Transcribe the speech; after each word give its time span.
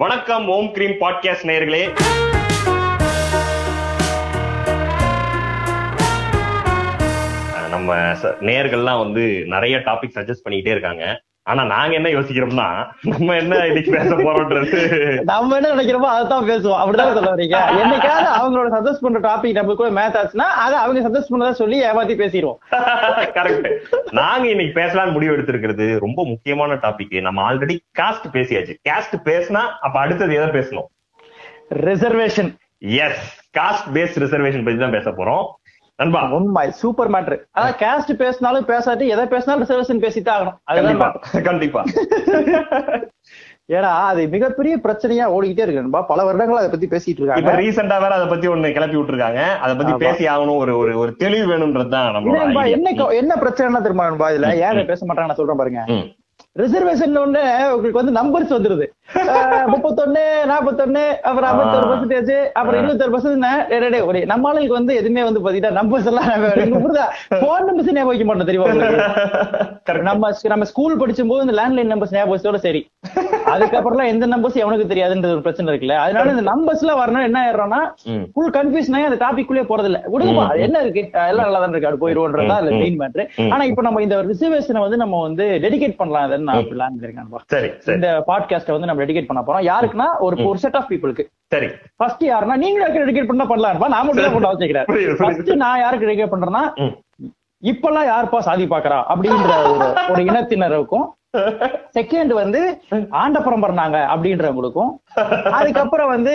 வணக்கம் 0.00 0.48
ஓம் 0.48 0.72
cream 0.72 0.90
podcast 0.90 1.42
நேயர்களே. 1.42 1.98
நம்ம 7.68 7.94
நேர்கள்லாம் 7.94 8.36
நேயர்கள்லாம் 8.40 8.98
வந்து 8.98 9.44
நிறைய 9.46 9.76
டாபிக் 9.76 10.14
சஜஸ்ட் 10.14 10.48
பண்ணிக்கிட்டே 10.48 10.70
இருக்காங்க. 10.70 11.22
ஆனா 11.50 11.62
நாங்க 11.72 11.92
என்ன 11.98 12.08
யோசிக்கிறோம்னா 12.14 12.66
நம்ம 13.12 13.36
என்ன 13.42 13.60
இன்னைக்கு 13.68 13.90
பேச 13.96 14.10
போறோம்ன்றது 14.20 14.80
நம்ம 15.30 15.56
என்ன 15.58 15.68
நினைக்கிறோமோ 15.74 16.08
அதான் 16.18 16.48
பேசுவோம். 16.50 16.80
அப்படிதான் 16.80 17.14
சொல்ல 17.18 17.32
வரீங்க? 17.34 17.58
என்னைக்காவது 17.82 18.28
அவங்களோட 18.38 18.68
சஜஸ்ட் 18.76 19.04
பண்ற 19.04 19.20
டாபிக் 19.28 19.58
நம்ம 19.58 19.76
கூட 19.80 19.90
மேட்ச் 19.98 20.18
ஆச்சுன்னா 20.20 20.48
அதை 20.64 20.76
அவங்க 20.84 21.04
சஜஸ்ட் 21.06 21.32
பண்ணதா 21.32 21.54
சொல்லி 21.62 21.78
ஏமாத்தி 21.90 22.16
பேசிடுவோம். 22.22 22.58
கரெக்ட் 23.38 23.68
நாங்க 24.20 24.46
இன்னைக்கு 24.52 24.74
பேசலாம்னு 24.80 25.16
முடிவு 25.16 25.36
எடுத்திருக்கிறது 25.36 25.86
ரொம்ப 26.06 26.20
முக்கியமான 26.32 26.78
டாபிக் 26.86 27.16
நம்ம 27.28 27.46
ஆல்ரெடி 27.50 27.76
காஸ்ட் 28.00 28.28
பேசியாச்சு. 28.36 28.76
காஸ்ட் 28.90 29.16
பேசினா 29.30 29.64
அப்ப 29.86 29.96
அடுத்தது 30.04 30.34
எதை 30.40 30.48
பேசணும்? 30.58 30.88
Reservation 31.88 32.50
is 33.04 33.26
caste 33.58 33.88
based 33.96 34.20
reservation 34.24 34.66
பத்தி 34.66 34.80
தான் 34.84 34.96
பேச 34.98 35.10
போறோம். 35.18 35.46
நண்பா. 35.98 36.20
உண்மை 36.30 36.70
சூப்பர் 36.70 37.10
மேட்ரு 37.10 37.36
அதாவது 37.50 37.76
கேஸ்ட் 37.82 38.12
பேசினாலும் 38.16 38.66
பேசாட்டி 38.66 39.06
எதை 39.14 39.24
பேசினாலும் 39.26 39.62
ரிசர்வேஷன் 39.64 40.02
பேசித்தான் 40.04 40.36
ஆகணும். 40.38 40.56
அதுதான் 40.64 41.44
கண்டிப்பா. 41.44 41.82
ஏன்னா 43.72 43.90
அது 44.10 44.20
மிகப்பெரிய 44.28 44.74
பிரச்சனையா 44.76 45.24
ஓடிக்கிட்டே 45.36 45.64
இருக்கு 45.64 45.82
நண்பா. 45.82 46.02
பல 46.02 46.20
வருடங்களா 46.28 46.60
அதை 46.60 46.70
பத்தி 46.70 46.86
பேசிட்டு 46.86 47.22
இப்ப 47.22 47.24
இருக்காங்க 47.24 47.56
ரீசெண்டா 47.62 47.96
வேற 48.00 48.14
அதை 48.14 48.26
பத்தி 48.26 48.48
ஒண்ணு 48.48 48.72
கிளப்பி 48.72 48.96
விட்டுருக்காங்க. 48.96 49.40
அதை 49.58 49.72
பத்தி. 49.76 49.92
பேசி 50.04 50.26
ஆகணும். 50.26 50.56
ஒரு 50.56 50.78
ஒரு 50.78 50.98
ஒரு 50.98 51.10
தெளிவு 51.16 51.46
வேணும்ன்றதுதான் 51.52 52.12
நம்ம 52.12 52.68
என்ன 52.68 52.94
என்ன 53.22 53.36
பிரச்சனை 53.36 53.80
தெரியுமா 53.80 54.08
நண்பா 54.08 54.30
இதுல? 54.30 54.54
ஏன் 54.66 54.86
பேச 54.86 55.06
மாட்டாங்க 55.06 55.30
நான் 55.30 55.40
சொல்றேன் 55.40 55.56
பாருங்க. 55.56 55.82
ரிசர்வேஷன் 56.58 57.18
ஒண்ணு 57.20 57.42
உங்களுக்கு 57.68 58.00
வந்து 58.00 58.14
நம்பர்ஸ் 58.16 58.54
வந்துருது. 58.54 58.86
முப்பத்தொன்னு 59.72 60.22
நாற்பத்தொன்னு 60.50 61.02
அப்புறம் 61.28 61.48
ஐம்பத்தொரு 61.50 61.84
ஆ. 61.84 61.90
பர்சன்டேஜ் 61.90 62.30
அப்புறம் 62.58 62.78
இருபத்தொரு 62.80 63.12
பர்சன்ட் 63.14 63.46
ஒரே 64.08 64.20
நம்ம 64.30 64.48
ஆளுங்களுக்கு 64.48 64.78
வந்து 64.78 64.92
எதுவுமே 65.00 65.22
வந்து 65.24 65.42
பாத்தீங்கன்னா 65.44 65.78
நம்பர்ஸ் 65.78 66.08
எல்லாம் 66.10 66.28
போன் 67.42 67.66
நம்பர்ஸ் 67.68 67.90
ஞாபகம் 67.90 68.10
வைக்க 68.10 68.24
மாட்டோம் 68.28 68.50
தெரியுமா? 68.50 68.68
நம்ம 70.08 70.24
நம்ம 70.48 70.66
ஸ்கூல் 70.70 70.98
படிச்சும்போது 71.00 71.44
இந்த 71.46 71.56
லேண்ட்லைன் 71.58 71.92
நம்பர்ஸ் 71.92 72.14
ஞாபகம் 72.14 72.34
வச்சதோட 72.34 72.60
சரி. 72.64 72.82
அதுக்கப்புறம் 73.52 74.10
எந்த 74.10 74.24
நம்பர்ஸ் 74.32 74.58
எவனுக்கு 74.62 74.90
தெரியாதுன்ற 74.90 75.28
ஒரு 75.30 75.44
பிரச்சனை 75.44 75.68
இருக்குல்ல. 75.70 75.96
அதனால 76.04 76.32
இந்த 76.34 76.44
நம்பர்ஸ் 76.50 76.82
எல்லாம் 76.84 77.00
வரணும் 77.00 77.26
என்ன 77.28 77.38
ஆயிடுறோம்னா 77.42 77.80
ஃபுல் 78.32 78.52
கன்ஃபியூஷன் 78.56 78.96
ஆகி 78.96 79.08
அந்த 79.08 79.20
டாபிக் 79.22 79.48
குள்ளே 79.48 79.64
போறது 79.68 79.88
இல்ல 79.90 80.00
விடுங்கப்பா 80.12 80.44
அது 80.48 80.64
என்ன 80.66 80.82
இருக்கு? 80.84 81.02
எல்லாம் 81.24 81.46
நல்லா 81.46 81.60
தான் 81.60 81.72
இருக்கு 81.72 81.90
அது 81.90 82.02
போயிருவோன்றதா 82.02 82.56
அதுல 82.58 82.72
ம், 82.72 82.80
மெயின் 82.82 82.98
மேட்ரு. 83.00 83.24
ஆனா 83.50 83.62
இப்போ 83.70 83.84
நம்ம 83.86 84.02
இந்த 84.06 84.18
ரிசர்வேஷனை 84.30 84.82
வந்து 84.84 85.00
நம்ம 85.02 85.22
வந்து 85.24 85.46
டெடிகேட் 85.64 85.98
பண்ணலாம் 85.98 86.26
அதுன்னு 86.52 86.70
நான் 86.72 87.00
பிளான் 87.00 87.44
சரி 87.46 87.70
சரி. 87.78 87.94
இந்த 87.94 88.24
பாட்காஸ்ட 88.26 88.72
வந்து 88.72 88.86
நம்ம 88.86 89.04
டெடிகேட் 89.04 89.26
பண்ண 89.26 89.42
போறோம். 89.46 89.66
யாருக்குன்னா 89.70 90.08
ஒரு 90.18 90.44
ஒரு 90.44 90.58
செட் 90.58 90.76
ஆஃப் 90.76 90.90
பீப்புளுக்கு 90.90 91.26
சரி. 91.46 91.68
ஃபர்ஸ்ட் 91.96 92.24
யாருன்னா 92.24 92.56
நீங்க 92.56 92.78
யாருக்கு 92.80 93.04
டெடிகேட் 93.04 93.26
பண்ணா 93.26 93.44
பண்ணலாம். 93.44 93.88
நான் 93.88 94.06
மட்டும் 94.06 94.24
தான் 94.24 94.32
பண்ண 94.32 94.52
வச்சுக்கிறேன். 94.52 95.16
ஃபர்ஸ்ட் 95.16 95.52
நான் 95.64 95.78
யாருக்கு 95.78 96.08
டெடிகேட் 96.08 96.34
பண்றேன்னா. 96.34 96.64
இப்பெல்லாம் 97.62 98.08
யாருப்பா 98.08 98.38
சாதி 98.40 98.64
பாக்குறா? 98.66 98.98
அப்படின்ற 99.10 99.52
ஒரு 99.68 99.78
ஒரு 100.10 100.20
இனத்தினருக்கும் 100.24 101.06
செகண்ட் 101.96 102.32
வந்து 102.34 102.60
ஆண்ட 103.18 103.38
பரம்பரை 103.40 103.74
நாங்க 103.74 103.98
அப்படின்றவங்களுக்கும் 104.12 104.92
அதுக்கப்புறம் 105.52 106.12
வந்து 106.12 106.34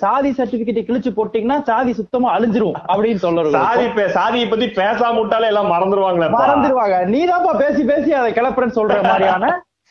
சாதி 0.00 0.30
சர்டிபிகேட் 0.30 0.86
கிழிச்சு 0.88 1.10
போட்டீங்கன்னா 1.16 1.58
சாதி 1.62 1.92
சுத்தமா 1.92 2.28
அழிஞ்சிரும் 2.34 2.76
அப்படின்னு 2.86 3.22
சொல்றது 3.24 3.54
சாதி 3.58 3.86
சாதியை 4.14 4.46
பத்தி 4.48 4.68
பேசாம 4.76 5.18
விட்டாலே 5.18 5.50
எல்லாம் 5.50 5.72
மறந்துருவாங்களே 5.72 6.28
மறந்துடுவாங்க 6.36 6.98
நீதான்ப்பா 7.12 7.54
பேசி 7.58 7.84
பேசி 7.84 8.12
அதை 8.14 8.32
கிளப்புறேன்னு 8.32 8.78
சொல்ற 8.78 8.98
மாதிரியான 9.04 9.50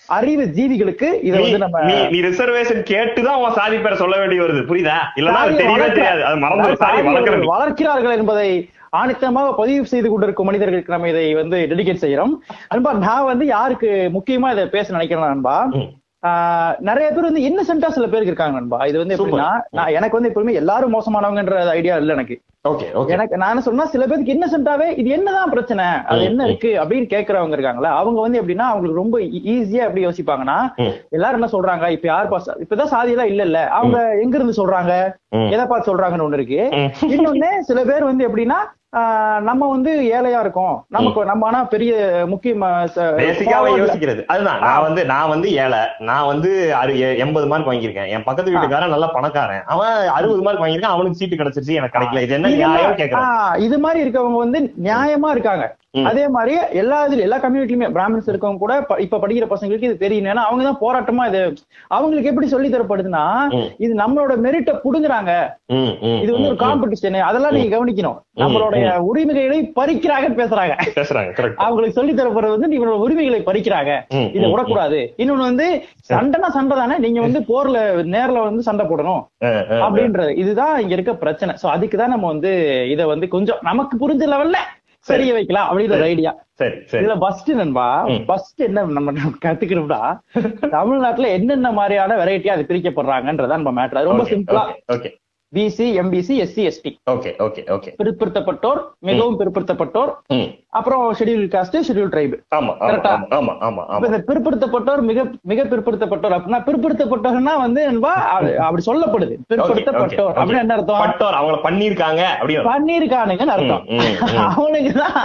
அறிவு 0.09 0.43
ஜீவிகளுக்கு 0.55 1.07
இதை 1.21 1.37
வந்து 1.39 1.59
நம்ம 1.59 1.81
நீ- 1.89 2.21
ரிசர்வேஷன் 2.25 2.81
கேட்டுதான் 2.87 3.41
உன் 3.41 3.57
சாதி 3.57 3.77
பேரை 3.77 3.97
சொல்ல 3.97 4.15
வேண்டி 4.17 4.37
வருது. 4.39 4.61
புரியுதா? 4.69 4.95
இல்லன்னா 5.17 5.41
தெரியவே 5.59 5.89
தெரியாது 5.91 6.21
அது 6.25 6.37
மறந்து 6.37 7.49
வளர்க்கிறார்கள் 7.51 8.15
என்பதை 8.17 8.49
ஆணித்தமாக 8.93 9.55
பதிவு 9.55 9.85
செய்து 9.85 10.07
கொண்டிருக்கும் 10.09 10.45
மனிதர்களுக்கு 10.45 10.93
நம்ம 10.93 11.09
இதை 11.09 11.25
வந்து 11.33 11.57
டெடிகேட் 11.71 12.03
செய்யறோம் 12.03 12.33
அன்பா 12.71 12.93
நான் 12.99 13.25
வந்து 13.25 13.45
யாருக்கு 13.47 13.89
முக்கியமா 14.13 14.51
இதை 14.51 14.65
பேச 14.69 14.87
நினைக்கிறேன். 14.91 15.43
ஆஹ் 16.23 16.73
நிறைய 16.79 17.07
பேர் 17.09 17.27
வந்து 17.27 17.43
இன்னசென்டா 17.45 17.87
சில 17.89 18.05
பேருக்கு 18.05 18.31
இருக்காங்க 18.31 18.55
நண்பா 18.57 18.79
இது 18.85 18.97
வந்து. 18.99 19.15
எப்படின்னா 19.15 19.47
நான் 19.77 19.93
எனக்கு 19.97 20.17
வந்து 20.17 20.29
எப்பவுமே 20.29 20.53
எல்லாரும் 20.59 20.93
மோசமானவங்கன்ற 20.95 21.61
ஐடியா 21.71 21.95
இல்ல 21.95 22.15
எனக்கு 22.17 22.35
எனக்கு 23.13 23.39
நான் 23.41 23.51
என்ன 23.53 23.63
சொன்னா 23.67 23.85
சில 23.85 24.03
பேருக்கு 24.05 24.33
இன்னசென்ட்டாவே 24.33 24.87
இது 24.95 25.09
என்னதான் 25.09 25.53
பிரச்சனை 25.53 25.85
அது 26.09 26.21
என்ன. 26.23 26.41
இருக்கு 26.47 26.71
அப்படின்னு 26.81 27.07
கேக்குறவங்க 27.13 27.55
இருக்காங்களா 27.57 27.91
அவங்க 27.99 28.19
வந்து 28.21 28.39
எப்படின்னா 28.41 28.67
அவங்களுக்கு 28.69 29.01
ரொம்ப 29.01 29.17
ஈஸியா 29.53 29.85
எப்படி 29.87 30.03
யோசிப்பாங்கன்னா. 30.05 30.57
எல்லாரும் 31.11 31.39
என்ன 31.39 31.49
சொல்றாங்க 31.55 31.89
இப்ப 31.95 32.07
யார் 32.07 32.29
பாஸ் 32.29 32.51
இப்பதான் 32.65 32.91
சாதி 32.93 33.13
எல்லாம் 33.15 33.31
இல்ல 33.31 33.43
இல்ல 33.43 33.61
அவங்க 33.71 33.97
எங்க 34.23 34.37
இருந்து 34.37 34.59
சொல்றாங்க. 34.59 34.93
எதை 35.49 35.65
பார்த்து 35.65 35.91
சொல்றாங்கன்னு 35.91 36.27
ஒண்ணு 36.27 36.39
இருக்கு. 36.41 36.61
இன்னொன்னு 37.09 37.51
சில 37.61 37.79
பேர் 37.83 38.09
வந்து 38.09 38.27
எப்படின்னா 38.27 38.59
நம்ம 39.47 39.67
வந்து 39.73 39.91
ஏழையா 40.15 40.39
இருக்கோம். 40.43 40.73
நமக்கு 40.95 41.21
நம்ம 41.29 41.45
ஆனா 41.49 41.59
பெரிய 41.73 41.91
முக்கிய 42.31 42.53
பேசிக்காவே 43.19 43.69
யோசிக்கிறது. 43.81 44.21
அதுதான். 44.33 44.59
நான் 44.59 44.83
வந்து 44.85 45.01
நான் 45.11 45.31
வந்து 45.33 45.47
ஏழை. 45.63 45.81
நான் 46.09 46.29
வந்து 46.31 46.51
எண்பது 47.25 47.47
மார்க் 47.51 47.69
வாங்கியிருக்கேன். 47.71 48.09
என் 48.15 48.27
பக்கத்து 48.29 48.53
வீட்டுக்காரன் 48.53 48.93
நல்லா 48.95 49.09
பணக்காரன். 49.17 49.63
அவன் 49.75 50.07
அறுபது 50.17 50.41
மார்க் 50.47 50.63
வாங்கியிருக்கான். 50.63 50.95
அவனுக்கு 50.95 51.19
சீட்டு 51.21 51.41
கிடைச்சிருச்சு. 51.41 51.77
எனக்கு 51.81 51.97
கிடைக்கல. 51.97 52.23
இது 52.27 52.37
என்ன 52.39 52.55
நியாயம் 52.55 53.59
இது 53.67 53.77
மாதிரி 53.85 54.01
இருக்கவங்க 54.05 54.41
வந்து 54.45 54.59
நியாயமா 54.89 55.29
இருக்காங்க. 55.35 55.67
அதே 56.09 56.25
மாதிரி 56.33 56.53
எல்லா 56.81 56.97
இதுல 57.07 57.23
எல்லா 57.25 57.37
கம்யூனிட்டிலுமே 57.37 57.87
பிராமின்ஸ் 57.95 58.29
இருக்கவங்க 58.31 58.61
கூட 58.63 58.73
இப்ப 59.05 59.17
படிக்கிற 59.23 59.45
பசங்களுக்கு 59.53 59.87
இது 59.87 59.97
தெரியும். 60.03 60.27
ஏன்னா 60.33 60.43
அவங்க 60.49 60.63
தான் 60.67 60.81
போராட்டமா 60.83 61.23
இது 61.31 61.41
அவங்களுக்கு 61.95 62.29
எப்படி 62.29 62.47
சொல்லி 62.53 62.69
தரப்படுதுன்னா. 62.75 63.23
இது 63.85 63.91
நம்மளோட 64.01 64.35
மெரிட்ட 64.45 64.73
புடுங்குறாங்க. 64.85 65.31
இது 66.23 66.31
வந்து 66.35 66.49
ஒரு 66.51 66.59
காம்படிஷன் 66.65 67.19
அதெல்லாம் 67.29 67.57
நீங்க 67.57 67.71
கவனிக்கணும். 67.75 68.19
நம்மளுடைய 68.43 68.80
உரிமைகளை 69.07 69.59
பறிக்கிறாங்கன்னு 69.75 70.39
பேசுறாங்க. 70.39 70.73
அவங்களுக்கு 71.57 71.97
சொல்லி 71.97 72.13
தரப்படுறது 72.13 72.55
வந்து 72.57 72.79
இவரோட 72.79 72.97
உரிமைகளை 72.99 73.39
பறிக்கிறாங்க. 73.41 73.91
இதை 74.35 74.45
விடக்கூடாது. 74.51 74.99
இன்னொன்னு 75.17 75.49
வந்து 75.49 75.67
சண்டைனா 76.09 76.49
சண்டை 76.49 76.77
தானே 76.77 76.97
நீங்க 76.97 77.21
வந்து 77.21 77.41
போர்ல 77.47 77.79
நேர்ல 78.11 78.43
வந்து 78.43 78.63
சண்டை 78.63 78.85
போடணும். 78.85 79.23
அப்படின்றது. 79.83 80.33
இதுதான் 80.35 80.81
இங்க 80.81 80.93
இருக்க 80.93 81.15
பிரச்சனை. 81.15 81.55
சோ 81.61 81.67
அதுக்கு 81.69 81.97
தான் 81.97 82.09
நம்ம 82.09 82.27
வந்து 82.27 82.53
இத 82.89 83.05
வந்து 83.05 83.27
கொஞ்சம் 83.29 83.61
நமக்கு 83.61 83.95
புரிஞ்ச 83.97 84.25
லெவல்ல 84.27 84.59
சரிய 85.05 85.31
வைக்கலாம் 85.33 85.67
அப்படின்ற 85.69 85.95
ஒரு 85.95 86.05
ஐடியா 86.05 86.31
இதுல 86.93 87.13
ஃபர்ஸ்ட் 87.17 87.49
நண்பா 87.51 87.85
ம். 88.09 88.19
ஃபர்ஸ்ட் 88.25 88.61
என்ன 88.61 88.83
நம்ம 88.97 89.11
கத்துக்கணும்னா 89.45 90.01
தமிழ்நாட்டுல 90.73 91.29
என்னென்ன 91.29 91.71
மாதிரியான 91.71 92.17
வெரைட்டியா 92.17 92.53
அது 92.53 92.67
பிரிக்கப்படுறாங்கன்றதான் 92.69 93.61
நம்ம 93.61 93.73
மேட்டர் 93.79 94.09
ரொம்ப 94.09 94.25
சிம்பிளா 94.29 94.63
okay 94.93 95.09
BC 95.53 95.85
MBC 95.95 96.33
SC 96.41 96.61
ST 96.67 96.91
okay 97.11 97.31
okay 97.39 97.61
okay 97.69 97.89
பிற்படுத்தப்பட்டோர் 97.97 98.77
மிகவும் 98.99 99.39
பிற்படுத்தப்பட்டோர் 99.39 100.11
அப்புறம் 100.69 101.13
ஷெட்யூல் 101.13 101.43
காஸ்ட் 101.47 101.75
ஷெட்யூல் 101.87 102.11
ட்ரைபு 102.13 102.37
ஆமா 102.55 102.73
ஆ? 102.81 102.91
ஆமா 103.37 103.53
ஆமா 103.61 103.83
ஆமா 103.87 103.97
இந்த 104.01 104.19
பிற்படுத்தப்பட்டோர் 104.29 105.01
மிக 105.01 105.19
மிக 105.43 105.63
பிற்படுத்தப்பட்டோர். 105.63 106.35
அப்படின்னா 106.37 106.61
பிற்படுத்தப்பட்டோர்னா 106.63 107.55
வந்து 107.57 107.81
அது 108.31 108.51
அப்படி 108.59 108.83
சொல்லப்படுது. 108.85 109.35
பிற்படுத்தப்பட்டோர் 109.49 110.33
அப்படின்னு 110.35 110.57
என்ன 110.57 110.73
அர்த்தம்? 110.73 111.01
பட்டோர் 111.01 111.33
அவங்கள 111.33 111.59
பண்ணிருக்காங்க 111.63 112.21
அப்படின்னு 112.37 112.65
பண்ணிருக்கானுங்கன்னு 112.71 113.55
அர்த்தம். 113.57 113.83
ம். 113.89 114.15
அவனுக்குதான் 114.47 115.19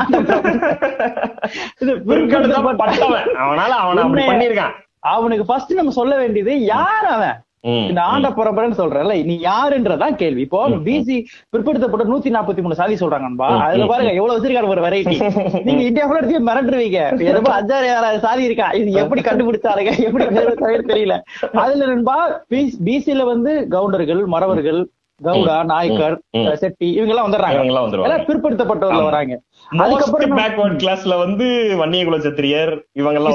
இது 1.81 1.92
பிற்கடுத்தவன் 2.09 2.10
பிற்படுத்தப்பட்ட- 2.10 2.82
பட்டவன் 2.82 3.31
அவனால 3.44 3.72
அவனை 3.81 4.03
அப்படி. 4.04 4.26
பண்ணிருக்கான் 4.28 4.75
அவனுக்கு 5.09 5.44
ஃபர்ஸ்ட் 5.44 5.72
நம்ம 5.72 5.91
சொல்ல 5.92 6.16
வேண்டியது 6.16 6.53
யார் 6.66 7.09
அவன்? 7.09 7.36
இந்த 7.83 8.00
ஆண்ட 8.11 8.28
பரம்பரைன்னு 8.31 8.78
சொல்றல 8.81 9.15
நீ 9.28 9.34
யாருன்றதான் 9.43 10.17
கேள்வி. 10.17 10.43
இப்போ 10.47 10.59
பிசி 10.87 11.17
பிற்படுத்தப்பட்ட 11.53 12.05
நூத்தி 12.11 12.31
நாற்பத்தி 12.34 12.62
மூணு 12.62 12.78
சாதி 12.81 12.97
சொல்றாங்க 13.00 13.27
நண்பா. 13.27 13.49
ம், 13.50 13.62
அதுல 13.67 13.87
பாருங்க 13.87 14.12
எவ்வளவு 14.12 14.37
வச்சிருக்காரு 14.37 14.72
ஒரு 14.75 14.84
வெரைட்டி 14.87 15.17
நீங்க 15.66 15.83
இந்தியா 15.83 16.06
ஃபுல்லா 16.06 16.21
எடுத்து 16.21 16.47
மிரண்டுருவீங்க. 16.49 17.00
எதுவும் 17.31 17.56
அஞ்சாறு 17.59 17.89
ஆறாறு 17.95 18.21
சாதி 18.21 18.45
இருக்கா? 18.49 18.69
இது 18.81 18.93
எப்படி 19.03 19.22
கண்டுபிடிச்சாருங்க 19.22 19.95
எப்படி 20.09 20.27
தெரியல. 20.93 21.16
அதுல 21.65 21.87
நண்பா 21.87 22.19
பிசில 22.87 23.25
வந்து 23.25 23.54
கவுண்டர்கள் 23.75 24.22
மறவர்கள் 24.27 24.80
கவுடா 25.24 25.65
நாய்க்கர். 25.65 26.21
செட்டி 26.57 26.92
இவங்க 26.92 27.10
எல்லாம் 27.10 27.33
வந்துடுறாங்க 27.33 27.65
எல்லாம் 27.65 27.91
ஆமா. 28.86 29.04
வராங்க. 29.04 29.41
அதுக்கப்புறம் 29.78 30.30
பேக்வர்ட் 30.39 30.78
கிளாஸ்ல 30.78 31.18
வந்து 31.18 31.45
வன்னியகுல 31.78 32.18
சத்திரியர் 32.18 32.80
இவங்க 32.92 33.18
எல்லாம் 33.18 33.33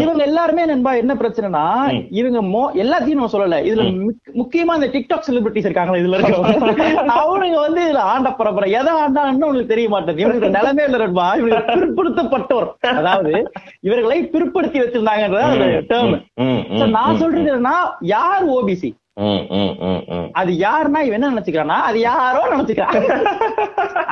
இவங்க 0.00 0.24
எல்லாருமே 0.24 0.64
நண்பா 0.64 0.94
என்ன 0.94 1.14
பிரச்சனைனா. 1.14 1.64
இவங்க 2.10 2.42
மோ- 2.42 2.76
எல்லாத்தையும் 2.76 3.18
நம்ம 3.18 3.28
சொல்லல. 3.32 3.60
இதுல 3.62 4.04
முக்- 4.04 4.34
முக்கியமா 4.34 4.74
இந்த 4.74 4.86
டிக்டாக் 4.86 5.22
செலிபிரிட்டிஸ் 5.30 5.56
இருக்காங்களா 5.56 6.04
இதுல 6.04 6.20
இருக்கவங்க. 6.20 6.70
அவனுங்க 7.16 7.60
வந்து 7.60 7.92
இதுல 7.92 7.96
ஆண்ட 7.96 8.30
பரம்பரை. 8.30 8.70
எதை 8.70 8.92
ஆண்டான்னு 8.92 9.30
உங்களுக்கு 9.30 9.66
தெரிய 9.66 9.88
மாட்டேது 9.88 10.18
இவனுக்கு 10.18 10.50
நிலைமை 10.50 10.84
இல்ல 10.84 10.96
நண்பா. 10.96 11.32
இவங்க 11.32 11.56
பிற்படுத்தப்பட்டோர். 11.56 12.68
அதாவது 12.80 13.52
இவர்களை 13.80 14.26
பிற்படுத்தி 14.26 14.80
வச்சிருந்தாங்கன்றது 14.80 15.82
டேர்ம் 15.88 16.88
நான் 16.88 17.16
சொல்றது 17.16 17.56
என்னன்னா 17.56 17.74
யார் 18.00 18.48
ஓபிசி 18.48 18.94
அது 20.40 20.52
யாருன்னா 20.64 21.00
இவன் 21.06 21.16
என்ன 21.18 21.28
நினைச்சுக்கிறான்னா 21.32 21.76
அது 21.88 21.98
யாரோ 22.00 22.40
நினைச்சுக்கிறான். 22.52 22.96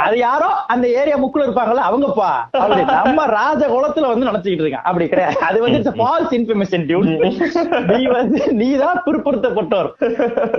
அது 0.05 0.17
யாரோ 0.19 0.49
அந்த 0.75 0.87
ஏரியா 1.01 1.17
முக்குல 1.23 1.45
இருப்பாங்கல்ல 1.47 1.83
அவங்கப்பா. 1.89 2.31
அப்படி 2.61 2.85
நம்ம 3.09 3.25
ராஜ 3.39 3.63
குலத்துல 3.73 4.11
வந்து 4.13 4.29
நினைச்சுக்கிட்டு 4.31 4.65
இருக்கான். 4.67 4.87
அப்படி 4.91 5.09
கிடையாது. 5.13 5.37
அது 5.49 5.59
வந்து 5.67 5.93
ஃபால்ஸ் 5.99 6.35
இன்ஃபர்மேஷன் 6.39 6.87
டியூட் 6.91 7.11
நீ 7.93 8.01
வந்து 8.19 8.41
நீ 8.61 8.69
தான் 8.85 9.01
பிற்படுத்தப்பட்டோர். 9.09 9.91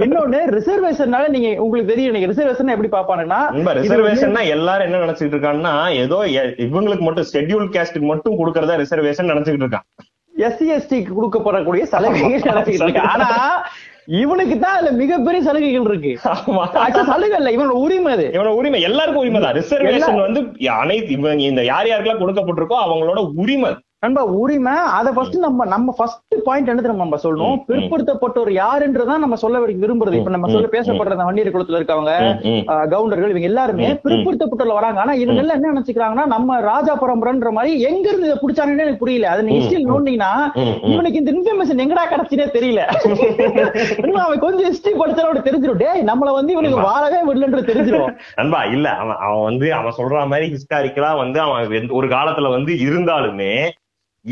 இன்னொன்னு 0.06 0.42
ரிசர்வேஷன்னால 0.57 1.31
நீங்க 1.38 1.50
உங்களுக்கு 1.65 1.91
தெரியும் 1.94 2.15
நீங்க 2.18 2.30
ரிசர்வேஷன் 2.33 2.74
எப்படி 2.75 2.91
பாப்பானுங்கன்னா 2.98 3.41
ரிசர்வேஷன் 3.81 4.38
எல்லாரும் 4.57 4.88
என்ன 4.89 5.03
நினைச்சிட்டு 5.06 5.36
இருக்காங்கன்னா 5.38 5.75
ஏதோ 6.03 6.19
இவங்களுக்கு 6.68 7.07
மட்டும் 7.07 7.30
ஷெட்யூல் 7.33 7.74
கேஸ்டுக்கு 7.77 8.12
மட்டும் 8.13 8.38
கொடுக்கறதா 8.41 8.77
ரிசர்வேஷன் 8.83 9.31
நினைச்சுக்கிட்டு 9.33 9.68
இருக்கான். 9.68 9.88
எஸ்சி 10.45 10.65
எஸ்டிக்கு 10.77 11.12
கொடுக்கப்படக்கூடிய 11.18 11.83
சலுகைகள் 11.91 12.50
நினைச்சுக்கிட்டு 12.53 12.88
இருக்கான். 12.88 13.12
ஆனா 13.15 13.30
இவனுக்கு 14.07 14.56
தான் 14.60 14.75
அதுல 14.75 14.92
மிகப்பெரிய 14.98 15.40
சலுகைகள் 15.44 15.88
இருக்கு. 15.90 16.12
சலுகை 17.10 17.38
இல்ல. 17.40 17.52
இவனோட 17.52 17.75
உரிமை 17.86 18.12
அது. 18.13 18.25
இவனோட 18.36 18.54
உரிமை 18.56 18.81
எல்லாருக்கும் 18.81 19.24
உரிமை 19.24 19.42
தான் 19.42 19.56
ரிசர்வேஷன் 19.57 20.19
வந்து 20.19 20.42
அனைத்து 20.75 21.12
இவங்க 21.12 21.44
இந்த 21.46 21.63
யார் 21.66 21.90
யாருக்கெல்லாம் 21.90 22.24
கொடுக்கப்பட்டிருக்கோ 22.24 22.80
அவங்களோட 22.86 23.22
உரிமை 23.36 23.72
நண்பா 24.06 24.24
உரிமை 24.40 24.74
அத 24.98 25.12
ஃபர்ஸ்ட் 25.16 25.38
நம்ம 25.46 25.66
நம்ம 25.74 25.94
ஃபர்ஸ்ட் 25.98 26.36
பாயிண்ட் 26.48 26.69
என்ன 26.72 26.96
நம்ம 27.04 27.18
சொல்லணும்? 27.24 27.56
பிற்படுத்தப்பட்டவர் 27.69 28.52
யாருன்றதான் 28.63 29.24
நம்ம 29.24 29.36
சொல்ல 29.44 29.60
விரும்புறது. 29.84 30.18
இப்ப 30.19 30.31
நம்ம 30.36 30.50
சொல்ல 30.56 30.68
பேசப்படுற 30.75 31.16
வண்டியர் 31.28 31.54
குளத்துல 31.56 31.80
இருக்கவங்க 31.80 32.13
கவுண்டர்கள் 32.94 33.31
இவங்க 33.34 33.50
எல்லாருமே 33.52 33.88
பிற்படுத்தப்பட்டவர்கள் 34.04 34.80
வராங்க. 34.80 35.00
ஆனா 35.04 35.13
இவங்க 35.24 35.42
எல்லாம் 35.44 35.57
என்ன 35.60 35.72
நினைச்சுக்கிறாங்கன்னா 35.74 36.25
நம்ம 36.34 36.60
ராஜா 36.72 36.96
பரம்பரைன்ற 37.04 37.52
மாதிரி 37.57 37.72
எங்க 37.90 38.06
இருந்து 38.10 38.30
இதை 38.30 38.38
பிடிச்சாங்கன்னு 38.44 38.86
எனக்கு 38.86 39.04
புரியல. 39.04 39.30
அது 39.34 39.46
நீங்க 39.48 39.60
ஹிஸ்டரி 39.62 39.86
நோண்டிங்கன்னா 39.92 40.31
இவனுக்கு 40.94 41.22
இந்த 41.22 41.31
இன்ஃபர்மேஷன் 41.38 41.84
எங்கடா 41.86 42.06
கிடைச்சுனே 42.13 42.48
தெரியல. 42.58 42.81
அவன் 44.25 44.44
கொஞ்சம் 44.46 44.69
ஹிஸ்டரி 44.72 44.96
படிச்சாலும் 45.01 45.48
தெரிஞ்சிடும் 45.48 45.81
டேய் 45.84 46.08
நம்மள 46.12 46.36
வந்து 46.40 46.54
இவனுக்கு 46.58 46.86
வாழவே 46.90 47.22
விடலன்றது 47.30 47.69
தெரிஞ்சிடும் 47.72 48.13
நண்பா 48.42 48.62
இல்ல. 48.75 48.88
அவன் 49.04 49.19
அவன் 49.25 49.46
வந்து 49.50 49.68
அவன் 49.80 49.98
சொல்ற 50.01 50.28
மாதிரி 50.34 50.46
ஹிஸ்டாரிக்கலா 50.54 51.13
வந்து 51.24 51.42
அவன் 51.48 51.92
ஒரு 52.00 52.10
காலத்துல 52.16 52.51
வந்து 52.58 52.72
இருந்தாலுமே 52.88 53.51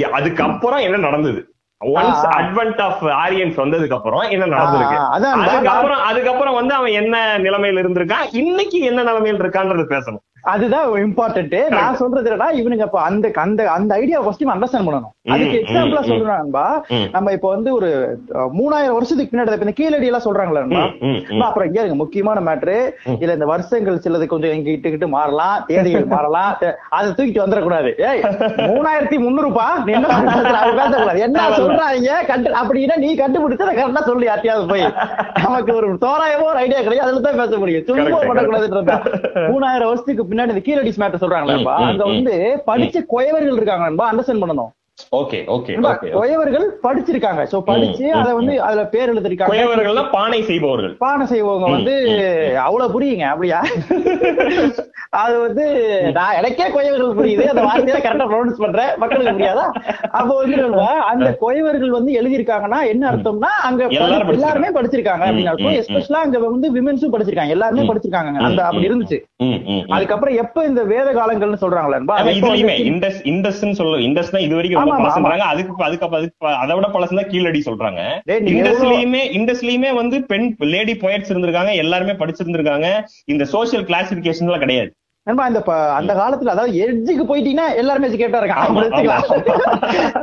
அதுக்கப்புறம் 0.01 0.79
என்ன 0.79 0.97
நடந்தது? 0.97 1.47
ஒன்ஸ் 1.81 2.25
அட்வென்ட் 2.37 2.81
ஆஃப் 2.81 3.03
ஆரியன்ஸ் 3.03 3.57
வந்ததுக்கு 3.61 3.93
அப்புறம் 3.93 4.21
என்ன 4.21 4.45
நடந்திருக்கு? 4.45 4.97
அதுக்கப்புறம் 5.45 6.03
அதுக்கப்புறம் 6.03 6.53
வந்து 6.53 6.73
அவன் 6.73 6.91
என்ன 6.91 7.37
நிலைமையில 7.37 7.81
இருந்திருக்கான்? 7.83 8.27
இன்னைக்கு 8.31 8.79
என்ன 8.79 9.03
நிலைமையில 9.03 9.41
இருக்கான்றது 9.43 9.83
பேசணும். 9.95 10.23
அதுதான் 10.41 10.89
இம்பார்ட்டன்ட் 10.89 11.69
நான் 11.69 11.95
சொல்றது 11.95 12.35
என்னன்னா 12.35 12.51
இவனுக்கு 12.51 12.83
அப்ப 12.83 13.01
அந்த 13.01 13.31
அந்த 13.33 13.71
அந்த 13.71 13.95
ஐடியா 13.95 14.21
ஃபர்ஸ்ட் 14.21 14.43
அண்டர்ஸ்டாண்ட் 14.43 14.87
பண்ணணும். 14.87 15.13
அதுக்கு 15.33 15.57
எக்ஸாம்பிளா 15.59 16.01
சொல்றான்பா 16.07 16.63
நம்ம 17.13 17.33
இப்ப 17.35 17.49
வந்து 17.55 17.69
ஒரு 17.75 17.89
மூணாயிரம் 18.57 18.95
வருஷத்துக்கு 18.97 19.31
பின்னாடி 19.31 19.65
இந்த 19.65 19.75
கீழடி 19.77 20.09
எல்லாம் 20.09 20.25
சொல்றாங்களா 20.25 20.81
அப்புறம் 21.47 21.67
இங்க 21.69 21.79
இருக்கு 21.81 21.99
முக்கியமான 22.01 22.41
மேட்ரு 22.47 22.75
இல்ல 23.21 23.37
இந்த 23.37 23.47
வருஷங்கள் 23.51 24.01
சிலது 24.05 24.25
கொஞ்சம் 24.33 24.53
எங்க 24.55 24.75
கிட்ட 24.85 25.07
மாறலாம் 25.15 25.55
தேதிகள் 25.69 26.11
மாறலாம் 26.15 26.51
அதை 26.97 27.07
தூக்கிட்டு 27.17 27.43
வந்துடக்கூடாது. 27.43 27.91
ஏய் 28.09 28.21
மூணாயிரத்தி 28.71 29.19
முன்னூறுபா 29.25 29.67
நீ 29.85 29.93
என்ன 29.99 30.19
பேசக்கூடாது. 30.27 31.23
என்ன 31.27 31.47
சொல்றாங்க 31.61 32.19
கண்டு 32.31 32.51
அப்படின்னா 32.61 32.97
நீ 33.05 33.09
கண்டுபிடிச்சு 33.23 33.67
அதை 33.67 33.77
கரெக்டா 33.79 34.03
சொல்லி 34.11 34.29
யார்ட்டையாவது 34.29 34.69
போய். 34.73 34.85
நமக்கு 35.45 35.73
ஒரு 35.79 35.87
தோராயமோ 36.05 36.51
ஒரு 36.51 36.61
ஐடியா 36.65 36.83
கிடையாது 36.85 37.07
அதுல 37.07 37.25
தான் 37.29 37.41
பேச 37.43 37.57
முடியும். 37.63 37.87
சும்மா 37.89 38.21
பண்ணக்கூடாதுன்றதா 38.29 38.99
மூணாயிரம் 39.53 39.89
வருஷத்துக்கு 39.91 40.29
பின்னாடி 40.29 40.55
இந்த 40.55 40.65
கீழடி 40.69 40.97
மேட்டர் 41.03 41.25
சொல்றாங்களா 41.25 41.75
அங்க 41.89 42.05
வந்து 42.13 42.35
படிச்ச 42.69 43.07
குயவர்கள் 43.15 43.59
இருக்காங்க 43.59 44.09
அண்டர்ஸ்டாண்ட் 44.11 44.45
பண்ணணும். 44.45 44.71
குயவர்கள் 46.17 46.65
படிச்சிருக்காங்க. 46.85 47.41
சோ 47.51 47.57
படிச்சு 47.69 48.05
அத 48.19 48.29
வந்து 48.39 48.53
அதுல 48.67 48.83
பேர் 48.93 49.11
எழுதிருக்காங்க. 49.13 49.51
குயவர்கள் 49.53 49.99
பானை 50.15 50.39
செய்பவர்கள். 50.49 50.93
பானை 51.03 51.25
செய்பவங்க 51.33 51.69
வந்து 51.75 51.95
அவ்வளவு 52.67 52.93
புரியுங்க 52.95 53.25
அப்படியா? 53.33 53.59
அது 55.23 55.35
வந்து 55.45 55.65
நான் 56.17 56.37
எனக்கே 56.39 56.67
குயவர்கள் 56.75 57.17
புரியுது. 57.19 57.45
அந்த 57.51 57.63
வார்த்தையை 57.67 57.99
கரெக்டா 58.05 58.27
ப்ரொனவுன்ஸ் 58.29 58.63
பண்றேன். 58.63 58.91
மக்களுக்கு 59.01 59.35
புரியாதா? 59.37 59.65
அப்ப 60.19 60.29
வந்து 60.41 60.57
அந்த 61.11 61.29
குயவர்கள் 61.43 61.95
வந்து 61.97 62.11
எழுதியிருக்காங்கன்னா 62.21 62.79
என்ன 62.93 63.03
அர்த்தம்னா 63.11 63.51
அங்க 63.69 63.89
எல்லாருமே 64.35 64.71
படிச்சிருக்காங்க. 64.77 65.25
அப்படின்னு 65.29 65.51
அர்த்தம். 65.53 65.77
எஸ்பெஷலா 65.81 66.23
அங்க 66.27 66.39
வந்து 66.47 66.69
விமென்ஸும் 66.77 67.13
படிச்சிருக்காங்க. 67.15 67.55
எல்லாருமே 67.57 67.87
படிச்சிருக்காங்க 67.91 68.45
அந்த 68.49 68.63
அப்படி 68.69 68.89
இருந்துச்சு. 68.89 69.19
அதுக்கப்புறம் 69.95 70.35
எப்ப 70.45 70.65
இந்த 70.71 70.81
வேத 70.93 71.07
காலங்கள்னு 71.19 71.61
சொல்றாங்களா 71.63 71.99
இண்டஸ் 73.33 73.61
சொல்ல 73.79 73.97
இண்டஸ் 74.07 74.33
தான் 74.33 74.45
இது 74.45 74.55
வரைக்கும் 74.57 74.92
பழசுறாங்க 74.99 75.45
அதுக்கு 75.51 75.85
அதுக்கு 75.87 76.07
அதுக்கு 76.19 76.55
அதை 76.63 76.75
விட 76.77 76.89
பழசுதான் 76.95 77.29
கீழடி 77.33 77.61
சொல்றாங்க. 77.69 78.01
இண்டஸ்லயுமே 78.53 79.23
இண்டஸ்லயுமே 79.37 79.93
வந்து 80.01 80.19
பெண் 80.33 80.49
லேடி 80.73 80.95
போயட்ஸ் 81.05 81.31
இருந்திருக்காங்க 81.33 81.73
எல்லாருமே 81.83 82.15
படிச்சிருந்திருக்காங்க. 82.23 82.89
இந்த 83.33 83.45
சோசியல் 83.55 83.87
கிளாசிபிகேஷன் 83.91 84.49
எல்லாம் 84.49 84.65
கிடையாது. 84.65 84.91
நண்பா 85.27 85.43
இந்த 85.49 85.59
அந்த 85.97 86.13
காலத்துல 86.19 86.53
அதாவது 86.53 86.79
எட்ஜுக்கு 86.85 87.23
போயிட்டீங்கன்னா 87.27 87.67
எல்லாருமே 87.81 88.07
கேட்டா 88.21 88.39
இருக்காங்க. 88.41 88.81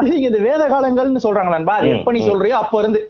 நீங்க 0.08 0.26
இந்த 0.31 0.40
வேத 0.49 0.62
காலங்கள்னு 0.72 1.22
சொல்றாங்க 1.26 1.52
நண்பா 1.55 1.76
அது 1.78 1.94
எப்ப 1.94 2.12
நீ 2.17 2.20
சொல்றியோ 2.26 2.58
அப்ப 2.64 2.82
இருந்து. 2.82 3.00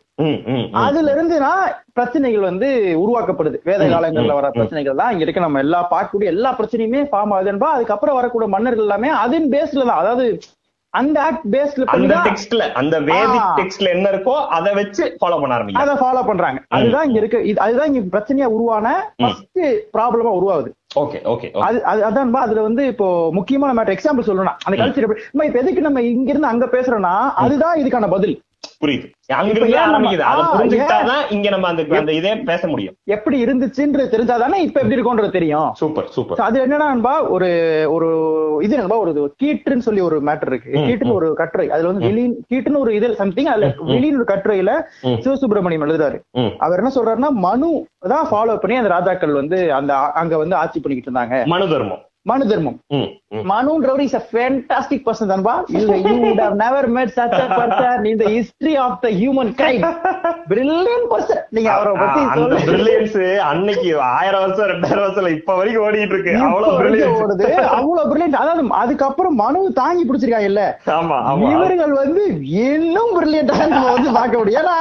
அதுல 0.85 1.13
இருந்துனா 1.15 1.51
பிரச்சனைகள் 1.99 2.47
வந்து 2.49 2.69
உருவாக்கப்படுது. 3.03 3.59
வேத 3.69 3.83
காலங்கள்ல 3.93 4.37
வர 4.39 4.49
பிரச்சனைகள் 4.57 4.99
தான். 5.01 5.13
இங்க 5.15 5.25
இருக்க 5.27 5.47
நம்ம 5.47 5.63
எல்லா 5.65 5.81
பார்க்கக்கூடிய 5.95 6.35
எல்லா 6.35 6.51
பிரச்சனையுமே 6.59 7.03
ஃபார்ம் 7.11 7.35
ஆகுதுன்பா 7.37 7.71
அதுக்கப்புறம் 7.77 8.19
வரக்கூடிய 8.19 8.49
மன்னர்கள் 8.55 8.87
எல்லாமே 8.89 9.11
அதன் 9.25 9.51
பேஸ்ல 9.55 9.87
தான். 9.91 10.01
அதாவது 10.03 10.27
அந்த 10.95 11.17
ஆக்ட் 11.23 11.45
பேஸ்ல 11.55 11.85
அந்த 11.87 12.15
டெக்ஸ்ட்ல 12.27 12.65
அந்த 12.73 13.01
வேதிக் 13.01 13.51
டெக்ஸ்ட்ல 13.59 13.91
என்ன 13.91 14.11
இருக்கோ 14.11 14.35
அதை 14.49 14.75
வச்சு 14.75 15.17
ஃபாலோ 15.21 15.41
பண்ண 15.41 15.55
ஆரம்பிக்கும். 15.55 15.83
அதை 15.83 15.95
ஃபாலோ 15.95 16.23
பண்றாங்க. 16.27 16.61
அதுதான் 16.69 17.07
இங்க 17.07 17.19
இருக்கு. 17.19 17.55
அதுதான் 17.59 17.95
இங்க 17.95 18.19
பிரச்சனையா 18.19 18.45
உருவான 18.45 18.87
ஃபர்ஸ்ட் 19.17 19.61
ப்ராப்ளமா 19.97 20.33
உருவாகுது. 20.39 20.71
ஓகே 20.95 21.19
ஓகே 21.25 21.49
அது 21.61 21.79
அதான் 22.05 22.35
அதுல 22.35 22.63
வந்து 22.63 22.87
இப்போ 22.87 23.09
முக்கியமான 23.33 23.75
மேட்டர் 23.75 23.97
எக்ஸாம்பிள் 23.97 24.29
சொல்லணும் 24.29 24.57
அந்த 24.65 24.77
கல்ச்சர் 24.77 25.07
எப்படி 25.07 25.49
இப்ப 25.49 25.59
எதுக்கு 25.59 25.81
நம்ம 25.81 26.03
இங்க 26.03 26.31
இருந்து 26.31 26.53
அங்க 26.53 26.67
பேசுறோம்னா 26.67 27.15
அதுதான் 27.45 27.79
இதுக்கான 27.79 28.09
பதில். 28.09 28.37
புரியுது. 28.83 29.07
இங்க 31.37 31.49
நம்ம 31.55 31.67
அந்த 31.71 31.83
அந்த 31.99 32.13
இதே 32.19 32.33
பேச 32.51 32.63
முடியும். 32.73 32.95
எப்படி 33.17 33.37
இருந்துச்சுன்றது 33.45 34.13
தெரிஞ்சாதானே 34.15 34.59
இப்ப 34.67 34.81
எப்படி 34.81 34.97
இருக்கும்ன்றது 34.97 35.37
தெரியும். 35.37 35.69
Super 35.81 36.09
super. 36.15 36.41
அது 36.47 36.59
என்னன்னா 36.67 36.89
ஒரு 37.37 37.49
ஒரு 37.97 38.09
இது 38.67 38.79
என்னபா 38.79 38.99
ஒரு 39.05 39.13
கீட்டுன்னு 39.43 39.87
சொல்லி 39.89 40.03
ஒரு 40.09 40.19
மேட்டர் 40.29 40.51
இருக்கு. 40.53 40.73
கீட்டுன்னு 40.89 41.19
ஒரு 41.21 41.29
கட்டுரை. 41.43 41.67
அதுல 41.77 41.91
வந்து 41.93 42.07
வெளி 42.09 42.25
கீட்டுன்னு 42.53 42.83
ஒரு 42.85 42.95
இது 42.99 43.15
சம்திங் 43.23 43.53
அதுல 43.55 43.69
வெளியின் 43.93 44.19
ஒரு 44.21 44.29
கட்டுரையில 44.33 44.73
சிவசுப்பிரமணியம் 45.25 45.87
எழுதுறாரு. 45.89 46.21
அவர் 46.67 46.83
என்ன 46.83 46.93
சொல்றாருன்னா 46.99 47.33
மனு 47.47 47.71
தான் 48.15 48.29
ஃபாலோ 48.31 48.57
பண்ணி 48.65 48.77
அந்த 48.83 48.93
ராஜாக்கள் 48.97 49.41
வந்து 49.41 49.59
அந்த 49.81 49.93
அங்க 50.23 50.37
வந்து 50.45 50.57
ஆட்சி 50.63 50.81
பண்ணிக்கிட்டு 50.81 51.11
இருந்தாங்க. 51.11 51.47
மனு 51.55 51.69
தர்மம். 51.75 52.05
மனு 52.27 52.45
தர்மம் 52.49 52.75
மனுன்றவர் 53.51 54.03
இஸ் 54.05 54.17
a 54.19 54.23
fantastic 54.35 55.01
person 55.07 55.27
தன்பா. 55.31 55.53
you 55.75 55.85
would 56.23 56.41
have 56.45 56.57
never 56.63 56.83
met 56.97 57.09
such 57.19 57.37
a 57.45 57.47
person 57.59 58.01
in 58.11 58.17
the 58.23 58.29
history 58.35 58.75
of 58.87 58.93
the 59.05 59.13
human 59.21 59.49
kind 59.61 59.81
brilliant 60.51 61.05
person. 61.13 61.39
நீங்க 61.57 61.71
அவரை 61.77 61.93
பத்தி 62.03 62.21
அந்த 62.35 62.59
பிரில்லியன்ஸ் 62.69 63.17
அன்னைக்கு 63.51 63.91
ஆயிரம் 64.17 64.43
வருஷம் 64.45 64.71
ரெண்டாயிரம் 64.73 65.05
வருஷம் 65.07 65.31
இப்ப 65.39 65.57
வரைக்கும் 65.61 65.85
ஓடிட்டு 65.87 66.15
இருக்கு. 66.17 66.35
அவ்வளவு 66.49 66.75
பிரில்லியன்ஸ் 66.81 67.23
ஓடுது. 67.25 67.49
அவ்வளவு 67.79 68.09
பிரில்லியன்ட் 68.11 68.41
அதாவது 68.43 68.65
அதுக்கப்புறம் 68.83 69.39
மனு 69.45 69.63
தாங்கி 69.83 70.05
பிடிச்சிருக்காங்க 70.09 70.51
இல்ல 70.53 70.65
ஆமா. 70.99 71.19
இவர்கள் 71.55 71.95
வந்து 72.03 72.25
இன்னும் 72.69 73.15
பிரில்லியன்டா 73.19 73.59
நம்ம 73.75 73.87
வந்து 73.97 74.13
பார்க்க 74.19 74.43
முடியும். 74.43 74.61
ஏன்னா 74.63 74.77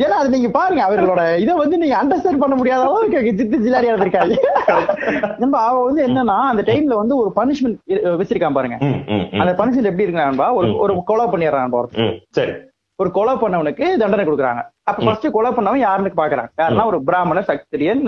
ஏன்னா 0.00 0.16
அது 0.20 0.28
நீங்க 0.28 0.48
பாருங்க 0.48 0.82
அவர்களோட 0.86 1.22
இதை 1.38 1.54
வந்து 1.54 1.78
நீங்க 1.78 1.96
அண்டர்ஸ்டாண்ட் 1.96 2.38
பண்ண 2.38 2.54
முடியாத 2.56 2.82
அளவுக்கு 2.82 3.34
சித்து 3.36 3.58
ஜிலாரியா 3.58 3.96
இருக்காது 3.98 4.34
நம்ம 5.38 5.58
அவ 5.60 5.82
வந்து 5.84 6.06
என்னன்னா 6.06 6.38
அந்த 6.50 6.62
டைம்ல 6.66 6.94
வந்து 6.94 7.16
ஒரு 7.16 7.32
பனிஷ்மெண்ட் 7.36 7.78
வச்சிருக்கான் 8.18 8.52
பாருங்க. 8.52 8.76
அந்த 9.40 9.52
பனிஷ்மெண்ட் 9.58 9.90
எப்படி 9.90 10.06
இருக்கான்பா 10.06 10.48
ஒரு 10.52 10.76
ஒரு 10.78 11.02
கொலை 11.04 11.26
பண்ணிடுறான் 11.26 11.74
சரி. 12.30 12.54
ஒரு 13.00 13.10
கொலை 13.16 13.34
பண்ணவனுக்கு 13.42 13.84
தண்டனை 14.00 14.24
கொடுக்குறாங்க. 14.24 14.62
அப்ப 14.90 15.02
ஃபர்ஸ்ட் 15.06 15.26
கொலை 15.34 15.50
பண்ணவன் 15.56 15.82
யாருன்னு 15.84 16.10
பாக்குறாங்க 16.20 16.50
யாருன்னா 16.60 16.84
ஒரு 16.90 16.98
பிராமண 17.08 17.38
சக்திரியன் 17.50 18.02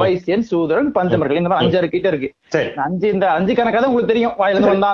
வைசியன் 0.00 0.44
சூதரன் 0.50 0.88
பஞ்சமர்கள். 0.96 1.40
இந்த 1.40 1.50
மாதிரி 1.50 1.64
அஞ்சு 1.64 1.90
கிட்ட 1.94 2.08
இருக்கு. 2.12 2.28
அஞ்சு 2.86 3.06
இந்த 3.14 3.26
அஞ்சு 3.38 3.52
கணக்காக 3.58 3.90
உங்களுக்கு 3.90 4.12
தெரியும். 4.12 4.34
வாயிலிருந்து 4.40 4.72
வந்தா 4.74 4.90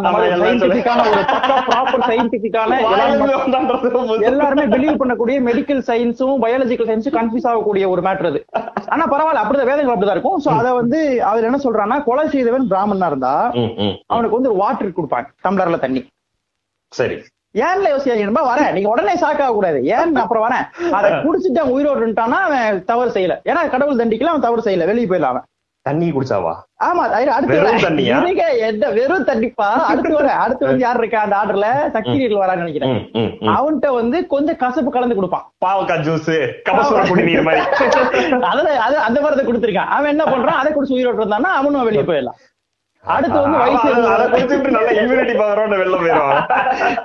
ஒரு 1.08 1.22
ப்ராப்பர் 1.68 2.06
சயின்டிபிக்கான 2.10 2.80
எல்லாருமே 4.30 4.66
பிலீவ் 4.74 5.00
பண்ணக்கூடிய 5.02 5.38
மெடிக்கல் 5.48 5.82
சயின்ஸும் 5.90 6.36
பயாலஜிக்கல் 6.44 6.90
சயின்ஸும் 6.90 7.16
கன்ஃபியூஸ் 7.18 7.48
ஆகக்கூடிய 7.52 7.86
ஒரு 7.94 8.04
மேட்டர் 8.08 8.30
அது. 8.32 8.42
ஆனா 8.94 9.04
பரவாயில்ல. 9.14 9.42
அப்படிதான் 9.44 9.70
வேதங்கள் 9.72 9.94
அப்படிதான் 9.94 10.18
இருக்கும். 10.18 10.38
சோ 10.46 10.50
அதை 10.60 10.72
வந்து 10.82 11.00
அவர் 11.30 11.48
என்ன 11.50 11.60
சொல்றான்னா 11.66 11.98
கொலை 12.10 12.26
செய்தவன் 12.34 12.70
பிராமணா 12.74 13.10
இருந்தா 13.12 13.34
அவனுக்கு 14.12 14.38
வந்து 14.38 14.52
வாட்டர் 14.62 14.96
கொடுப்பாங்க 14.98 15.28
டம்ளர்ல 15.46 15.78
தண்ணி. 15.86 16.02
சரி. 16.92 17.18
ஏன்ல 17.54 17.86
யோசிக்காதீங்க? 17.92 18.48
வரேன். 18.48 18.72
நீங்க 18.72 18.88
உடனே 18.88 19.12
ஷாக் 19.12 19.42
ஆக 19.42 19.52
கூடாது 19.52 19.84
ஏன் 19.84 20.16
அப்புறம் 20.16 20.50
வரேன்? 20.50 20.64
அதை 20.92 21.10
குடிச்சிட்டு 21.24 21.58
அவன் 21.58 21.74
உயிரோடுட்டானா 21.74 22.38
அவன் 22.46 22.84
தவறு 22.84 23.10
செய்யல. 23.10 23.36
ஏன்னா 23.44 23.70
கடவுள் 23.70 23.96
தண்டிக்கல 23.96 24.24
அவன் 24.24 24.40
தவறு 24.40 24.62
செய்யல. 24.62 24.86
வெளியே 24.86 25.06
போயிடலாம் 25.06 25.34
அவன். 25.34 25.46
தண்ணி 25.86 26.12
குடிச்சாவா? 26.12 26.52
ஆமா 26.84 27.02
அடுத்து 27.36 28.04
என்ன 28.66 28.88
வெறும் 28.88 29.24
தண்ணிப்பா? 29.24 29.68
அடுத்து 29.90 30.14
வர 30.14 30.32
அடுத்து 30.32 30.66
வந்து 30.66 30.78
யார் 30.78 30.96
இருக்கா 30.96 31.20
அந்த 31.20 31.36
ஆர்டர்ல? 31.36 31.90
சக்திகள் 31.90 32.40
வரான்னு 32.40 32.56
நினைக்கிறேன். 32.56 32.98
அவன்கிட்ட 33.56 33.94
வந்து 33.94 34.26
கொஞ்சம் 34.26 34.56
கசப்பு 34.56 34.90
கலந்து 34.90 35.14
கொடுப்பான். 35.14 35.52
பாவக்காய் 35.66 36.04
ஜூஸ் 36.08 36.30
கபசுர 36.68 37.08
குடிநீர் 37.08 37.42
மாதிரி. 37.42 37.64
அதுல 38.50 38.80
அது 38.80 38.98
அந்த 38.98 39.20
மாதிரி 39.20 39.52
கொடுத்திருக்கான். 39.52 39.92
அவன் 39.96 40.10
என்ன 40.10 40.24
பண்றான்? 40.24 40.60
அதை 40.62 40.72
குடிச்சு 40.72 40.96
உயிரோட்டு 40.98 41.24
இருந்தானா 41.24 41.50
அவனும் 41.60 41.84
வெளியே 41.84 42.02
போயிடலாம். 42.02 42.38
அடுத்து 43.14 43.38
வந்து 43.42 43.58
குடிச்சிட்டு 44.32 44.70
நல்ல 44.76 44.88
இம்யூனிட்டி 45.00 45.34
பவரோட 45.40 45.76
வெளில 45.80 45.98
போயிடும் 46.00 46.32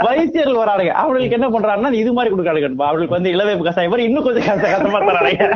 வைசியர்கள் 0.05 0.62
வரானுங்க 0.62 0.93
அவங்களுக்கு 1.01 1.38
என்ன 1.38 1.48
பண்றாங்கன்னா 1.53 1.91
இது 2.01 2.13
மாதிரி 2.17 2.31
கொடுக்கானுங்க 2.33 2.69
அவங்களுக்கு 2.88 3.17
வந்து 3.17 3.33
இளவேப்பு 3.36 3.67
கசாயம் 3.67 3.93
மாதிரி 3.93 4.07
இன்னும் 4.10 4.25
கொஞ்சம் 4.27 4.48
கஷ்ட 4.48 4.72
கஷ்டமா 4.74 5.01
தரானுங்க 5.10 5.48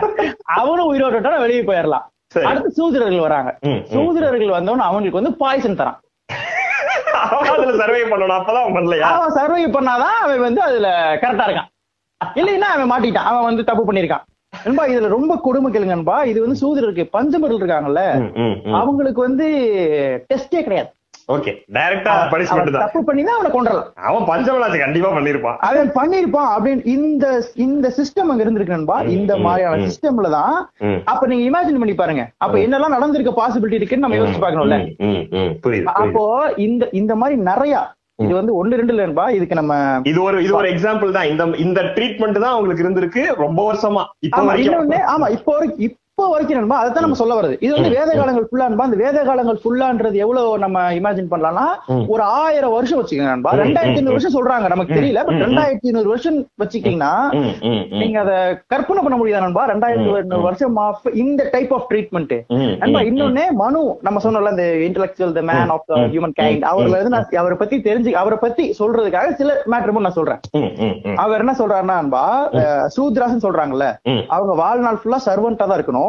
அவனும் 0.60 0.90
உயிரோட்டு 0.92 1.20
விட்டா 1.20 1.34
வெளியே 1.46 1.64
போயிடலாம். 1.70 2.06
அடுத்து 2.50 2.70
சூதிரர்கள் 2.78 3.26
வராங்க. 3.26 3.52
சூதிரர்கள் 3.94 4.56
வந்தவன 4.58 4.86
அவங்களுக்கு 4.90 5.20
வந்து 5.20 5.34
பாய்சன் 5.42 5.80
தரான். 5.82 6.00
அதுல 7.52 7.76
சர்வே 7.82 8.02
பண்ணணும். 8.12 8.38
அப்பதான் 8.40 8.64
அவன் 8.64 8.78
பண்ணலையா? 8.78 9.10
அவன் 9.18 9.36
சர்வை 9.38 9.68
பண்ணாதான் 9.76 10.18
அவன் 10.24 10.46
வந்து 10.48 10.62
அதுல 10.68 10.88
கரெக்டா 11.22 11.46
இருக்கான். 11.48 11.70
இல்லைன்னா 12.40 12.68
அவன் 12.76 12.92
மாட்டிட்டான். 12.92 13.30
அவன் 13.32 13.48
வந்து 13.50 13.64
தப்பு 13.70 13.86
பண்ணிருக்கான் 13.88 14.26
நண்பா 14.54 14.84
இதுல 14.92 15.10
ரொம்ப 15.18 15.34
கொடுமை 15.46 15.70
கேளுங்க 15.72 15.96
நண்பா. 15.96 16.18
இது 16.32 16.40
வந்து 16.44 16.62
சூதிரருக்கு 16.62 17.04
பஞ்சமர்கள் 17.16 17.62
இருக்காங்கல்ல. 17.62 18.04
அவங்களுக்கு 18.82 19.22
வந்து 19.28 19.48
டெஸ்டே 20.30 20.62
கிடையாது. 20.68 20.92
ஓகே 21.36 21.52
டைரக்டா 21.76 22.12
பனிஷ்மெண்ட் 22.34 22.72
தான். 22.74 22.84
தப்பு 22.84 23.00
பண்ணி 23.08 23.22
தான் 23.28 23.38
அவனை 23.38 23.50
கொண்டுறலாம் 23.54 23.88
அவன் 24.10 24.28
பஞ்சமலாச்சு 24.30 24.78
கண்டிப்பா 24.84 25.10
பண்ணிருப்பான். 25.16 25.58
அவன் 25.70 25.90
பண்ணிருப்பான் 25.98 26.52
அப்படின்னு 26.54 26.84
இந்த 26.94 27.26
இந்த 27.66 27.90
சிஸ்டம் 27.98 28.30
அங்க 28.32 28.46
இருந்திருக்கு 28.46 28.78
இந்த 29.18 29.36
மாதிரியான. 29.46 29.82
சிஸ்டம்ல 29.88 30.30
தான். 30.38 30.56
அப்ப 31.12 31.28
நீங்க 31.32 31.44
இமேஜின் 31.50 31.82
பண்ணி 31.82 31.96
பாருங்க. 32.02 32.26
அப்ப 32.46 32.56
என்னெல்லாம் 32.66 32.96
நடந்திருக்க 32.98 33.34
பாசிபிலிட்டி 33.42 33.80
இருக்குன்னு 33.80 34.06
நம்ம 34.06 34.20
யோசிச்சு 34.22 34.44
புரியுது. 35.66 35.88
அப்போ 36.04 36.26
இந்த 36.68 36.90
இந்த 37.02 37.16
மாதிரி 37.24 37.38
நிறைய 37.52 37.76
இது 38.20 38.34
வந்து 38.34 38.54
ஒண்ணு 38.56 38.78
ரெண்டு 38.78 38.94
இல்லன்பா 38.94 39.26
இதுக்கு 39.30 39.56
நம்ம 39.56 39.74
இது 40.04 40.20
ஒரு 40.22 40.38
இது 40.44 40.54
ஒரு 40.56 40.70
எக்ஸாம்பிள் 40.70 41.12
தான். 41.12 41.28
இந்த 41.28 41.44
இந்த 41.58 41.82
ட்ரீட்மெண்ட் 41.96 42.40
தான் 42.40 42.54
அவங்களுக்கு 42.54 42.84
இருந்திருக்கு 42.84 43.24
ரொம்ப 43.36 43.60
வருஷமா. 43.72 44.04
இப்ப 44.20 44.40
ஆமா 45.08 45.28
இப்போ 45.30 45.54
இப்போ 46.18 46.30
வரைக்கும் 46.30 46.58
நண்பா? 46.58 46.78
அதைத்தான் 46.80 47.04
நம்ம 47.06 47.18
சொல்ல 47.20 47.34
வருது 47.40 47.56
இது 47.60 47.72
வந்து 47.74 47.90
வேத 47.90 48.12
காலங்கள் 48.20 48.46
ஃபுல்லான்பா 48.46 48.86
அந்த 48.86 48.98
வேத 49.02 49.18
காலங்கள் 49.24 49.60
ஃபுல்லான்றது 49.64 50.16
எவ்வளவு 50.24 50.58
நம்ம 50.58 50.78
இமேஜின் 50.92 51.28
பண்ணலாம்னா. 51.34 51.66
ஒரு 52.08 52.24
ஆயிரம் 52.38 52.72
வருஷம் 52.72 53.00
வச்சுக்கோங்க 53.00 53.34
நண்பா. 53.34 53.52
ரெண்டாயிரத்தி 53.60 54.00
ஐநூறு 54.00 54.16
வருஷம் 54.16 54.36
சொல்றாங்க. 54.38 54.68
நமக்கு 54.68 54.94
தெரியல. 54.94 55.24
பட். 55.28 55.42
ரெண்டாயிரத்தி 55.44 55.90
ஐநூறு 55.90 56.08
வருஷம் 56.08 56.38
ம். 57.40 57.84
நீங்க 58.00 58.20
அத 58.20 58.32
கற்பனை 58.68 59.04
பண்ண 59.04 59.18
முடியாது 59.18 59.44
நண்பா? 59.46 59.66
ரெண்டாயிரத்தி 59.74 60.10
ஐநூறு. 60.14 60.42
வருஷம் 60.42 60.80
of 60.86 61.06
இந்த 61.24 61.50
டைப் 61.52 61.74
ஆஃப் 61.74 61.86
ட்ரீட்மெண்ட் 61.92 62.34
நண்பா 62.82 63.02
இன்னொன்னு 63.10 63.46
மனு. 63.62 63.84
நம்ம 64.02 64.24
சொன்னோம்ல 64.24 64.54
இந்த 64.56 64.66
intellectual 64.88 65.36
the 65.38 65.46
man 65.52 65.70
of 65.70 65.88
humankind 66.42 66.68
அவர்ல 66.72 66.98
இருந்து 66.98 67.14
நான் 67.16 67.40
அவரை 67.44 67.58
பத்தி 67.58 67.80
தெரிஞ்சு 67.90 68.14
அவரை 68.24 68.40
பத்தி 68.42 68.76
சொல்றதுக்காக 68.80 69.32
சில 69.36 69.52
மேட்ரு 69.72 69.98
நான் 70.00 70.18
சொல்றேன். 70.20 70.42
அவர் 71.18 71.40
என்ன 71.40 71.56
சொல்றாருன்னா 71.62 72.00
நண்பா 72.02 72.26
சூத்ராசன் 72.98 73.46
சொல்றாங்கல்ல. 73.48 73.88
அவங்க 74.30 74.54
வாழ்நாள் 74.64 75.02
ஃபுல்லா 75.04 75.22
சர்வெண்டா 75.30 75.66
தான் 75.66 75.80
இருக்கணும். 75.80 76.06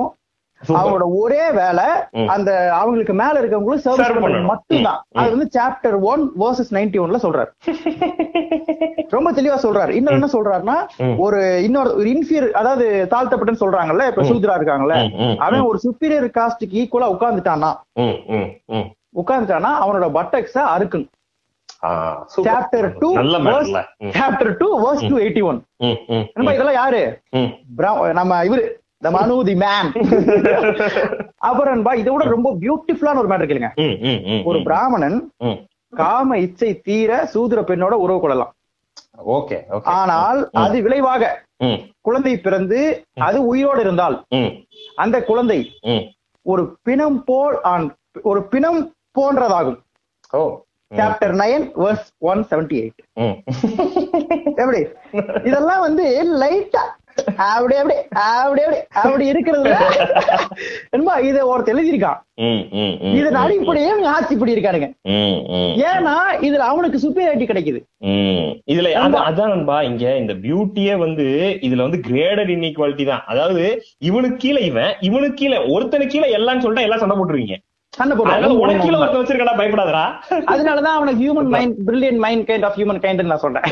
அவங்களோட 0.63 1.05
ஒரே 1.19 1.51
வேலை. 1.53 1.85
அந்த 2.29 2.51
அவங்களுக்கு 2.73 3.15
மேல 3.15 3.35
இருக்கவங்களுக்கு 3.41 3.85
Serve 3.85 3.99
சர்வீஸ் 4.01 4.25
பண்ணணும். 4.25 4.47
மட்டும்தான். 4.47 5.01
அது 5.17 5.31
வந்து 5.31 5.49
சாப்டர் 5.57 5.97
ஒன் 6.05 6.23
வர்சஸ் 6.39 6.73
நைன்டி 6.73 6.99
ஒன்ல 6.99 7.21
சொல்றாரு. 7.23 7.51
ரொம்ப 9.17 9.29
தெளிவா 9.33 9.59
சொல்றாரு. 9.63 9.91
இன்னொரு 9.91 10.19
என்ன 10.19 10.31
சொல்றாருன்னா. 10.33 10.77
ஒரு 11.19 11.39
இன்னொரு 11.63 11.91
ஒரு 11.95 12.09
இன்ஃபியர் 12.09 12.49
அதாவது 12.53 12.87
தாழ்த்தப்பட்டன்னு 13.11 13.63
சொல்றாங்கல்ல 13.63 14.09
இப்ப. 14.09 14.25
சூத்ரா 14.31 14.57
இருக்காங்கல்ல 14.57 14.97
அவன் 15.39 15.69
ஒரு 15.69 15.79
சுப்பீரியர் 15.79 16.27
காஸ்டுக்கு 16.37 16.81
ஈக்குவலா 16.81 17.09
ம். 17.99 18.89
உட்கார்ந்துட்டானா 19.15 19.71
அவனோட 19.83 20.09
பட்டக்ஸ 20.13 20.57
அறுக்கணும். 20.75 21.13
Chapter 22.47 22.87
two 22.99 23.09
chapter 24.17 24.51
two 24.57 24.69
verse 24.79 25.05
two 25.05 25.17
eighty 25.19 25.43
one 25.45 25.59
இதெல்லாம் 26.49 26.79
யாரு? 26.79 27.03
நம்ம 28.13 28.41
இவரு 28.45 28.65
the 29.05 29.11
மனு 29.11 29.45
தி 29.45 29.55
மேன் 29.55 29.93
அப்புறம் 31.37 31.85
இதை 31.85 32.13
விட 32.13 32.25
ரொம்ப 32.25 32.53
பியூட்டிஃபுல்லான 32.61 33.17
ஒரு 33.17 33.29
மேட்டர் 33.29 34.43
ம், 34.43 34.47
ஒரு. 34.47 34.63
பிராமணன். 34.63 35.33
காம 35.95 36.39
இச்சை 36.39 36.81
தீர 36.81 37.27
சூத்திர 37.27 37.61
பெண்ணோட 37.61 37.91
உறவு 37.91 38.21
கொள்ளலாம். 38.21 38.55
ஓகே 39.27 39.65
ஆனால் 39.83 40.49
அது 40.53 40.83
விளைவாக 40.83 41.43
குழந்தை 42.01 42.39
பிறந்து 42.39 43.05
அது 43.15 43.47
உயிரோடு 43.47 43.81
இருந்தால் 43.81 44.25
அந்த 44.97 45.25
குழந்தை. 45.25 45.79
ஒரு 46.43 46.77
பிணம் 46.83 47.25
போல் 47.25 47.59
ஆன்- 47.65 47.95
ஒரு 48.23 48.43
பிணம் 48.43 48.93
போன்றதாகும். 49.21 49.79
ஓ. 50.31 50.61
Chapter 50.95 51.35
nine 51.35 51.71
verse 51.77 52.07
one 52.19 52.47
seventy 52.51 52.91
eight. 53.15 53.45
எப்படி? 54.55 54.87
இதெல்லாம் 55.45 55.81
வந்து 55.81 56.37
லைட்டா 56.41 56.81
அப்படி 57.49 57.75
அப்படி 57.81 57.95
அப்படி 58.23 58.63
அப்படி 58.63 58.79
அப்படி 59.03 59.25
இருக்கிறதுல 59.33 59.75
என்னமா 60.93 61.15
இத 61.29 61.39
ஒருத்தர் 61.51 61.75
எழுதியிருக்கான். 61.75 62.19
இதன் 63.19 63.39
அடிப்படையே 63.43 63.93
ஆட்சி 64.15 64.35
இப்படி 64.37 64.53
ம். 65.15 65.39
ஏன்னா 65.91 66.17
இதுல 66.49 66.67
அவனுக்கு 66.73 67.03
சுப்பீரியாரிட்டி 67.05 67.49
கிடைக்குது. 67.51 67.81
இதுல 68.73 68.93
அதான் 69.27 69.53
நண்பா 69.55 69.79
இங்க 69.91 70.17
இந்த 70.23 70.35
பியூட்டியே 70.45 70.97
வந்து 71.05 71.27
இதுல 71.69 71.87
வந்து 71.87 72.03
கிரேடட் 72.09 72.53
இன்இக்வாலிட்டி 72.57 73.07
தான். 73.13 73.25
அதாவது 73.33 73.65
இவனுக்கு 74.11 74.39
கீழே 74.45 74.63
இவன் 74.71 74.93
இவனுக்கு 75.09 75.41
கீழே 75.43 75.59
ஒருத்தனுக்கு 75.75 76.15
கீழே 76.17 76.31
எல்லாம் 76.41 76.63
சொல்லிட்டா 76.65 76.87
எல்லாம் 76.89 77.03
சண்டை 77.05 77.17
போட்டுருவீங்க. 77.19 77.57
சண்டை 77.93 78.15
அதனால 78.23 78.57
உனக்கு 78.63 78.81
கீழே 78.81 78.89
போடுவாங்க 78.89 79.03
ஒருத்தன் 79.05 79.23
வச்சிருக்கடா 79.23 79.55
பயப்படாதடா. 79.61 80.03
அதனாலதான் 80.53 80.97
அவனுக்கு 80.99 81.23
human 81.23 81.49
mind 81.55 81.79
brilliant 81.87 82.21
mind 82.25 82.45
kind 82.51 82.67
of 82.69 82.77
humankind 83.05 83.31
நான் 83.31 83.45
சொல்றேன். 83.45 83.67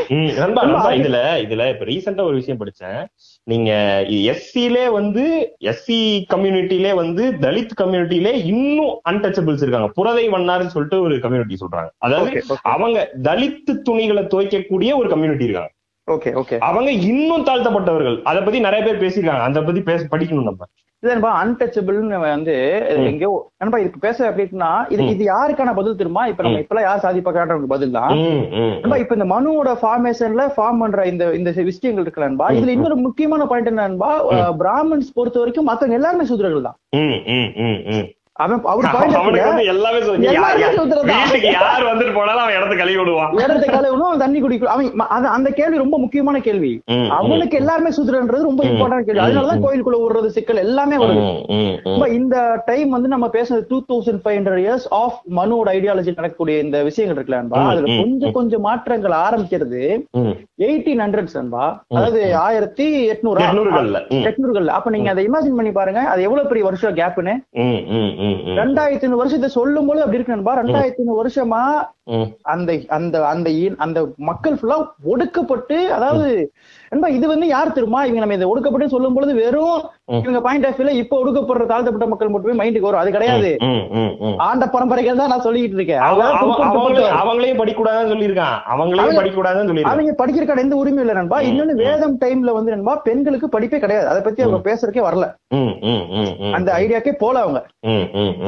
இதுல 1.00 1.18
இதுல 1.44 1.64
இப்ப 1.74 1.86
ரீசெண்டா 1.90 2.24
ஒரு 2.30 2.38
விஷயம் 2.40 2.60
படிச்சேன் 2.62 3.00
நீங்க 3.48 4.04
எஸ்சிலே 4.08 4.90
வந்து 4.90 5.56
எஸ்சி 5.64 6.24
கம்யூனிட்டிலே 6.34 6.94
வந்து 6.94 7.32
தலித் 7.40 7.70
கம்யூனிட்டிலே 7.80 8.44
இன்னும் 8.44 9.00
அன்டச்சபிள்ஸ் 9.10 9.62
இருக்காங்க. 9.62 9.88
புறதை 9.88 10.28
மன்னார்னு 10.28 10.66
சொல்லிட்டு 10.66 11.00
ஒரு 11.00 11.20
கம்யூனிட்டி 11.20 11.56
சொல்றாங்க. 11.60 11.86
அதாவது. 11.98 12.42
அவங்க 12.62 13.10
தலித் 13.22 13.82
துணிகளை 13.82 14.22
துவைக்கக்கூடிய 14.22 14.96
ஒரு 14.96 15.08
கம்யூனிட்டி 15.08 15.44
இருக்காங்க. 15.44 15.72
ஓகே 16.10 16.42
ஓகே 16.42 16.58
அவங்க 16.58 16.90
இன்னும் 16.90 17.46
தாழ்த்தப்பட்டவர்கள். 17.46 18.22
அதை 18.22 18.42
பத்தி 18.42 18.60
நிறைய 18.60 18.94
பேர் 18.94 19.02
பேசியிருக்காங்க. 19.02 19.40
அதை 19.40 19.62
பத்தி 19.62 19.80
பேச 19.80 20.06
படிக்கணும் 20.10 20.42
நம்ம. 20.42 20.66
இதுன்பா 21.06 21.30
அன்டச்சபிள்னு 21.40 22.04
வந்து. 22.24 22.56
எங்கேயோ 23.06 23.30
நண்பா 23.58 23.78
இதுக்கு 23.78 24.00
பேச 24.00 24.18
அப்படின்னா 24.28 24.70
இது. 24.86 25.10
இது 25.14 25.24
யாருக்கான 25.26 25.74
பதில் 25.74 25.96
தெரியுமா 25.96 26.24
இப்ப 26.26 26.42
நம்ம. 26.42 26.62
இப்பெல்லாம் 26.64 26.86
யார் 26.86 27.04
சாதிப்பாக்கான 27.04 27.44
பதில் 27.68 27.96
தான் 27.96 28.12
நண்பா 28.76 28.98
இப்ப 29.02 29.14
இந்த 29.14 29.28
மனுவோட 29.32 29.72
ஃபார்மேஷன்ல 29.80 30.46
ஃபார்ம் 30.56 30.82
பண்ற 30.82 31.06
இந்த 31.06 31.24
இந்த 31.34 31.50
விஷயங்கள் 31.70 31.94
நண்பா 32.26 32.46
ம், 32.46 32.56
இதுல. 32.58 32.74
இன்னொரு 32.76 32.96
முக்கியமான 33.06 33.46
பாயிண்ட் 33.46 33.70
என்ன 33.72 33.86
நண்பா 33.86 34.10
பிராமன்ஸ் 34.60 35.14
பொறுத்த 35.14 35.38
வரைக்கும் 35.38 35.68
மத்தவங்க 35.70 35.98
எல்லாருமே 35.98 36.24
சூத்திரர்கள் 36.24 36.68
தான். 36.68 36.78
அவன் 38.36 38.58
அவர் 38.64 38.86
அவனுக்கு 38.86 38.96
பாயிண்ட் 38.96 39.18
வந்து 39.48 39.66
எல்லாமே 39.72 40.00
சொல்லி 40.06 40.26
எல்லாமே 40.30 40.66
சூத்திரம் 40.74 41.06
தான். 41.06 41.20
வீட்டுக்கு 41.22 41.50
யார் 41.56 41.84
வந்துட்டு 41.88 42.14
போனாலும் 42.16 42.42
அவன் 42.42 42.56
இடத்த 42.56 42.74
கழுவி 42.80 42.98
விடுவான் 43.00 43.32
இடத்தை 43.44 43.68
கழுவணும் 43.68 44.08
அவன் 44.08 44.22
தண்ணி 44.22 44.38
குடிக்கணும் 44.40 44.72
அவன் 45.08 45.30
அந்த 45.36 45.50
கேள்வி 45.58 45.76
ரொம்ப 45.82 45.96
முக்கியமான 46.02 46.40
கேள்வி. 46.46 46.72
அவனுக்கு 47.18 47.60
எல்லாருமே 47.60 47.90
சூத்திரன்றது 47.96 48.48
ரொம்ப 48.48 48.62
இம்பார்ட்டன்ட் 48.70 49.06
கேள்வி 49.08 49.22
அதனாலதான். 49.26 49.62
கோயிலுக்குள்ள 49.64 50.00
விடுறது 50.02 50.30
சிக்கல் 50.36 50.62
எல்லாமே 50.64 50.98
வருது 51.02 51.24
இந்த 52.16 52.36
டைம் 52.66 52.90
வந்து 52.96 53.08
நம்ம 53.08 53.26
பேசுறது 53.34 53.64
two 53.70 53.78
thousand 53.88 54.22
five 54.22 54.38
hundred 54.38 54.62
years 54.64 54.86
of 54.98 55.18
மனுவோட 55.38 55.68
ideology 55.76 56.12
நடக்கக்கூடிய 56.12 56.56
இந்த 56.64 56.76
விஷயங்கள் 56.88 57.16
இருக்குல்ல 57.16 57.40
அன்பா 57.42 57.60
ம், 57.60 57.70
அதுல 57.72 57.86
கொஞ்சம். 57.96 58.34
கொஞ்சம் 58.36 58.64
மாற்றங்கள் 58.66 59.14
ஆரம்பிக்கிறது. 59.22 59.82
எயிட்டீன் 60.66 61.02
ஹண்ட்ரட்ஸ் 61.04 61.38
அன்பா 61.40 61.64
அதாவது 61.92 62.20
ஆயிரத்தி 62.44 62.86
எட்நூறு 63.12 63.40
எட்நூறுகள்ல. 64.28 64.70
அப்ப 64.76 64.90
நீங்க 64.94 65.10
அதை 65.12 65.24
இமேஜின் 65.28 65.58
பண்ணி 65.58 65.72
பாருங்க 65.74 66.00
அது 66.12 66.26
எவ்வளவு 66.26 66.50
பெரிய 66.50 66.64
வருஷம் 66.66 66.96
கேப்னு. 66.98 67.34
ரெண்டாயிரத்தி 68.60 69.06
ஐநூறு 69.06 69.22
வருஷத்தை 69.22 69.48
சொல்லும் 69.48 69.86
போது 69.86 70.00
அப்படி 70.00 70.18
இருக்கு 70.18 70.34
நண்பா. 70.34 70.54
ரெண்டாயிரத்தி 70.54 71.02
ஐநூறு 71.02 71.20
வருஷமா. 71.22 71.62
அந்த 72.54 72.70
அந்த 72.88 73.16
அந்த 73.26 73.48
அந்த 73.78 73.98
மக்கள் 74.30 74.54
ஃபுல்லா 74.54 74.76
ஒடுக்கப்பட்டு 75.04 75.78
அதாவது 75.90 76.28
நண்பா 76.96 77.16
இது 77.16 77.28
வந்து 77.28 77.46
யார் 77.46 77.72
தெரியுமா? 77.72 78.04
இவங்க 78.04 78.26
நம்ம 78.26 78.34
இதை 78.34 78.48
ஒடுக்கப்பட்டு 78.48 78.86
சொல்லும் 78.86 79.14
பொழுது 79.14 79.34
வெறும். 79.34 79.82
இவங்க 80.04 80.40
பாயிண்ட் 80.40 80.66
ஆஃப் 80.66 80.80
வியூல 80.80 80.88
இப்ப 80.88 81.24
ஒடுக்கப்படுற 81.24 81.66
தாழ்த்தப்பட்ட 81.66 82.06
மக்கள் 82.06 82.28
மட்டுமே 82.28 82.54
மைண்டுக்கு 82.58 82.80
வரும். 82.80 83.00
அது 83.00 83.10
கிடையாது. 83.10 83.56
ஆண்ட 84.38 84.66
பரம்பரைகள் 84.66 85.16
தான் 85.16 85.28
நான் 85.28 85.40
சொல்லிட்டு 85.40 85.74
இருக்கேன். 85.74 86.00
அவங்களையும் 87.22 87.60
படிக்கூடாதுன்னு 87.62 88.12
சொல்லியிருக்கான். 88.12 88.54
அவங்களையும் 88.72 88.96
அவங்க- 88.96 89.22
படிக்கூடாதுன்னு 89.22 89.66
சொல்லியிருக்கான். 89.70 89.82
அவங்க 89.82 90.26
படிக்கிறக்கான 90.26 90.58
எந்த 90.58 90.76
உரிமையும் 90.76 91.00
இல்ல 91.00 91.12
நண்பா. 91.12 91.40
இன்னொன்னு. 91.40 91.74
வேதம் 91.74 92.18
டைம்ல 92.20 92.52
வந்து 92.52 92.70
நண்பா 92.70 92.94
பெண்களுக்கு 92.94 93.60
படிப்பே 93.60 93.78
கிடையாது. 93.78 94.08
அதை 94.08 94.22
பத்தி 94.22 94.42
அவங்க 94.42 94.70
பேசுறதுக்கே 94.70 95.04
வரல. 95.08 95.24
அந்த 96.52 96.72
ஐடியாக்கே 96.72 97.12
போல 97.18 97.40
அவங்க. 97.40 97.66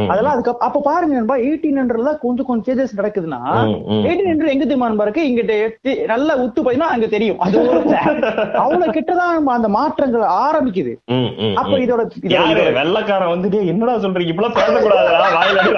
அதெல்லாம் 0.08 0.32
அதுக்கு 0.32 0.58
அப்ப 0.58 0.80
பாருங்க 0.80 1.14
நண்பா 1.14 1.36
எயிட்டீன் 1.36 1.78
ஹண்ட்ரட்ல 1.80 2.18
கொஞ்சம் 2.18 2.46
கொஞ்சம் 2.46 2.78
சேஞ்சஸ் 2.78 2.98
நடக்குதுன்னா 2.98 3.40
எயிட்டீன் 3.88 4.30
ஹண்ட்ரட் 4.30 4.48
எங்க 4.48 4.64
தெரியுமா 4.64 4.86
இருக்கு? 4.88 5.22
இங்கிட்ட 5.22 6.04
நல்லா 6.04 6.38
உத்து 6.38 6.60
போயினா 6.64 6.78
அங்க 6.78 7.06
தெரியும். 7.06 7.38
அது 7.38 7.68
ஒரு 7.68 7.82
அவ்வளவு 8.62 8.94
கிட்டதான் 8.96 9.34
அந்த 9.56 9.68
மாற்றங்கள் 9.76 10.24
ஆரம்பிக்குது. 10.44 10.92
அப்ப 11.60 11.74
இதோட 11.84 12.02
வெள்ளக்காரன் 12.80 13.32
வந்துட்டு 13.34 13.60
என்னடா 13.72 13.94
சொல்றீங்க? 14.04 14.32
இப்பெல்லாம் 14.32 14.56
பேசக்கூடாதா 14.58 15.28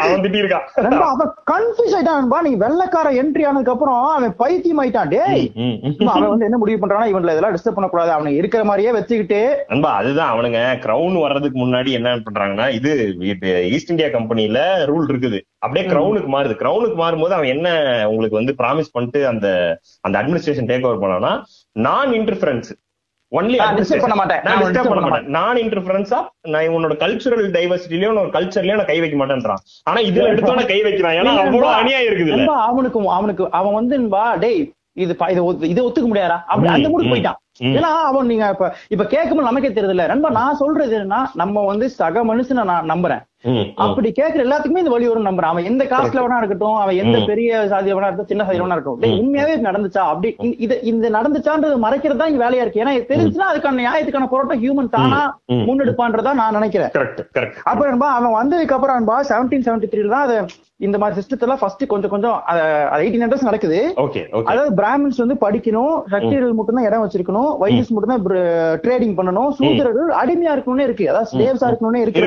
அவன் 0.04 0.38
இருக்கான். 0.42 0.66
அவன் 1.12 1.32
கன்ஃபியூஸ் 1.52 1.96
ஆயிட்டான்பா 1.98 2.40
நீ 2.48 2.52
வெள்ளக்கார 2.64 3.08
என்ட்ரி 3.22 3.44
ஆனதுக்கு 3.50 3.74
அப்புறம் 3.74 4.00
அவன் 4.16 4.34
பைத்தியம் 4.42 4.82
ஆயிட்டான். 4.84 5.12
டேய். 5.14 5.46
அவன் 6.14 6.32
வந்து 6.32 6.48
என்ன 6.48 6.60
முடிவு 6.64 6.80
பண்றானா 6.82 7.08
இவன்ல 7.12 7.34
இதெல்லாம் 7.34 7.56
டிஸ்டர்ப் 7.56 7.78
பண்ணக்கூடாது. 7.78 8.12
அவனை 8.16 8.32
இருக்கிற 8.40 8.64
மாதிரியே 8.70 8.92
வச்சுக்கிட்டு. 8.98 9.40
நண்பா 9.68 9.92
அதுதான் 10.00 10.32
அவனுங்க. 10.34 10.60
கிரவுன் 10.86 11.20
வர்றதுக்கு 11.26 11.58
முன்னாடி 11.66 11.92
என்ன 12.00 12.16
பண்றாங்கன்னா 12.26 12.68
இது 12.78 12.92
ஈஸ்ட் 13.74 13.94
இந்தியா 13.94 14.10
கம்பெனில 14.18 14.58
ரூல் 14.92 15.08
இருக்குது. 15.12 15.40
அப்படியே 15.62 15.84
கிரவுனுக்கு 15.92 16.30
மாறுது. 16.34 16.54
கிரவுனுக்கு 16.60 16.96
மாறும்போது 17.02 17.34
அவன் 17.38 17.52
என்ன 17.54 17.68
உங்களுக்கு 18.12 18.40
வந்து 18.40 18.52
ப்ராமிஸ் 18.60 18.94
பண்ணிட்டு 18.94 19.20
அந்த 19.32 19.48
அந்த 20.06 20.14
அட்மினிஸ்ட்ரேஷன் 20.20 20.70
டேக் 20.70 20.86
ஓவர் 20.88 21.02
பண்ணானா 21.02 21.32
நான் 21.88 22.12
இன்டர்ஃபரன்ஸ் 22.20 22.70
ஒன்லி 23.32 23.58
பண்ண 24.04 24.16
மாட்டேன் 24.20 25.28
நான் 25.36 25.58
இன்டர்ஃபரன்ஸா 25.64 26.20
நான் 26.54 26.72
உன்னோட 26.76 26.94
கல்ச்சுரல் 27.02 27.44
டைவர்சிட்டிலயும் 27.56 28.12
உன்னோட 28.12 28.30
கல்ச்சர்லயும் 28.36 28.80
நான் 28.80 28.90
கை 28.90 28.98
வைக்க 29.02 29.16
மாட்டேன்றான். 29.20 29.62
ஆனா 29.88 30.00
இதுல 30.08 30.30
எடுத்தோட 30.32 30.64
கை 30.72 30.80
வைக்கிறான். 30.86 31.16
ஏன்னா 31.20 31.34
அவ்வளவு 31.44 31.70
அநியாயம் 31.80 32.08
இருக்குது 32.08 32.48
அவனுக்கு 32.70 33.00
அவனுக்கு 33.18 33.46
அவன் 33.60 33.78
வந்து 33.80 33.96
டேய் 34.44 34.60
இது 35.04 35.12
இதை 35.72 35.82
ஒத்துக்க 35.86 36.06
முடியாதா? 36.10 36.38
அப்படி 36.52 36.68
அந்த 36.76 36.88
மூடு 36.92 37.10
போயிட்டான். 37.12 37.38
ஏன்னா 37.76 37.90
அவன் 38.10 38.30
நீங்க 38.30 38.46
இப்ப 38.54 38.66
இப்ப 38.94 39.04
கேட்கும்போது 39.14 39.48
நமக்கே 39.48 39.70
தெரியுது 39.76 39.94
இல்ல 39.96 40.06
நண்பா 40.12 40.30
நான் 40.40 40.60
சொல்றது 40.62 40.94
என்னன்னா 40.98 41.20
நம்ம 41.42 41.64
வந்து 41.72 41.86
சக 42.00 42.24
மனுஷனை 42.30 42.64
நான் 42.72 42.90
நம்புறேன். 42.92 43.22
அப்படி 43.84 44.08
கேட்கிற 44.18 44.40
எல்லாத்துக்குமே 44.46 44.82
இந்த 44.82 44.92
வழி 44.94 45.06
வரும் 45.10 45.28
நம்புறான். 45.28 45.52
அவன் 45.54 45.68
எந்த 45.70 45.82
காஸ்ட்ல 45.92 46.22
வேணா 46.24 46.40
இருக்கட்டும் 46.42 46.78
அவன் 46.82 47.00
எந்த 47.02 47.18
பெரிய 47.30 47.60
சாதி 47.72 47.92
வேணா 47.96 48.08
இருக்கட்டும் 48.08 48.30
சின்ன 48.32 48.44
சாதி 48.46 48.60
வேணா 48.62 48.76
இருக்கட்டும். 48.76 49.18
உண்மையாவே 49.22 49.54
நடந்துச்சா? 49.68 50.02
அப்படி 50.12 50.30
இது 50.64 50.76
இந்த 50.92 51.10
நடந்துச்சான்றது 51.16 51.76
மறைக்கிறது 51.86 52.20
தான் 52.22 52.40
வேலையா 52.44 52.64
இருக்கு. 52.64 52.82
ஏன்னா 52.84 52.94
தெரிஞ்சுன்னா 53.12 53.50
அதுக்கான 53.52 53.80
நியாயத்துக்கான 53.84 54.30
போராட்டம் 54.34 54.62
ஹியூமன் 54.64 54.94
தானா 54.96 55.20
முன்னெடுப்பான்றதா 55.68 56.34
நான் 56.42 56.58
நினைக்கிறேன். 56.60 56.92
அப்ப 57.70 57.80
நண்பா 57.90 58.10
அவன் 58.18 58.38
வந்ததுக்கு 58.40 58.76
அப்புறம் 58.78 59.08
செவன்டீன் 59.32 59.66
செவன்டி 59.68 59.90
த்ரீல 59.94 60.14
தான் 60.16 60.26
அதை 60.28 60.38
இந்த 60.86 60.96
மாதிரி 61.00 61.16
சிஸ்டத்துல 61.18 61.54
ஃபர்ஸ்ட் 61.60 61.82
கொஞ்சம் 61.92 62.12
கொஞ்சம் 62.14 62.36
எயிட்டீன் 63.00 63.24
ஹண்ட்ரட்ஸ் 63.24 63.48
நடக்குது. 63.48 63.80
அதாவது 64.50 64.70
பிராமின்ஸ் 64.80 65.20
வந்து 65.22 65.36
படிக்கணும் 65.44 65.94
சக்திகள் 66.12 66.56
மட்டும் 66.58 66.78
தான் 66.78 66.88
இடம் 66.88 67.02
வச்சிருக்கணும் 67.04 67.50
வைத்தியஸ் 67.62 67.92
மட்டும் 67.96 68.14
தான் 68.14 68.24
ட்ரேடிங் 68.84 69.16
பண்ணணும் 69.18 69.50
சூத்திரர்கள் 69.58 70.10
அடிமையா 70.22 70.54
இருக்கணும்னு 70.56 70.86
இருக்கு. 70.88 71.10
அதாவது 71.12 71.30
ஸ்லேவ்ஸா 71.32 71.68
இருக்கணும்னு 71.70 72.02
இருக்கு. 72.04 72.22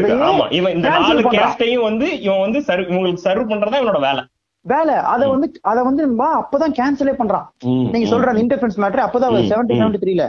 வந்து 1.89 2.07
இவன் 2.25 2.43
வந்து 2.45 2.61
இவங்களுக்கு 2.91 3.25
சர்வ் 3.27 3.51
பண்றதா 3.53 3.79
இவனோட 3.81 4.01
வேலை. 4.07 4.23
வேலை. 4.65 4.93
அத 5.13 5.21
வந்து 5.31 5.47
அத 5.69 5.79
வந்து 5.87 6.03
அப்பதான் 6.39 6.75
கேன்சலே 6.77 7.13
பண்றான். 7.19 7.47
நீங்க 7.93 8.07
சொல்ற 8.11 8.31
அந்த 8.31 8.43
இன்டர்ஃபரன்ஸ் 8.43 8.77
மேட்டர் 8.83 9.03
அப்பதான் 9.05 9.49
செவன்டி 9.51 9.77
செவன்டி 9.81 9.99
த்ரீல 10.03 10.25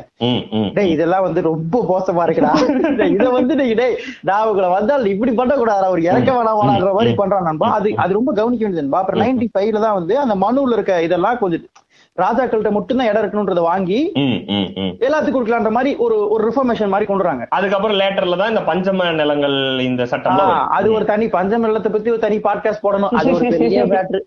டேய் 0.77 0.93
இதெல்லாம் 0.95 1.25
வந்து 1.27 1.41
ரொம்ப 1.51 1.83
மோசமா 1.91 2.25
இருக்குடா. 2.27 2.53
இத 3.17 3.27
வந்து 3.39 3.55
நீங்க 3.61 3.77
டேய் 3.83 3.97
டாவுகளை 4.31 4.71
வந்தால் 4.77 5.13
இப்படி 5.15 5.35
பண்ண 5.41 5.55
கூடாது 5.63 5.87
அவர் 5.91 6.03
இறக்க 6.09 6.31
வேணாமாங்கிற 6.39 6.93
மாதிரி 6.99 7.15
பண்றான் 7.23 7.49
நண்பா. 7.51 7.71
அது 7.79 7.91
அது 8.05 8.19
ரொம்ப 8.19 8.33
கவனிக்க 8.41 8.65
வேண்டியது 8.67 9.01
அப்புறம் 9.03 9.23
நைன்டி 9.25 9.49
ஃபைவ்ல 9.55 9.85
தான் 9.87 9.99
வந்து 10.01 10.17
அந்த 10.25 10.37
மனுல 10.45 10.77
இருக்க 10.79 10.95
இதெல்லாம் 11.09 11.41
கொஞ்சம் 11.45 11.65
ராஜாக்கள்கிட்ட 12.17 12.71
மட்டும் 12.71 12.99
தான் 12.99 13.09
இடம் 13.09 13.23
இருக்கணும்ன்றத 13.23 13.63
வாங்கி 13.63 13.99
எல்லாத்துக்கும் 15.05 15.37
கொடுக்கலான்ற 15.37 15.71
மாதிரி 15.71 15.91
ஒரு 16.05 16.17
ஒரு 16.29 16.43
ரிஃபர்மேஷன் 16.49 16.93
மாதிரி 16.93 17.09
கொண்டு 17.09 17.25
வராங்க 17.25 17.45
அதுக்கப்புறம் 17.57 17.99
லேட்டர்ல 18.03 18.39
தான் 18.43 18.53
இந்த 18.53 18.63
பஞ்சம 18.71 19.11
நிலங்கள் 19.13 19.57
இந்த 19.81 20.05
சட்டம் 20.13 20.43
அது 20.79 20.89
ஒரு 20.93 21.05
தனி 21.05 21.29
பஞ்சம 21.37 21.67
நிலத்தை 21.67 21.93
பத்தி 21.93 22.15
ஒரு 22.15 22.25
தனி 22.27 22.39
பாட்காஸ்ட் 22.47 22.85
போடணும். 22.87 23.15
அது 23.19 23.35
ஒரு 23.37 23.53
பெரிய 23.55 23.85
மேட்ரு 23.93 24.21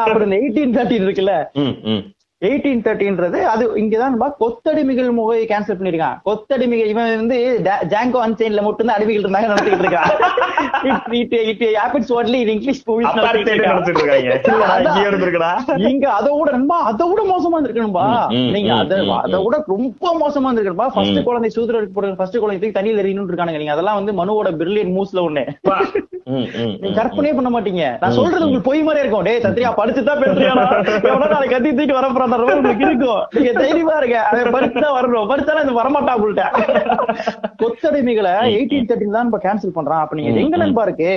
அப்புறம் 0.00 0.36
எயிட்டீன் 0.38 0.76
தேர்ட்டின் 0.76 1.06
இருக்குல்ல. 1.06 1.34
எயிட்டீன் 2.42 2.82
தேர்ட்டின்றது 2.86 3.38
அது 3.50 3.64
இங்கதான் 3.80 4.16
கொத்தடிமைகள் 4.40 5.10
முகையை 5.10 5.44
கேன்சல் 5.46 5.78
பண்ணிருக்கான் 5.78 6.16
கொத்தடிமைகள் 6.26 6.90
இவன் 6.92 7.20
வந்து 7.20 7.36
ஜாங்கோ 7.92 8.18
அன்சைன்ல 8.24 8.62
மட்டும் 8.62 8.88
தான் 8.88 8.96
அடிமைகள் 8.96 9.22
இருந்தாங்க 9.22 9.48
நடத்திட்டு 9.52 9.84
இருக்கான். 9.84 10.10
இங்கிலீஷ் 12.48 12.82
இங்க 15.92 16.06
அதை 16.10 16.30
விட 16.34 16.50
நண்பா 16.50 16.78
அதை 16.90 17.06
விட 17.10 17.22
மோசமா 17.32 17.56
இருந்திருக்கணும்பா 17.56 18.04
நீங்க 18.54 18.72
அதை 18.74 18.98
அதை 19.18 19.40
விட 19.44 19.62
ரொம்ப 19.74 20.12
மோசமா 20.22 20.46
இருந்திருக்கணும்பா 20.48 20.88
ஃபர்ஸ்ட் 20.96 21.22
குழந்தை 21.22 21.50
சூத்திரருக்கு 21.56 21.96
போடுற 21.96 22.18
ஃபர்ஸ்ட் 22.20 22.38
குழந்தைக்கு 22.38 22.78
தண்ணியில் 22.78 23.02
எறியணும் 23.04 23.30
இருக்கானுங்க. 23.30 23.62
நீங்க 23.62 23.76
அதெல்லாம் 23.76 23.98
வந்து 24.00 24.14
மனுவோட 24.20 24.50
பிரில்லியன் 24.60 24.94
மூஸ்ல 24.98 25.24
ஒண்ணு. 25.28 25.44
நீங்க 26.80 26.94
கற்பனையே 26.96 27.32
பண்ண 27.34 27.50
மாட்டீங்க. 27.54 27.82
நான் 28.02 28.14
சொல்றது 28.16 28.44
உங்களுக்கு 28.44 28.68
பொய் 28.68 28.80
மாதிரி 28.86 29.02
இருக்கும். 29.02 29.26
டே 29.26 29.34
சத்ரியா 29.44 29.70
படிச்சுதான் 29.80 30.22
பேசுறியா 30.22 30.54
நாளைக்கு 31.34 31.54
கத்தி 31.54 31.70
தூக்கிட்டு 31.70 31.98
வர 32.34 32.42
போறான் 32.42 32.60
உங்களுக்கு 32.60 32.86
இருக்கும். 32.90 33.22
நீங்க 33.36 33.52
தைரியமா 33.62 33.96
இருக்க 34.02 34.20
அதை 34.30 34.44
படிச்சுதான் 34.56 34.96
வரணும். 34.98 35.28
படிச்சாலும் 35.32 35.64
இது 35.66 35.80
வரமாட்டா 35.80 36.14
உங்கள்ட்ட. 36.18 36.44
கொத்தடிமைகளை 37.62 38.32
எயிட்டீன் 38.54 38.88
தேர்ட்டின் 38.90 39.18
தான் 39.18 39.34
கேன்சல் 39.48 39.76
பண்றான். 39.80 40.04
அப்ப 40.04 40.16
நீங்க 40.20 40.46
எங்க 40.46 40.56
நண்பா 40.64 40.86
இருக்கு? 40.88 41.12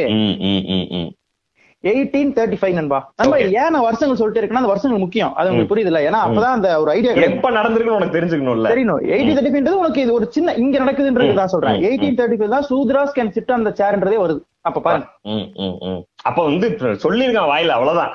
எயிட்டீன் 1.89 2.31
தேர்ட்டி 2.37 2.57
ஃபைவ் 2.61 2.73
நண்பா. 2.77 2.97
நண்பா 3.19 3.37
ஏன் 3.61 3.77
வருஷங்கள் 3.85 4.17
சொல்லிட்டு 4.19 4.39
இருக்குன்னா 4.39 4.61
அந்த 4.61 4.71
வருஷங்கள் 4.71 5.03
முக்கியம். 5.03 5.31
அது 5.39 5.49
உங்களுக்கு 5.51 5.71
புரியுது 5.71 6.01
ஏன்னா 6.07 6.21
அப்பதான் 6.25 6.55
அந்த 6.57 6.69
ஒரு 6.81 6.89
ஐடியா 6.95 7.13
எப்ப 7.27 7.51
நடந்திருக்கு 7.57 7.95
உனக்கு 7.97 8.17
தெரிஞ்சுக்கணும்ல. 8.17 8.71
தெரியணும் 8.73 9.01
எயிட்டீன் 9.13 9.37
தேர்ட்டி 9.37 9.53
ஃபைவ்ன்றது 9.53 9.81
உனக்கு 9.83 10.03
இது 10.05 10.13
ஒரு 10.17 10.27
சின்ன 10.37 10.55
இங்க 10.63 10.75
நடக்குதுன்றது 10.83 11.39
தான் 11.41 11.53
சொல்றேன். 11.55 11.79
எயிட்டீன் 11.89 12.19
தேர்ட்டி 12.19 12.39
ஃபைவ் 12.41 12.55
தான் 12.55 12.67
சூத்ராஸ் 12.71 13.15
கேன் 13.19 13.33
சிட் 13.37 13.57
அந்த 13.59 13.73
சேர்ன்றதே 13.81 14.19
வருது. 14.23 14.41
அப்ப 14.69 14.81
பாருங்க. 14.85 15.07
அப்ப 16.29 16.39
வந்து 16.47 16.67
சொல்லிருக்கான் 17.03 17.51
வாயில 17.51 17.75
அவ்வளவுதான். 17.75 18.11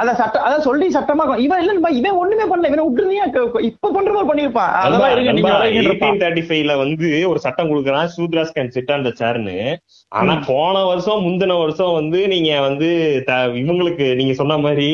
அத 0.00 0.14
சட்டம் 0.20 0.44
அத 0.48 0.54
சொல்லி 0.66 0.86
சட்டமா 0.96 1.24
இவன் 1.44 1.62
இல்ல 1.62 1.92
இவன் 2.00 2.18
ஒண்ணுமே 2.22 2.46
பண்ணல 2.50 2.70
இவன் 2.70 2.86
விட்டுருந்தியா 2.86 3.26
இப்ப 3.68 3.92
பண்ற 3.96 4.10
மாதிரி 4.12 4.28
பண்ணிருப்பான் 4.30 4.74
அதெல்லாம் 4.80 6.20
தேர்ட்டி 6.24 6.44
ஃபைவ்ல 6.48 6.76
வந்து 6.82 7.08
ஒரு 7.30 7.40
சட்டம் 7.46 7.70
கொடுக்குறான் 7.72 8.12
சூத்ராஸ் 8.16 8.54
கேன் 8.58 8.74
சிட் 8.76 8.96
அந்த 8.98 9.12
சேர்னு. 9.22 9.56
ஆனா 10.12 10.34
போன 10.50 10.84
வருஷம் 10.90 11.24
முந்தின 11.26 11.58
வருஷம் 11.62 11.96
வந்து 12.00 12.20
நீங்க 12.34 12.52
வந்து 12.68 12.90
இவங்களுக்கு 13.62 14.08
நீங்க 14.20 14.36
சொன்ன 14.42 14.58
மாதிரி 14.66 14.90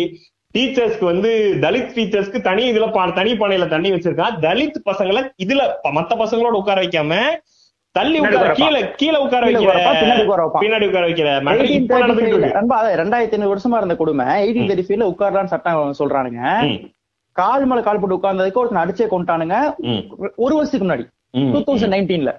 டீச்சர்ஸ்க்கு 0.55 1.07
வந்து 1.11 1.31
தலித் 1.63 1.95
டீச்சர்ஸ்க்கு 1.97 2.39
தனி 2.47 2.63
இதுல 2.73 2.87
தனி 3.19 3.33
பானையில 3.41 3.67
தண்ணி 3.73 3.89
வச்சிருக்கான். 3.93 4.37
தலித் 4.47 4.79
பசங்களை 4.89 5.23
இதுல 5.45 5.63
மத்த 5.97 6.13
பசங்களோட 6.23 6.55
உட்கார 6.61 6.79
வைக்காம 6.85 7.15
தள்ளி 7.99 8.19
உட்கார 8.23 8.53
கீழே 8.61 8.81
கீழே 9.01 9.19
உட்கார 9.25 9.43
வைக்கிற 9.47 9.73
பின்னாடி 10.63 10.87
உட்கார 10.89 11.05
வைக்கிற 11.09 11.29
ரெண்டாயிரத்தி 13.03 13.37
ஐநூறு 13.37 13.53
வருஷமா 13.55 13.81
இருந்த 13.81 13.97
கொடுமை. 14.03 14.27
எயிட்டீன் 14.45 14.71
தேர்ட்டி 14.71 14.87
ஃபைவ்ல 14.89 15.11
உட்காரலான்னு 15.13 15.53
சட்டம் 15.55 15.99
சொல்றானுங்க. 16.01 16.41
கால் 17.37 17.67
மேல 17.71 17.81
கால் 17.87 18.01
போட்டு 18.01 18.19
உட்கார்ந்ததுக்கு 18.19 18.63
ஒருத்தன் 18.63 18.83
அடிச்சே 18.85 19.07
கொண்டானுங்க 19.13 19.57
ஒரு 20.45 20.55
வருஷத்துக்கு 20.57 20.87
முன்னாடி. 20.87 21.07
டூ 21.55 21.61
தௌசண்ட் 21.67 21.93
நைன்டீன்ல 21.95 22.31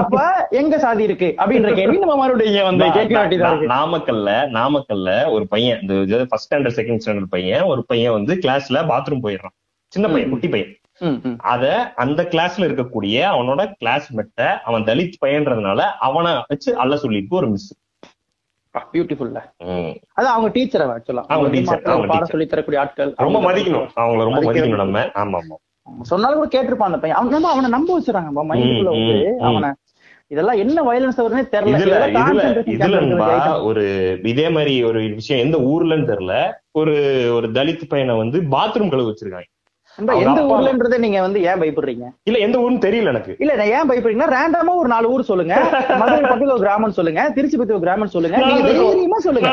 அப்ப 0.00 0.22
எங்க 0.60 0.74
சாதி 0.84 1.02
இருக்கு? 1.08 1.28
அப்படின்ற 1.40 1.72
கேள்வி 1.78 1.98
நம்ம 2.04 2.16
மறுபடியும் 2.20 2.68
வந்து 2.68 2.86
கேட்க 2.96 3.14
வேண்டியதா 3.18 3.50
நாமக்கல்ல 3.74 4.30
நாமக்கல்ல 4.58 5.10
ஒரு 5.34 5.44
பையன் 5.52 5.80
இந்த 5.82 6.18
ஃபர்ஸ்ட் 6.30 6.48
ஸ்டாண்டர்ட் 6.48 6.78
செகண்ட் 6.78 7.02
ஸ்டாண்டர்ட் 7.04 7.32
பையன் 7.36 7.66
ஒரு 7.72 7.82
பையன் 7.90 8.16
வந்து 8.18 8.34
கிளாஸ்ல 8.44 8.80
பாத்ரூம் 8.92 9.24
போயிடுறான். 9.26 9.56
சின்ன 9.92 10.08
பையன் 10.12 10.32
குட்டி 10.32 10.48
பையன். 10.54 10.72
அத 11.38 11.92
அந்த 11.94 12.22
கிளாஸ்ல 12.22 12.66
இருக்கக்கூடிய 12.66 13.16
அவனோட 13.32 13.62
கிளாஸ்மேட்ட 13.80 14.58
அவன் 14.64 14.84
தலித் 14.84 15.18
பையன்றதுனால 15.24 15.80
அவனை 16.00 16.32
வச்சு 16.48 16.76
அல்ல 16.76 16.96
சொல்லிட்டு 16.96 17.36
ஒரு 17.36 17.48
மிஸ் 17.48 17.70
பியூட்டிஃபுல்ல 18.92 19.40
அது 20.14 20.26
அவங்க 20.28 20.48
டீச்சர் 20.48 20.82
ஆக்சுவலா 20.86 21.24
அவங்க 21.28 21.48
டீச்சர் 21.50 21.82
பாடம் 21.82 22.24
சொல்லி 22.24 22.46
தரக்கூடிய 22.46 22.82
ஆட்கள். 22.82 23.14
ரொம்ப 23.16 23.38
மதிக்கணும். 23.40 23.88
அவங்கள 23.96 24.22
ரொம்ப 24.24 24.40
மதிக்கணும் 24.42 24.76
நம்ம. 24.76 25.00
ஆமா 25.00 25.38
ஆமா. 25.40 25.56
சொன்னாலும் 26.02 26.38
கூட 26.38 26.48
கேட்டிருப்பான் 26.52 26.90
அந்த 26.90 26.98
பையன். 26.98 27.18
அவன் 27.18 27.44
அவனை 27.44 27.70
நம்ப 27.70 28.00
வச்சுறாங்க. 28.00 28.30
மைண்டுக்குள்ள 28.50 28.90
வந்து 28.94 29.36
அவனை. 29.40 29.70
இதெல்லாம் 30.26 30.56
என்ன 30.56 30.82
வயலன்ஸ் 30.82 31.20
வரும்னே 31.20 31.42
தெரியல. 31.54 31.78
இதுல 31.78 32.62
இதுல 32.74 33.64
ஒரு 33.64 33.84
இதே 34.24 34.48
மாதிரி 34.48 34.74
ஒரு 34.84 35.00
விஷயம் 35.14 35.44
எந்த 35.46 35.58
ஊர்லன்னு 35.58 36.08
தெரியல. 36.12 36.34
ஒரு 36.70 36.94
ஒரு 37.34 37.48
தலித் 37.50 37.88
பையனை 37.88 38.16
வந்து 38.16 38.40
பாத்ரூம் 38.40 38.92
கழுவு 38.92 39.10
வச்சிருக்காங்க. 39.10 39.48
எந்த 39.96 40.42
ஊர்லன்றத 40.42 40.98
நீங்க 40.98 41.20
வந்து 41.20 41.42
ஏன் 41.42 41.60
பயப்படுறீங்க? 41.60 42.04
இல்ல 42.22 42.38
எந்த 42.38 42.58
ஊர்னு 42.58 42.84
தெரியல 42.84 43.06
எனக்கு. 43.06 43.36
இல்ல 43.38 43.54
நான் 43.54 43.66
ஏன் 43.66 43.90
பயப்படுறீங்கன்னா 43.90 44.30
ரேண்டமா 44.32 44.74
ஒரு 44.74 44.88
நாலு 44.88 45.10
ஊர் 45.10 45.22
சொல்லுங்க. 45.22 45.54
மதுரை 45.98 46.20
பக்கத்துல 46.30 46.52
ஒரு 46.52 46.58
கிராமம் 46.58 46.90
சொல்லுங்க. 46.90 47.30
திருச்சி 47.34 47.58
பக்கத்துல 47.58 47.70
ஒரு 47.70 47.80
கிராமம் 47.80 48.06
சொல்லுங்க. 48.06 48.36
நீங்க 48.36 48.62
தைரியமா 48.62 49.18
சொல்லுங்க. 49.18 49.50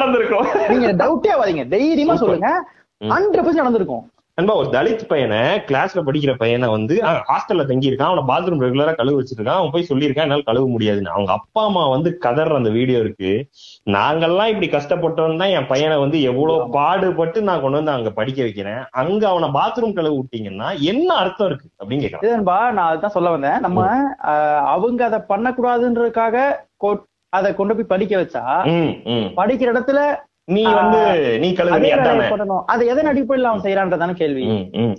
நீங்க 0.70 0.94
டவுட்டே 0.94 1.32
ஆகாதீங்க. 1.36 1.68
தைரியமா 1.68 2.16
சொல்லுங்க. 2.16 2.66
ஹண்ட்ரட் 3.02 3.46
பர்சன்ட் 3.46 3.64
நடந்திருக்கும். 3.64 4.12
நண்பா 4.40 4.54
ஒரு 4.60 4.70
தலித் 4.76 5.02
பையனை 5.12 5.40
கிளாஸ்ல 5.70 6.02
படிக்கிற 6.08 6.34
பையனை 6.42 6.68
வந்து 6.74 6.96
ஹாஸ்டல்ல 7.30 7.64
தங்கி 7.70 7.90
இருக்கான் 7.90 8.12
அவன 8.12 8.24
பாத்ரூம் 8.30 8.62
ரெகுலரா 8.66 8.94
கழுவு 9.00 9.20
வச்சிருக்கான். 9.20 9.60
அவன் 9.60 9.74
போய் 9.74 9.90
சொல்லியிருக்கான் 9.90 10.28
என்னால 10.28 10.46
கழுவ 10.50 10.68
முடியாதுன்னு. 10.76 11.14
அவங்க 11.16 11.32
அப்பா 11.38 11.62
அம்மா 11.70 11.84
வந்து 11.94 12.10
கதற 12.26 12.56
அந்த 12.60 12.72
வீடியோ 12.78 13.00
இருக்கு. 13.06 13.32
நாங்கெல்லாம் 13.96 14.52
இப்படி 14.54 14.70
கஷ்டப்பட்டோம் 14.76 15.42
தான் 15.42 15.54
என் 15.58 15.70
பையனை 15.72 15.98
வந்து 16.04 16.20
எவ்வளவு 16.32 16.70
பாடுபட்டு 16.78 17.42
நான் 17.50 17.62
கொண்டு 17.64 17.80
வந்து 17.80 17.96
அங்க 17.96 18.12
படிக்க 18.20 18.40
வைக்கிறேன். 18.48 18.82
அங்க 19.04 19.22
அவனை 19.32 19.50
பாத்ரூம் 19.58 19.98
கழுவு 19.98 20.20
விட்டீங்கன்னா 20.20 20.70
என்ன 20.92 21.10
அர்த்தம் 21.24 21.50
இருக்கு? 21.52 21.68
அப்படின்னு 21.80 22.06
கேட்கலாம். 22.06 22.74
நான் 22.78 22.90
அதுதான் 22.92 23.16
சொல்ல 23.18 23.36
வந்தேன். 23.36 23.60
நம்ம 23.68 23.90
அவங்க 24.76 25.04
அதை 25.10 25.22
பண்ணக்கூடாதுன்றதுக்காக 25.34 26.38
அதை 27.38 27.50
கொண்டு 27.58 27.74
போய் 27.78 27.92
படிக்க 27.92 28.14
வச்சா 28.20 28.44
படிக்கிற 29.40 29.68
இடத்துல 29.74 30.02
நீ 30.56 30.62
வந்து 30.80 31.00
நீ 31.42 31.48
கழுவு 31.58 31.76
அதே 32.74 32.86
எதன் 32.94 33.10
அடிப்படையில் 33.12 33.50
அவன் 33.50 33.64
செய்யறான்றதான 33.66 34.14
கேள்வி. 34.22 34.44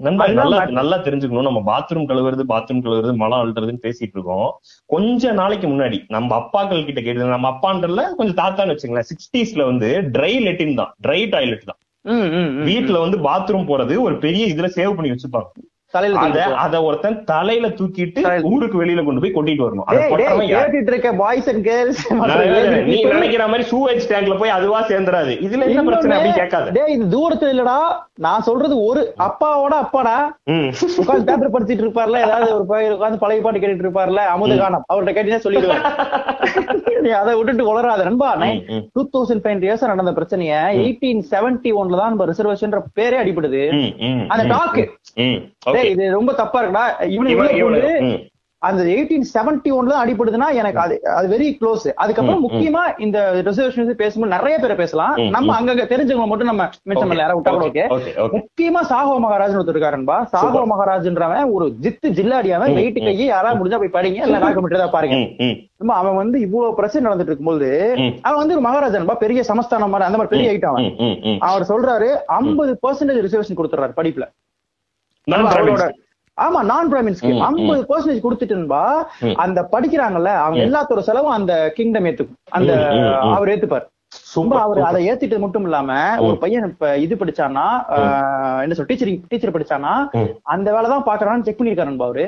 நல்லா. 0.08 0.58
நல்லா 0.78 0.96
தெரிஞ்சுக்கணும். 1.06 1.48
நம்ம 1.48 1.62
பாத்ரூம் 1.70 2.08
கழுவுறது 2.10 2.44
பாத்ரூம் 2.52 2.82
கழுவுறது 2.84 3.14
மலம் 3.22 3.40
அழுறதுன்னு 3.42 3.84
பேசிட்டு 3.86 4.16
இருக்கோம். 4.18 4.48
கொஞ்ச 4.90 5.32
நாளைக்கு 5.40 5.68
முன்னாடி 5.68 6.00
நம்ம 6.16 6.34
அப்பாக்கள் 6.40 6.86
கிட்ட 6.88 7.00
கேட்டு 7.00 7.34
நம்ம 7.34 7.50
அப்பான்றதுல 7.54 8.04
கொஞ்சம் 8.20 8.40
தாத்தான்னு 8.42 8.74
வச்சுங்களேன் 8.74 9.08
சிக்ஸ்டீஸ்ல 9.10 9.64
வந்து 9.70 9.90
ட்ரை 10.16 10.32
லெட்டின் 10.46 10.78
தான் 10.80 10.92
ட்ரை 11.06 11.20
டாய்லெட் 11.34 11.68
தான். 11.70 11.80
வீட்டுல 12.68 12.98
வந்து 13.04 13.18
பாத்ரூம் 13.28 13.68
போறது 13.70 13.96
ஒரு 14.06 14.16
பெரிய 14.26 14.44
இதுல 14.54 14.70
சேவ் 14.78 14.96
பண்ணி 14.98 15.12
வச்சுப்பாங்க. 15.14 15.50
தலையில 15.94 16.42
அத 16.60 16.76
ஒருத்தன் 16.84 17.16
தலையில 17.24 17.68
தூக்கிட்டு 17.78 18.20
ஊருக்கு 18.50 18.76
வெளியில 18.80 19.04
கொண்டு 19.04 19.22
போய் 19.22 19.34
கொட்டிட்டு 19.34 19.64
வரணும்? 19.66 19.86
கேட்டுட்டு 20.52 20.90
இருக்க 20.92 21.10
பாய்ஸ் 21.14 21.48
அண்ட் 21.48 21.64
கேர்ள்ஸ் 21.64 22.02
நீ 22.88 22.98
நினைக்கிற 23.06 23.46
மாதிரி 23.48 23.64
சூவேஜ் 23.70 24.08
டேங்க்ல 24.10 24.36
போய் 24.38 24.54
அதுவா 24.56 24.80
சேர்ந்துராது 24.90 25.32
இதுல 25.46 25.68
என்ன 25.68 25.84
பிரச்சனை 25.88 26.16
அப்படி 26.16 26.32
கேட்காத. 26.34 26.74
டேய் 26.76 26.94
இது 26.96 27.06
தூரத்துல 27.14 27.54
இல்லடா. 27.54 27.78
நான் 28.20 28.46
சொல்றது 28.48 28.74
ஒரு 28.84 29.02
அப்பாவோட 29.26 29.74
அப்பாடா. 29.82 30.16
உட்கார்ந்து 30.94 31.28
பேப்பர் 31.28 31.54
படிச்சிட்டு 31.54 31.84
இருப்பார்ல 31.84 32.22
ஏதாவது 32.24 32.50
ஒரு 32.56 32.66
பையன் 32.66 32.94
உட்கார்ந்து 32.94 33.22
பழைய 33.22 33.42
பாட்டு 33.42 33.60
கேட்டுட்டு 33.60 33.86
இருப்பார்ல 33.86 34.24
அமுத 34.34 34.54
கானம். 34.56 34.86
அவர்கிட்ட 34.90 35.14
கேட்டீங்கன்னா 35.14 35.46
சொல்லிடுவேன். 35.46 35.84
நீ 37.06 37.10
அதை 37.20 37.32
விட்டுட்டு 37.38 37.68
உளராத 37.72 38.04
நண்பா. 38.08 38.30
டூ 38.96 39.02
தௌசண்ட் 39.14 39.42
ஃபைவ் 39.44 39.64
இயர்ஸ் 39.66 39.90
நடந்த 39.92 40.12
பிரச்சனைய 40.18 40.54
எயிட்டீன் 40.82 41.22
செவன்டி 41.32 41.72
ஒன்ல 41.80 42.00
தான் 42.00 42.12
நம்ம 42.14 42.26
ரிசர்வேஷன் 42.32 42.76
பேரே 42.98 43.18
அடிபடுது. 43.22 43.62
அந்த 44.32 44.44
டாக்கு 44.54 44.84
இது 45.92 46.04
ரொம்ப 46.18 46.32
தப்பா 46.42 46.60
இருக்குடா. 46.62 46.86
இவனு 47.16 47.82
அந்த 48.62 48.80
எயிட்டீன் 48.90 49.24
செவன்டி 49.30 49.70
ஒன்ல 49.74 49.90
தான் 49.90 50.02
அடிபடுதுன்னா 50.02 50.48
எனக்கு 50.56 50.80
அது 50.82 50.94
அது 51.12 51.26
வெரி 51.30 51.46
க்ளோஸ் 51.58 51.84
அதுக்கப்புறம். 52.02 52.42
முக்கியமா 52.44 52.82
இந்த 53.04 53.18
ரிசர்வேஷன் 53.46 54.00
பேசும்போது 54.00 54.32
நிறைய 54.34 54.54
பேரை 54.58 54.74
பேசலாம் 54.80 55.14
நம்ம. 55.34 55.52
அங்கங்க 55.58 55.84
தெரிஞ்சவங்க 55.92 56.26
மட்டும் 56.30 56.50
நம்ம 56.50 56.64
பண்ணல 56.94 57.22
யாராவது 57.22 57.38
விட்டா 57.38 57.52
கூட 57.54 57.66
ஓகே. 57.66 57.84
முக்கியமா 58.36 58.82
சாகோ 58.90 59.14
மகாராஜ் 59.24 59.56
ஒருத்தர் 59.56 59.74
இருக்காருன்பா 59.74 60.16
சாகோ. 60.34 60.62
மகாராஜ்ன்றவன் 60.72 61.52
ஒரு 61.54 61.68
ஜித்து 61.84 62.10
ஜில்லாடியாவன் 62.18 62.72
ம், 62.72 62.78
வெயிட் 62.78 63.00
ம். 63.00 63.06
கையை 63.06 63.28
யாராவது 63.28 63.60
முடிஞ்சா 63.60 63.80
போய் 63.82 63.94
படிங்க 63.96 64.20
இல்ல 64.24 64.42
டாக்குமெண்ட்ரி 64.44 64.80
தான் 64.82 64.94
பாருங்க 64.94 65.16
நம்ம 65.80 65.94
அவன் 66.00 66.18
வந்து 66.18 66.36
இவ்வளவு 66.40 66.76
பிரச்சனை 66.78 67.04
நடந்துட்டு 67.06 67.32
இருக்கும்போது. 67.32 67.70
அவன் 68.26 68.40
வந்து 68.40 68.56
ஒரு 68.56 68.64
மகாராஜன்பா 68.66 69.16
பெரிய 69.20 69.42
சமஸ்தானம் 69.50 69.92
மாதிரி 69.92 70.08
அந்த 70.08 70.18
மாதிரி 70.18 70.34
பெரிய 70.34 70.52
ஐட்டம் 70.52 70.74
அவன். 70.74 71.40
அவர் 71.48 71.68
சொல்றாரு 71.70 72.10
ஐம்பது 72.38 72.74
பர்சன்டேஜ் 72.84 73.24
ரிசர்வேஷன் 73.26 73.60
கொடுத்துறாரு 73.60 73.98
படிப்புல 73.98 74.26
ஆமா 76.40 76.60
நான் 76.68 76.90
பிராமின்ஸ்க்கு 76.90 77.30
ம், 77.30 77.38
ம். 77.38 77.44
ஐம்பது 77.48 77.80
பர்சன்டேஜ் 77.88 78.24
கொடுத்துட்டுன்பா 78.24 78.82
ம். 79.22 79.34
அந்த 79.36 79.60
படிக்கிறாங்கல்ல 79.72 80.30
அவங்க. 80.40 80.60
எல்லாத்தோட 80.66 81.02
செலவும் 81.06 81.36
அந்த 81.36 81.54
கிங்டம் 81.76 82.06
ஏத்துக்கும் 82.06 82.40
அந்த. 82.58 82.72
அவர் 83.32 83.52
ஏத்துப்பார் 83.54 83.86
சும்மா 84.28 84.54
Super, 84.54 84.62
அவர். 84.62 84.78
அதை 84.86 85.00
ஏத்திட்டு 85.08 85.36
மட்டும் 85.38 85.66
இல்லாம 85.66 85.90
ஒரு 86.20 86.36
பையன் 86.38 86.64
இப்ப 86.68 86.86
இது 86.98 87.14
படிச்சானா 87.16 87.66
என்ன 88.62 88.74
சொல் 88.74 88.88
டீச்சரிங் 88.88 89.20
டீச்சர் 89.28 89.54
படிச்சானா. 89.54 89.92
அந்த 90.50 90.68
வேலை 90.74 90.88
தான் 90.90 91.06
பாக்குறான்னு 91.06 91.46
செக் 91.46 91.58
பண்ணிருக்காரு 91.58 91.94
அவரு 92.02 92.24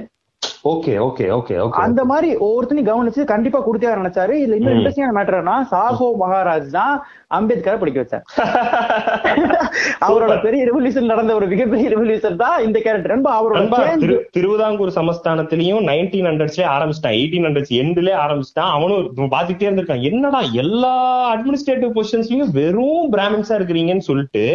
Okay, 0.64 0.96
okay, 0.96 1.28
okay, 1.36 1.56
okay. 1.58 1.80
அந்த 1.84 2.00
மாதிரி 2.08 2.28
ஒவ்வொருத்தனையும் 2.46 2.88
கவனிச்சு 2.88 3.22
கண்டிப்பா 3.30 3.60
கொடுத்தே 3.64 3.94
நினைச்சாரு. 4.00 4.34
இதுல 4.42 4.56
இன்னும். 4.58 4.74
இன்ட்ரெஸ்டிங்கான 4.74 5.14
மேட்டர்னா 5.16 5.54
சாஹோ 5.70 6.08
மகாராஜ் 6.20 6.68
தான் 6.76 6.92
அம்பேத்கரை 7.36 7.78
படிக்க 7.80 7.98
வச்சார். 8.02 8.22
அவரோட 10.06 10.34
பெரிய 10.44 10.60
ரெவல்யூஷன் 10.68 11.10
நடந்த 11.12 11.32
ஒரு 11.38 11.46
மிகப்பெரிய 11.52 11.86
ரெவல்யூஷன் 11.94 12.36
தான் 12.44 12.56
இந்த 12.66 12.78
கேரக்டர் 12.84 13.14
நண்பா 13.14 13.32
அவரோட 13.38 14.18
திருவிதாங்கூர் 14.36 14.94
சமஸ்தானத்திலயும் 14.98 15.82
நைன்டீன் 15.90 16.28
ஹண்ட்ரட்ஸ்ல 16.30 16.64
ஆரம்பிச்சிட்டான். 16.76 17.16
எயிட்டீன் 17.18 17.46
ஹண்ட்ரட்ஸ் 17.48 17.74
எண்ட்ல 17.80 18.12
ஆரம்பிச்சிட்டான். 18.24 18.70
அவனும் 18.76 19.32
பாத்துக்கிட்டே 19.34 19.68
இருந்திருக்கான். 19.68 20.06
என்னடா 20.10 20.42
எல்லா 20.64 20.94
அட்மினிஸ்ட்ரேட்டிவ் 21.34 21.92
பொசிஷன்ஸ்லயும் 21.98 22.54
வெறும் 22.60 23.10
பிராமின்ஸா 23.16 23.58
இருக்கிறீங்கன்னு 23.60 24.08
சொல்லிட்டு 24.10 24.46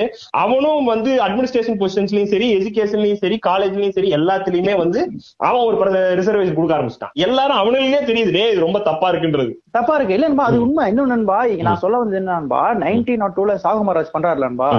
அவனும் 0.45 0.89
வந்து 0.93 1.13
அட்மினிஸ்ட்ரேஷன் 1.27 1.81
பொசிஷன்ஸ்லயும் 1.83 2.31
சரி 2.35 2.49
எஜுகேஷன்லயும் 2.61 3.21
சரி 3.25 3.39
காலேஜ்லயும் 3.51 3.95
சரி 3.99 4.11
எல்லாத்துலயுமே 4.19 4.75
வந்து 4.85 4.99
அவன் 5.49 5.63
ஒரு 5.69 5.95
ரிசர்வேஷன் 6.19 6.55
கொடுக்க 6.55 6.75
ஆரம்பிச்சிட்டான். 6.77 7.13
எல்லாரும் 7.25 7.59
அவனுங்களே 7.61 8.01
தெரியுது 8.09 8.31
டேய் 8.31 8.51
இது 8.51 8.65
ரொம்ப 8.65 8.79
தப்பா 8.79 9.07
இருக்குன்றது. 9.11 9.51
தப்பா 9.71 9.95
இருக்கு. 9.95 10.13
இல்ல 10.13 10.27
நண்பா 10.27 10.45
அது 10.49 10.57
உண்மை. 10.61 10.83
இன்னும் 10.91 11.07
நண்பா 11.07 11.37
நான் 11.67 11.81
சொல்ல 11.81 11.97
வந்தது 11.97 12.19
என்ன 12.19 12.33
நண்பா 12.33 12.61
நைன்டீன் 12.83 13.21
நாட் 13.23 13.35
டூல 13.37 13.55
சாகு 13.63 13.83
மகாராஜ் 13.83 14.13
பண்றாருல 14.13 14.47
நண்பா. 14.47 14.69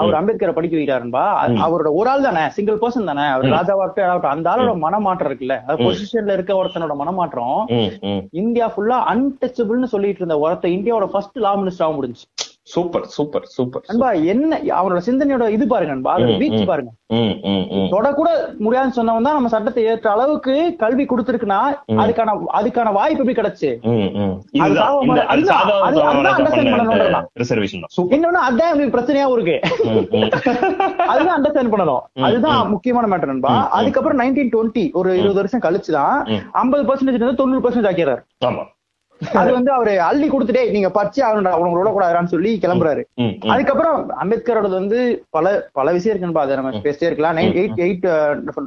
அவர் 0.00 0.18
அம்பேத்கரை 0.20 0.54
படிக்க 0.58 0.76
வைக்கிறாருன்பா 0.76 1.24
ம். 1.48 1.60
அவரோட 1.66 1.90
ஒரு 1.92 2.10
ஆள் 2.10 2.26
தானே 2.28 2.44
சிங்கிள் 2.56 2.80
பர்சன் 2.82 3.10
தானே. 3.10 3.26
அவர் 3.34 3.48
ம். 3.48 3.54
ராஜாவாகட்டும் 3.56 4.04
யாராகட்டும் 4.04 4.34
அந்த 4.34 4.50
ஆளோட 4.52 4.74
மனமாற்றம் 4.78 5.30
இருக்குல்ல. 5.30 5.56
பொசிஷன்ல 5.84 6.36
இருக்க 6.38 6.54
ஒருத்தனோட 6.54 6.96
மனமாற்றம். 7.02 7.56
இந்தியா 8.42 8.68
ஃபுல்லா 8.74 8.98
அன்டச்சபிள்னு 9.12 9.92
சொல்லிட்டு 9.94 10.22
இருந்த 10.22 10.38
ஒருத்த 10.44 10.66
இந்தியாவோட 10.76 11.08
ஃபர்ஸ்ட் 11.12 11.38
லா 11.38 11.52
மினிஸ்டர் 11.56 11.86
ஆக 11.86 11.94
முடிஞ்சு 11.94 12.24
சூப்பர் 12.68 13.04
சூப்பர் 13.10 13.44
சூப்பர் 13.50 13.82
நண்பா 13.88 14.08
என்ன 14.30 14.50
அவரோட 14.76 15.00
சிந்தனையோட 15.06 15.44
இது 15.52 15.64
பாருங்க 15.68 15.94
ம், 16.28 16.40
வீச்சு. 16.40 16.62
பாருங்க. 16.66 16.90
தொட 17.92 18.06
கூட 18.12 18.28
முடியாதுன்னு 18.60 18.96
சொன்னவன் 18.96 19.26
தான் 19.26 19.36
நம்ம 19.36 19.50
சட்டத்தை 19.52 19.82
ஏற்ற 19.90 20.06
அளவுக்கு 20.12 20.54
கல்வி 20.80 21.04
கொடுத்திருக்குன்னா. 21.04 21.60
அதுக்கான 22.00 22.30
அதுக்கான 22.56 22.92
வாய்ப்பு 22.92 23.22
எப்படி 23.22 23.36
கிடைச்சு. 23.36 23.70
இன்னொன்னு 28.10 28.40
அதான் 28.42 28.92
பிரச்சனையாவும் 28.94 29.36
இருக்கு. 29.38 29.56
அதுதான் 31.10 31.36
அண்டர்ஸ்டாண்ட் 31.36 31.72
பண்ணணும் 31.72 32.02
அதுதான். 32.26 32.62
முக்கியமான 32.74 33.06
மேட்டர் 33.06 33.32
நண்பா 33.32 33.52
ம். 33.56 33.66
அதுக்கப்புறம் 33.78 34.20
நைன்டீன் 34.20 34.52
டுவெண்ட்டி 34.52 34.86
ஒரு 34.94 35.10
இருபது 35.16 35.40
வருஷம் 35.40 35.64
கழிச்சுதான். 35.66 36.16
ஐம்பது 36.56 36.84
பர்சன்டேஜ் 36.88 37.12
தொண்ணூறு 37.36 37.64
பர்சன்டேஜ் 37.64 37.90
ஆக்கிறாரு 37.92 38.22
ஆமா. 38.46 38.64
அது 39.40 39.50
வந்து 39.56 39.70
அவரு 39.76 39.92
அள்ளி 40.06 40.26
கொடுத்துட்டே 40.30 40.62
நீங்க 40.74 40.88
பச்சை 40.96 41.20
ஆகணும்டா 41.26 41.52
உங்களை 41.58 41.76
விடக்கூடாதுன்னு 41.76 42.32
சொல்லி 42.32 42.50
கிளம்புறாரு. 42.62 43.02
அதுக்கப்புறம் 43.52 43.98
அம்பேத்கரோட 44.22 44.68
வந்து 44.80 44.98
பல 45.36 45.54
பல 45.78 45.92
விஷயம் 45.96 46.12
இருக்குன்னு 46.14 46.42
அதை 46.42 46.56
நம்ம 46.58 46.82
பேசிட்டே 46.86 47.08
இருக்கலாம். 47.10 47.40
எயிட் 47.60 47.80
எயிட் 47.86 48.06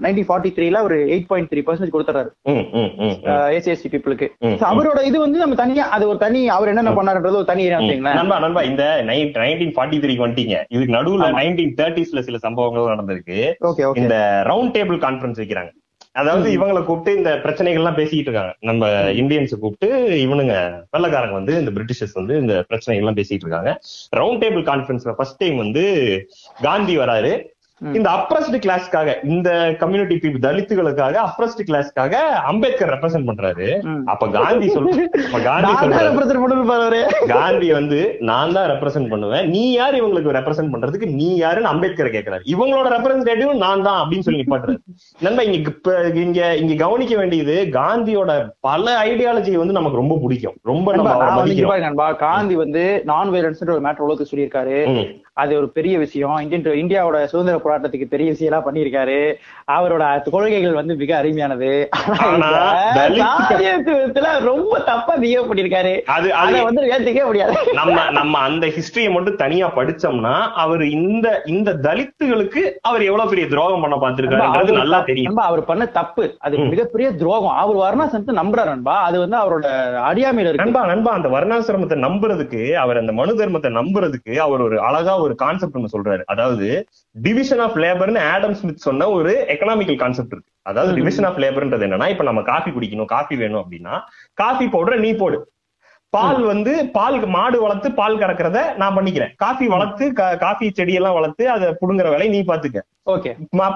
நைன்டீன் 0.05 0.29
ஃபார்ட்டி 0.29 0.51
த்ரீல 0.57 0.81
ஒரு 0.87 0.97
எயிட் 1.13 1.29
பாயிண்ட் 1.31 1.51
த்ரீ 1.51 1.63
பர்சன்டேஜ் 1.67 1.93
கொடுத்துறாரு. 1.95 2.31
ஏசிஎஸ்டி 3.57 3.91
பீப்புளுக்கு. 3.95 4.29
அவரோட 4.71 5.01
இது 5.09 5.19
வந்து 5.25 5.43
நம்ம 5.43 5.57
தனியா 5.63 5.85
அது 5.97 6.07
ஒரு 6.13 6.21
தனி 6.25 6.41
அவர் 6.57 6.71
என்னென்ன 6.73 6.95
பண்ணாருன்றது 6.99 7.39
ஒரு 7.41 7.49
தனி 7.51 7.67
நண்பா 7.69 8.39
நண்பா 8.45 8.63
இந்த 8.71 8.85
நைன்டீன் 9.11 9.75
ஃபார்ட்டி 9.77 9.99
த்ரீ 10.05 10.15
வந்துட்டீங்க. 10.23 10.57
இதுக்கு 10.75 10.97
நடுவுல. 10.97 11.29
நைன்டீன் 11.41 11.75
தேர்ட்டிஸ்ல 11.81 12.23
சில 12.29 12.39
சம்பவங்கள் 12.47 12.93
நடந்திருக்கு. 12.93 13.39
இந்த 14.03 14.15
ரவுண்ட் 14.51 14.75
டேபிள் 14.77 14.99
கான்ஃபரன்ஸ் 15.05 15.41
வைக்கிறாங்க. 15.43 15.71
அதாவது 16.15 16.47
இவங்களை 16.51 16.85
கூப்பிட்டு 16.85 17.17
இந்த 17.17 17.37
பிரச்சனைகள் 17.37 17.81
எல்லாம் 17.81 17.95
பேசிக்கிட்டு 17.95 18.29
இருக்காங்க 18.31 18.53
நம்ம 18.59 18.87
இந்தியன்ஸ் 19.11 19.53
கூப்பிட்டு 19.59 19.89
இவனுங்க 20.25 20.55
வெள்ளக்காரங்க 20.91 21.31
வந்து 21.31 21.53
இந்த 21.59 21.71
பிரிட்டிஷர்ஸ் 21.71 22.13
வந்து 22.13 22.37
இந்த 22.37 22.63
பிரச்சனைகள் 22.67 23.03
எல்லாம் 23.03 23.19
பேசிட்டு 23.19 23.45
இருக்காங்க 23.45 23.71
ரவுண்ட் 24.17 24.41
டேபிள் 24.43 24.63
கான்ஃபரன்ஸ்ல 24.63 25.13
ஃபர்ஸ்ட் 25.17 25.37
டைம் 25.37 25.57
வந்து 25.57 25.83
காந்தி 26.61 26.97
வராரு. 26.97 27.31
இந்த 27.97 28.07
அப்ரஸ்ட் 28.17 28.55
கிளாஸ்க்காக 28.63 29.09
இந்த 29.33 29.49
கம்யூனிட்டி 29.81 30.15
பீப்புள் 30.23 30.43
தலித்துகளுக்காக 30.45 31.15
அப்ரஸ்ட் 31.27 31.61
கிளாஸ்க்காக 31.69 32.13
அம்பேத்கர் 32.51 32.91
ரெப்ரசென்ட் 32.93 33.27
பண்றாரு. 33.29 33.67
அப்ப 34.13 34.27
காந்தி 34.37 34.67
சொல்ற 34.75 34.95
காந்தி 35.47 35.71
சொல்றாரு. 35.81 36.09
காந்தி 37.33 37.69
வந்து 37.79 37.99
நான் 38.29 38.55
தான் 38.57 38.67
ரெப்ரசென்ட் 38.73 39.11
பண்ணுவேன். 39.13 39.45
நீ 39.53 39.63
யார் 39.79 39.97
இவங்களுக்கு 39.99 40.35
ரெப்ரசென்ட் 40.39 40.73
பண்றதுக்கு 40.73 41.09
நீ 41.19 41.29
யாருன்னு 41.43 41.71
அம்பேத்கர் 41.73 42.13
கேட்கிறாரு 42.15 42.43
இவங்களோட 42.53 42.89
ரெப்ரசன்டேட்டிவ் 42.95 43.53
நான் 43.65 43.85
தான் 43.87 44.01
அப்படின்னு 44.01 44.27
சொல்லி 44.27 44.41
நிப்பாட்டுறாரு. 44.41 44.81
நண்பா 45.25 45.45
இங்க 45.49 45.57
இங்க 46.25 46.41
இங்க 46.63 46.75
கவனிக்க 46.83 47.15
வேண்டியது 47.21 47.57
காந்தியோட 47.79 48.31
பல 48.69 48.85
ஐடியாலஜி 49.09 49.55
வந்து 49.63 49.77
நமக்கு 49.79 50.01
ரொம்ப 50.01 50.17
பிடிக்கும். 50.25 50.57
ரொம்ப 50.71 50.87
நண்பா, 50.95 52.07
காந்தி 52.27 52.55
வந்து 52.63 52.83
நான் 53.11 53.33
வயலன்ஸ் 53.33 53.63
ஒரு 53.75 53.85
மேட்டர் 53.87 54.05
உலகத்துக்கு 54.07 54.33
சொல்லியிருக்காரு. 54.33 54.77
அது 55.41 55.53
ஒரு 55.59 55.67
பெரிய 55.69 55.95
விஷயம். 55.97 56.37
இந்தியன் 56.43 56.79
இந்தியாவோட 56.81 57.17
சுதந்திர 57.31 57.57
போராட்டத்துக்கு 57.57 58.11
பெரிய 58.13 58.27
விஷயம் 58.31 58.51
எல்லாம் 58.51 58.67
பண்ணியிருக்காரு. 58.67 59.19
அவரோட 59.71 60.03
கொள்கைகள் 60.31 60.77
வந்து 60.79 60.93
மிக 60.95 61.11
அருமையானது. 61.21 61.71
ரொம்ப 64.49 64.73
தப்பா 64.85 65.13
பிஹேவ் 65.23 65.49
பண்ணிருக்காரு 65.49 65.93
அது 66.15 66.27
அதை 66.41 66.59
வந்து 66.67 66.83
ஏத்துக்கவே 66.95 67.25
முடியாது. 67.25 67.55
நம்ம 67.73 67.97
நம்ம 68.11 68.37
அந்த 68.47 68.65
ஹிஸ்டரியை 68.75 69.11
மட்டும் 69.11 69.39
தனியா 69.43 69.67
படிச்சோம்னா 69.75 70.35
அவர் 70.63 70.83
இந்த 70.97 71.27
இந்த 71.47 71.69
தலித்துகளுக்கு 71.87 72.61
அவர் 72.81 73.03
எவ்வளவு 73.09 73.31
பெரிய 73.31 73.45
துரோகம் 73.47 73.83
பண்ண 73.83 73.95
பார்த்திருக்காருன்றது 74.03 74.57
அவரு 74.59 74.79
நல்லா 74.81 74.99
தெரியும். 75.09 75.37
அவர் 75.49 75.63
பண்ண 75.65 75.83
தப்பு. 75.99 76.23
அது. 76.39 76.55
மிகப்பெரிய 76.73 77.09
துரோகம். 77.21 77.57
அவர் 77.63 77.79
வர்ணாசனத்தை 77.83 78.33
நம்புறாரு 78.41 78.71
நண்பா. 78.73 78.95
அது 79.09 79.17
வந்து 79.19 79.37
அவரோட 79.41 79.67
அறியாமையில 80.09 80.47
இருக்கு. 80.47 80.63
நண்பா 80.63 80.83
நண்பா 80.91 81.11
அந்த 81.17 81.29
வர்ணாசிரமத்தை 81.35 81.97
நம்புறதுக்கு 82.07 82.61
அவர் 82.83 83.01
அந்த 83.01 83.13
மனு 83.19 83.33
தர்மத்தை 83.35 83.71
நம்புறதுக்கு 83.79 84.33
அவர் 84.47 84.61
ஒரு 84.61 84.77
அழகா 84.81 85.13
ஒரு 85.19 85.28
கான்செப்ட் 85.35 85.75
ஒன்று 85.75 86.01
சொல்றாரு. 86.01 86.21
அதாவது 86.25 86.87
டிவிஷன் 87.11 87.59
ஆஃப் 87.59 87.75
லேபர்னு 87.75 88.19
ஆடம் 88.19 88.53
ஸ்மித் 88.53 88.77
சொன்ன 88.77 89.09
ஒரு 89.09 89.45
எக்கனாமிக்கல் 89.47 89.97
கான்செப்ட் 89.97 90.31
இருக்கு. 90.31 90.51
அதாவது 90.61 90.95
டிவிஷன் 90.95 91.23
ஆஃப் 91.23 91.37
லேபர்ன்றது 91.37 91.85
என்னன்னா 91.87 92.09
இப்ப 92.09 92.23
நம்ம 92.23 92.41
காஃபி 92.41 92.71
குடிக்கணும் 92.71 93.05
காஃபி 93.05 93.35
வேணும் 93.35 93.65
அப்படின்னா 93.65 93.99
காஃபி 94.33 94.65
பவுடரை 94.65 94.99
நீ 94.99 95.13
போடு. 95.13 95.51
பால் 96.15 96.43
வந்து 96.51 96.71
பால் 96.95 97.17
மாடு 97.33 97.57
வளர்த்து 97.63 97.89
பால் 97.97 98.21
கறக்கிறத 98.21 98.59
நான் 98.81 98.95
பண்ணிக்கிறேன். 98.95 99.33
காஃபி 99.43 99.65
வளர்த்து 99.73 100.05
காஃபி 100.45 100.67
செடியெல்லாம் 100.77 101.17
வளர்த்து 101.17 101.43
அதை 101.55 101.67
புடுங்குற 101.81 102.07
வேலையை 102.13 102.31
நீ 102.35 102.39
பாத்துக்க. 102.47 102.81
ஓகே. 103.13 103.31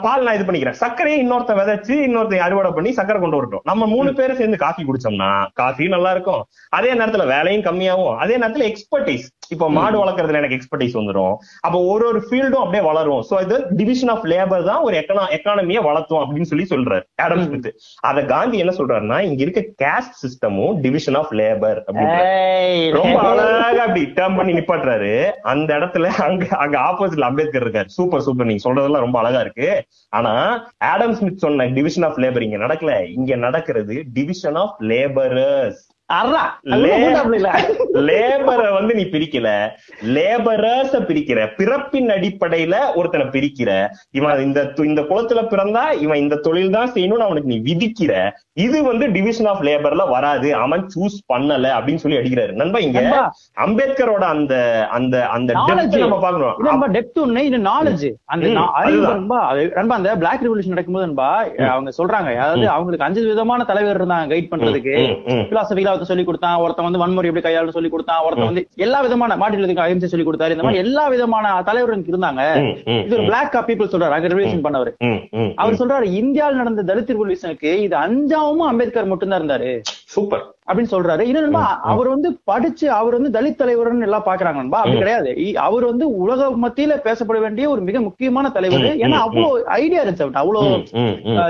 பால் 0.06 0.24
நான் 0.26 0.36
இது 0.38 0.46
பண்ணிக்கிறேன். 0.48 0.78
சர்க்கரையை 0.82 1.20
இன்னொருத்த 1.22 1.54
விதைச்சு 1.60 1.94
இன்னொருத்த 2.08 2.42
அறுவடை 2.48 2.72
பண்ணி 2.76 2.90
சர்க்கரை 2.98 3.20
கொண்டு 3.22 3.38
வரட்டும். 3.38 3.64
நம்ம 3.70 3.86
மூணு 3.94 4.10
பேரும் 4.18 4.40
சேர்ந்து 4.40 4.58
காஃபி 4.66 4.82
குடிச்சோம்னா 4.88 5.30
காஃபி 5.62 5.86
நல்லா 5.96 6.12
இருக்கும். 6.16 6.42
அதே 6.78 6.92
நேரத்துல 7.00 7.26
வேலையும் 7.36 7.66
கம்மியாகும். 7.68 8.18
அதே 8.24 8.36
நேரத்துல 8.44 8.68
எக்ஸ்பர்டைஸ் 8.72 9.26
இப்போ 9.54 9.66
மாடு 9.78 9.96
வளர்க்கறதுல 10.02 10.40
எனக்கு 10.42 10.58
எக்ஸ்பர்டைஸ் 10.58 10.98
வந்துரும். 11.00 11.34
அப்போ 11.66 11.80
ஒரு 11.94 12.04
ஒரு 12.12 12.20
ஃபீல்டும் 12.28 12.64
அப்படியே 12.64 12.84
வளரும். 12.90 13.24
சோ 13.30 13.42
இது 13.46 13.58
டிவிஷன் 13.80 14.12
ஆஃப் 14.14 14.28
லேபர் 14.34 14.68
தான் 14.70 14.84
ஒரு 14.88 14.96
எக்கனா 15.02 15.24
எக்கானமியை 15.38 15.82
வளர்த்தும் 15.90 16.22
அப்படின்னு 16.24 16.50
சொல்லி 16.52 16.68
சொல்றாரு 16.74 17.06
ஆடம் 17.26 17.44
ஸ்மித் 17.48 17.70
அத 18.12 18.26
காந்தி 18.34 18.62
என்ன 18.66 18.76
சொல்றாருன்னா 18.80 19.20
இங்க 19.30 19.42
இருக்க 19.46 19.64
கேஸ்ட் 19.84 20.16
சிஸ்டமும் 20.24 20.78
டிவிஷன் 20.86 21.20
ஆஃப் 21.22 21.34
லேபர் 21.42 21.82
அப்படின்னு 21.88 22.23
ரொம்ப 22.92 23.20
அழகா 23.20 23.82
அப்படி 23.82 24.02
டேர்ம் 24.06 24.36
பண்ணி 24.36 24.54
நிப்பாட்டுறாரு. 24.54 25.32
அந்த 25.42 25.78
இடத்துல 25.78 26.06
அங்க 26.06 26.46
அங்க 26.58 26.80
ஆப்போசிட்ல 26.80 27.22
அம்பேத்கர் 27.22 27.66
இருக்காரு. 27.68 27.86
சூப்பர் 27.86 28.22
சூப்பர் 28.22 28.46
நீங்க 28.46 28.64
சொல்றதெல்லாம் 28.70 29.06
ரொம்ப 29.08 29.20
அழகா 29.20 29.40
இருக்கு. 29.40 29.84
ஆனா 30.10 30.34
ஆடம் 30.78 31.14
ஸ்மித் 31.14 31.38
சொன்ன 31.38 31.68
டிவிஷன் 31.68 32.04
ஆஃப் 32.04 32.18
லேபர் 32.18 32.42
இங்க 32.42 32.58
நடக்கல. 32.58 33.12
இங்க 33.12 33.36
நடக்கிறது 33.36 34.04
டிவிஷன் 34.14 34.56
ஆஃப் 34.56 34.76
லேபரர்ஸ் 34.82 35.84
லேபரை 38.10 38.68
வந்து 38.78 38.94
நீ 39.00 39.04
பிரிக்கல. 39.14 39.48
லேபரர்ஸ 40.16 41.00
பிரிக்கிற. 41.10 41.40
பிறப்பின் 41.60 42.10
அடிப்படையில 42.16 42.76
ஒருத்தனை 43.00 43.26
பிரிக்கிற. 43.36 43.70
இவன் 44.20 44.44
இந்த 44.48 44.60
இந்த 44.90 45.02
குளத்துல 45.12 45.44
பிறந்தா 45.54 45.84
இவன் 46.06 46.22
இந்த 46.24 46.36
தொழில் 46.48 46.76
தான் 46.78 46.92
செய்யணும்னு 46.96 47.28
அவனுக்கு 47.28 47.52
நீ 47.54 47.60
விதிக்கிற. 47.70 48.14
இது 48.66 48.78
வந்து 48.90 49.06
டிவிஷன் 49.16 49.50
ஆஃப் 49.52 49.64
லேபர்ல 49.68 50.04
வராது. 50.16 50.50
அவன் 50.64 50.84
சூஸ் 50.96 51.18
பண்ணல 51.34 51.66
அப்படின்னு 51.78 52.04
சொல்லி 52.04 52.20
அடிக்கிறாரு. 52.20 52.54
நண்பா 52.62 52.80
இங்க. 52.88 53.00
அம்பேத்கரோட 53.66 54.24
அந்த 54.36 54.54
அந்த 54.98 55.16
அந்த 55.38 55.52
நம்ம 56.04 56.20
பாக்கணும் 56.26 56.62
நண்பா 56.70 56.90
டெப்த் 56.98 57.22
ஒண்ணு 57.26 57.44
இது 57.50 57.60
நாலேஜ் 57.72 58.08
அந்த 58.34 58.48
அறிவு. 58.82 59.04
நண்பா 59.16 59.40
நண்பா 59.80 59.98
அந்த 60.00 60.16
பிளாக் 60.24 60.46
ரெவல்யூஷன் 60.48 60.76
நடக்கும்போது 60.76 61.08
நண்பா 61.08 61.30
அவங்க 61.74 61.92
சொல்றாங்க. 62.00 62.30
அதாவது 62.44 62.68
அவங்களுக்கு 62.76 63.08
அஞ்சு 63.08 63.28
விதமான 63.32 63.64
தலைவர் 63.72 64.00
இருந்தாங்க 64.02 64.32
கைட் 64.34 64.52
பண்றதுக்கு. 64.54 64.96
பிலாசபிகளா 65.52 65.96
ஒருத்தன் 66.04 66.12
சொல்லி 66.12 66.26
கொடுத்தான் 66.28 66.62
ஒருத்தன் 66.64 66.88
வந்து 66.88 67.02
வன்முறை 67.02 67.28
எப்படி 67.30 67.44
கையாளு 67.46 67.76
சொல்லி 67.76 67.90
கொடுத்தான் 67.94 68.24
ஒருத்தன் 68.26 68.50
வந்து 68.50 68.64
எல்லா 68.86 69.00
விதமான 69.06 69.36
மாநிலத்துக்கு 69.42 69.86
அஹிம்சை 69.86 70.10
சொல்லி 70.12 70.26
கொடுத்தாரு? 70.28 70.56
இந்த 70.56 70.66
மாதிரி 70.66 70.82
எல்லா 70.86 71.04
விதமான 71.14 71.54
தலைவர்களுக்கு 71.70 72.14
இருந்தாங்க. 72.14 72.42
இது 73.06 73.18
ஒரு 73.18 73.28
பிளாக் 73.30 73.58
பீப்புள் 73.70 73.92
சொல்றாரு 73.94 74.16
அங்க 74.18 74.32
ரெவல்யூஷன் 74.34 74.66
பண்ணவர். 74.68 74.92
அவர் 75.62 75.80
சொல்றாரு 75.82 76.08
இந்தியாவில் 76.22 76.62
நடந்த 76.62 76.86
தலித் 76.92 77.14
ரெவல்யூஷனுக்கு 77.16 77.72
இது 77.86 77.98
அஞ்சாவும் 78.06 78.66
அம்பேத்கர் 78.72 79.12
மட்டும்தான் 79.12 79.42
இருந்தாரு. 79.42 79.72
சூப்பர். 80.16 80.44
அப்படின்னு 80.68 80.92
சொல்றாரு. 80.92 81.24
நண்பா 81.36 81.62
அவர் 81.92 82.08
வந்து 82.08 82.30
படிச்சு 82.50 82.86
அவர் 82.98 83.16
வந்து 83.18 83.32
தலித் 83.38 83.58
தலைவர்னு 83.62 84.06
எல்லாம் 84.08 84.26
பாக்குறாங்க 84.28 84.60
நண்பா. 84.60 84.78
அப்படி 84.78 84.98
கிடையாது. 84.98 85.32
அவர் 85.66 85.86
வந்து 85.86 86.06
உலக 86.24 86.46
மத்தியில 86.64 86.94
பேசப்பட 87.06 87.40
வேண்டிய 87.40 87.66
ஒரு 87.70 87.82
மிக 87.88 88.02
முக்கியமான 88.02 88.52
தலைவர். 88.58 88.86
ஏன்னா 89.04 89.18
அவ்வளவு 89.26 89.50
ஐடியா 89.78 90.02
இருந்துச்சு 90.04 90.26
அவர்ட்ட 90.26 90.44
அவ்வளவு 90.44 90.70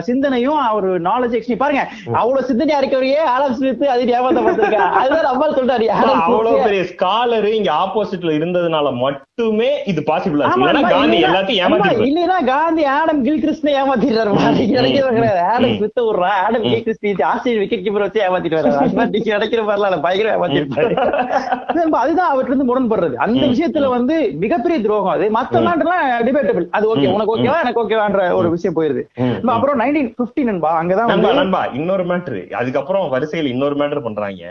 சிந்தனையும் 0.07 0.61
அவர் 0.69 0.87
நாலேஜ் 1.09 1.35
எக்ஸ்பி 1.39 1.57
பாருங்க 1.57 1.83
அவ்வளவு 2.21 2.47
சிந்தனையா 2.49 2.79
இருக்கவரையே 2.81 3.19
ஆலம் 3.33 3.55
ஸ்மித் 3.57 3.85
அது 3.95 4.07
பார்த்திருக்கா 4.39 4.87
அதுதான் 5.01 5.27
நம்மால் 5.29 5.57
சொல்றாரு. 5.59 5.87
அவ்வளவு. 6.23 6.63
பெரிய 6.65 6.83
ஸ்காலர் 6.93 7.47
இங்க 7.59 7.71
ஆப்போசிட்ல 7.83 8.33
இருந்ததுனால 8.39 8.95
மட்டுமே 9.03 9.69
இது 9.93 10.03
பாசிபிள் 10.09 10.43
ஆச்சு 10.47 10.59
காந்தி 10.95 11.19
எல்லாத்தையும் 11.27 11.61
ஏமாத்தி 11.67 12.09
இல்லைன்னா 12.09 12.39
காந்தி 12.45 12.85
ஆடம் 12.97 13.23
கில் 13.27 13.41
கிறிஸ்டினை 13.45 13.75
ஏமாத்திடுறாரு 13.81 14.33
ஆடம் 15.51 15.77
ஸ்மித் 15.77 16.03
விடுறா 16.07 16.33
ஆடம் 16.45 16.65
கில் 16.65 16.83
கிறிஸ்டி 16.87 17.15
ஆஸ்திரேலிய 17.31 17.63
விக்கெட் 17.63 17.85
கீப்பர் 17.85 18.07
வச்சு 18.07 18.25
ஏமாத்திட்டு 18.27 18.52
கிடைக்கிற 19.27 19.61
மாதிரிலாம் 19.63 20.05
பயங்கர 20.05 20.31
அதுதான் 22.01 22.31
அவர்கிட்ட 22.31 22.51
இருந்து 22.51 22.69
முரண்படுறது. 22.69 23.15
அந்த 23.25 23.43
விஷயத்துல 23.51 23.87
வந்து 23.89 24.15
மிகப்பெரிய 24.43 24.77
துரோகம் 24.81 25.13
அது. 25.13 25.25
மத்த 25.35 25.61
நாட்டுலாம் 25.65 26.03
டிபேட்டபிள் 26.27 26.65
அது 26.71 26.85
ஓகே 26.91 27.05
ம், 27.05 27.13
உனக்கு 27.15 27.33
ஓகேவா 27.35 27.57
எனக்கு 27.63 27.81
ஓகேவான்ற 27.83 28.23
ஒரு 28.39 28.49
விஷயம் 28.49 28.77
போயிருது. 28.77 29.03
அப்புறம் 29.53 29.79
நைன்டீன் 29.81 30.11
பிப்டி 30.19 30.43
நண்பா 30.43 30.71
அங்கதான் 30.79 31.37
நண்பா 31.39 31.63
இன்னொரு 31.79 32.05
மேட்ரு 32.11 32.41
அதுக்கப்புறம் 32.55 33.05
வரிசையில் 33.13 33.51
இன்னொரு 33.53 33.75
மேட்ரு 33.75 34.03
பண்றாங்க. 34.03 34.45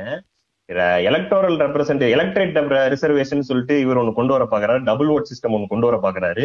எலக்டோரல் 1.07 1.57
ரெப்ரசன்ட் 1.63 2.05
எலக்ட்ரேட் 2.13 2.59
ரிசர்வேஷன் 2.93 3.47
சொல்லிட்டு 3.47 3.75
இவர் 3.81 4.01
ஒண்ணு 4.01 4.13
கொண்டு 4.13 4.33
வர 4.33 4.45
பாக்குறாரு. 4.47 4.81
டபுள் 4.85 5.09
ஓட் 5.09 5.29
சிஸ்டம் 5.31 5.55
ஒண்ணு 5.57 5.67
கொண்டு 5.67 5.89
வர 5.89 5.97
பாக்குறாரு 6.03 6.45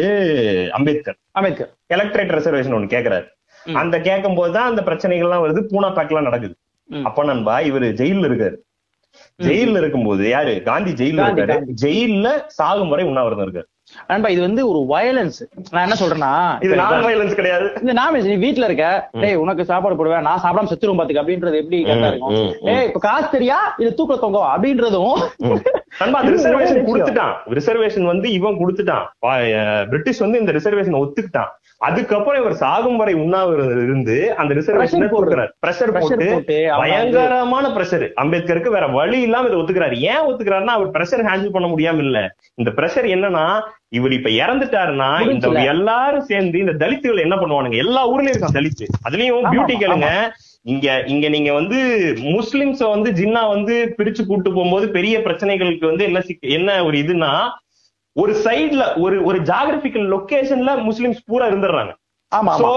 அம்பேத்கர். 0.78 1.18
அம்பேத்கர். 1.32 1.70
எலக்ட்ரேட் 1.94 2.34
ரிசர்வேஷன் 2.36 2.76
ஒண்ணு 2.76 2.94
கேக்குறாரு. 2.94 3.26
ம். 3.66 3.76
அந்த 3.80 3.96
கேட்கும் 4.00 4.36
போதுதான் 4.36 4.68
அந்த 4.70 4.82
பிரச்சனைகள்லாம் 4.82 5.44
வருது. 5.44 5.60
பூனா 5.70 5.88
பேக்லாம் 5.96 6.26
நடக்குது. 6.26 6.54
அப்ப 7.08 7.24
நண்பா 7.30 7.56
இவரு 7.70 7.88
ஜெயில்ல 8.00 8.28
இருக்காரு. 8.30 8.58
ஜெயில்ல 9.46 9.80
இருக்கும்போது 9.82 10.22
யாரு? 10.34 10.54
காந்தி 10.68 10.92
ஜெயில்ல 11.00 11.24
காந்தி, 11.24 11.42
இருக்காரு. 11.42 11.74
ஜெயில்ல 11.82 12.28
சாகும் 12.58 12.92
வரை 12.92 13.04
உண்ணாவிரதம் 13.10 13.46
இருக்காரு. 13.46 13.68
நண்பா 14.08 14.28
இது 14.32 14.40
வந்து 14.46 14.62
ஒரு 14.70 14.80
வயலன்ஸ் 14.90 15.38
நான் 15.74 15.84
என்ன 15.86 15.96
சொல்றேன்னா 16.00 16.32
இது 16.64 16.74
நான் 16.80 17.04
வயலன்ஸ் 17.06 17.38
கிடையாது. 17.38 17.66
இந்த 17.82 17.92
நாமினேஷன் 17.98 18.32
நீ 18.32 18.38
வீட்ல 18.42 18.66
இருக்க 18.68 18.86
டேய் 19.22 19.40
உனக்கு 19.42 19.68
சாப்பாடு 19.70 19.96
போடுவேன் 19.98 20.26
நான் 20.28 20.42
சாப்பிடாம 20.42 20.70
செத்துருவோம் 20.72 21.00
பாத்துக்க 21.00 21.22
அப்படின்றது 21.22 21.60
எப்படி 21.62 21.78
கரெக்டா 21.86 22.10
இருக்கும். 22.12 22.34
ஏய் 22.72 22.86
இப்ப 22.88 23.00
காசு 23.06 23.28
தெரியா? 23.36 23.58
இது 23.82 23.90
தூக்கல 24.00 24.18
தொங்க 24.24 24.42
அப்படின்றதும் 24.54 25.16
நண்பா 26.00 26.20
ரிசர்வேஷன். 26.34 26.84
கொடுத்துட்டான். 26.90 27.34
ரிசர்வேஷன் 27.58 28.10
வந்து 28.12 28.28
இவன் 28.38 28.60
கொடுத்துட்டான். 28.62 29.06
பிரிட்டிஷ் 29.92 30.22
வந்து 30.24 30.42
இந்த 30.42 30.52
ரிசர்வேஷன் 30.58 31.00
ஒத்துக்கிட்டான். 31.02 31.50
அதுக்கப்புறம் 31.80 32.40
இவர் 32.42 32.54
சாகும் 32.54 32.96
வரை 32.96 33.14
உண்ணாவிரதம் 33.14 33.82
இருந்து 33.82 34.14
அந்த 34.36 34.54
ரிசர்வேஷன். 34.54 35.04
கொடுக்கிறார் 35.12 35.50
பிரஷர் 35.66 35.92
போட்டு. 35.96 36.26
பயங்கரமான 36.80 37.68
பிரஷர் 37.68 38.04
அம்பேத்கருக்கு 38.22 38.70
வேற 38.70 38.86
வழி 38.86 39.20
இல்லாம 39.20 39.48
இதை 39.48 39.58
ஒத்துக்கிறாரு. 39.58 39.96
ஏன் 40.12 40.24
ஒத்துக்கிறாருன்னா 40.28 40.74
அவர் 40.78 40.90
பிரஷர் 40.90 41.22
ஹேண்டில் 41.28 41.54
பண்ண 41.56 41.68
முடியாம 41.68 41.98
இல்ல 41.98 42.20
இந்த 42.54 42.70
பிரஷர் 42.70 43.08
என்னன்னா 43.16 43.44
இவர் 43.88 44.12
இப்ப 44.12 44.30
இறந்துட்டாருன்னா 44.40 45.10
இந்த. 45.30 45.48
எல்லாரும் 45.74 46.28
சேர்ந்து 46.30 46.58
இந்த 46.58 46.72
தலித்துகள் 46.72 47.24
என்ன 47.26 47.36
பண்ணுவானுங்க? 47.36 47.76
எல்லா 47.76 48.02
ஊர்லயும் 48.10 48.34
இருக்கான் 48.34 48.58
தலித்து. 48.58 48.86
அதுலயும் 49.08 49.48
பியூட்டி. 49.52 49.76
கேளுங்க. 49.84 50.10
இங்க 50.64 50.86
இங்க 51.06 51.26
நீங்க 51.28 51.52
வந்து 51.52 51.78
முஸ்லிம்ஸ 52.34 52.82
வந்து 52.90 53.10
ஜின்னா 53.10 53.48
வந்து 53.48 53.94
பிரிச்சு 53.98 54.22
கூட்டு 54.26 54.48
போகும்போது 54.52 54.88
பெரிய 54.88 55.18
பிரச்சனைகளுக்கு 55.18 55.86
வந்து 55.86 56.04
என்ன 56.04 56.20
என்ன 56.40 56.84
ஒரு 56.84 56.96
இதுன்னா 56.98 57.32
ஒரு 58.18 58.32
சைடுல 58.44 59.00
ஒரு 59.00 59.16
ஒரு 59.24 59.38
ஜாகிரபிக்கல் 59.40 60.06
லொகேஷன்ல 60.14 60.70
முஸ்லிம்ஸ் 60.82 61.24
பூரா 61.26 61.46
இருந்துடுறாங்க. 61.46 61.92
ஆமா 62.32 62.52
சோ 62.62 62.70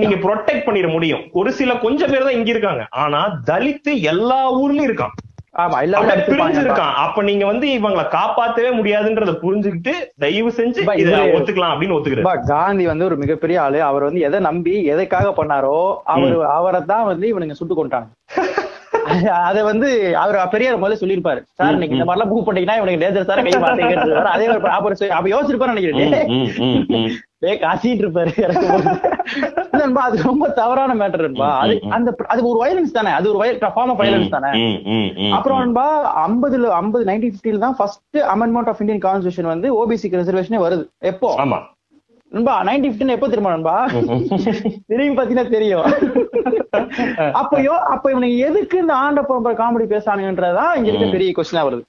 நீங்க 0.00 0.16
ப்ரொடெக்ட் 0.16 0.66
பண்ணிட 0.66 0.92
முடியும். 0.92 1.22
ஒரு 1.32 1.52
சில 1.52 1.76
கொஞ்சம் 1.76 2.10
பேர் 2.10 2.22
தான் 2.22 2.32
இங்க 2.32 2.50
இருக்காங்க. 2.50 2.86
ஆனா 2.90 3.20
தலித்து 3.46 4.00
எல்லா 4.02 4.38
ஊர்லயும் 4.54 4.88
இருக்கான். 4.88 5.14
ஆமா 5.58 5.82
எல்லாரும். 5.82 6.08
பிரிஞ்சிருக்கான். 6.30 6.94
அப்ப 6.96 7.22
நீங்க 7.22 7.46
வந்து 7.46 7.66
இவங்களை 7.68 8.04
காப்பாத்தவே 8.10 8.70
முடியாதுன்றத 8.78 9.34
புரிஞ்சுக்கிட்டு 9.42 9.92
தயவு 10.18 10.50
செஞ்சு 10.50 10.84
பா, 10.84 10.92
இத 10.92 11.10
இது- 11.10 11.34
ஒத்துக்கலாம் 11.36 11.72
அப்படின்னு 11.74 11.96
ஒத்துக்கிறாரு. 11.96 12.22
பா, 12.22 12.34
காந்தி 12.46 12.86
வந்து 12.86 13.04
ஒரு 13.04 13.16
மிகப்பெரிய 13.16 13.62
ஆளு. 13.62 13.82
அவர் 13.82 14.02
வந்து 14.02 14.20
எதை 14.20 14.40
நம்பி 14.40 14.84
எதைக்காக 14.84 15.32
பண்ணாரோ 15.36 15.78
அவர் 16.04 16.44
அவரை 16.50 16.80
தான் 16.86 17.04
வந்து 17.04 17.26
இவனுங்க 17.28 17.52
சுட்டு 17.52 17.74
கொண்டாங்க 17.78 18.08
அத 19.48 19.64
வந்து 19.64 19.88
அவர் 20.16 20.48
பெரியார் 20.48 20.80
முதல்ல 20.80 20.96
சொல்லியிருப்பாரு. 21.00 21.40
சார் 21.52 21.72
இன்னைக்கு 21.72 21.96
இந்த 21.96 22.12
மாதிரிலாம் 22.12 22.28
மூவ் 22.28 22.42
பண்ணீங்கன்னா 22.42 22.82
இவனுக்கு 22.82 23.04
டேஞ்சர் 23.04 23.24
சார் 23.24 23.42
கை 23.42 23.52
மாட்டேங்கிறது 23.62 24.14
அதே 24.36 24.46
அப்புறம் 24.46 24.98
சொல்லி- 25.00 25.08
அப்ப 25.08 25.28
யோசிச்சிருப்பாரு 25.28 25.72
நினைக்கிறேன். 25.72 26.26
டே 27.38 27.58
காசிட்டு 27.58 28.02
இருப்பாரு. 28.02 28.32
நண்பா, 29.70 30.02
அது 30.02 30.22
ரொம்ப 30.22 30.48
தவறான 30.48 30.94
மேட்டர் 30.94 31.20
நண்பா. 31.20 31.58
அது 31.58 31.72
அந்த 31.90 32.14
அது 32.26 32.48
ஒரு 32.48 32.58
வயலன்ஸ் 32.60 32.92
தானே. 32.92 33.10
அது 33.10 33.36
ஒரு 33.36 33.58
ஃபார்ம் 33.60 33.68
ஆஃப் 33.74 34.00
வயலன்ஸ் 34.00 34.28
தானே. 34.28 34.50
அப்புறம் 35.30 35.58
நண்பா 35.58 35.86
ஐம்பதுல 36.28 36.62
ஐம்பது 36.62 37.04
நைன்டீன் 37.04 37.32
பிப்டில 37.36 37.58
தான் 37.58 37.76
first 37.76 38.16
amendment 38.16 38.68
of 38.68 38.80
Indian 38.80 39.00
constitution 39.00 39.42
வந்து 39.42 39.70
ஓபிசி 39.74 40.04
ரிசர்வேஷனே 40.10 40.60
வருது. 40.60 40.84
எப்போ? 40.98 41.34
ஆமா. 41.44 41.58
நண்பா 42.32 42.54
நைன்டீன் 42.66 42.92
பிப்டின் 42.92 43.14
எப்போ 43.14 43.28
தெரியுமா 43.28 43.54
நண்பா? 43.54 43.74
திரும்பி 44.90 45.16
பாத்தீங்கன்னா 45.18 45.48
தெரியும். 45.50 45.86
அப்பயோ 47.40 47.74
அப்ப 47.92 48.04
இவனுக்கு 48.12 48.36
எதுக்கு 48.46 48.76
இந்த 48.82 48.92
ஆண்ட 49.02 49.20
பரம்பரை 49.22 49.54
காமெடி 49.56 49.84
பேசானுங்கன்றதான் 49.92 50.72
இங்க 50.78 50.88
இருக்க 50.90 51.06
பெரிய 51.14 51.32
கொஸ்டினா 51.36 51.62
வருது. 51.66 51.82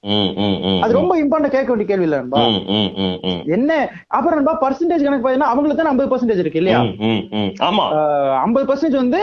அது 0.84 0.98
ரொம்ப 0.98 1.14
இம்பார்ட்டன்ட் 1.22 1.56
கேட்க 1.56 1.70
வேண்டிய 1.72 1.88
கேள்வி 1.90 2.06
இல்ல 2.08 2.20
நண்பா. 2.22 2.42
என்ன? 3.56 3.72
அப்புறம் 4.18 4.38
நண்பா 4.40 4.54
பர்சன்டேஜ் 4.64 5.06
கணக்கு 5.06 5.26
பாத்தீங்கன்னா 5.26 5.50
அவங்களுக்கு 5.52 5.80
தான் 5.82 5.92
ஐம்பது 5.92 6.12
பர்சன்டேஜ் 6.12 6.42
இருக்கு 6.44 6.62
இல்லையா. 6.62 6.80
ஆமா. 7.68 7.86
ஐம்பது 8.44 8.68
பர்சன்டேஜ் 8.70 9.02
வந்து 9.04 9.22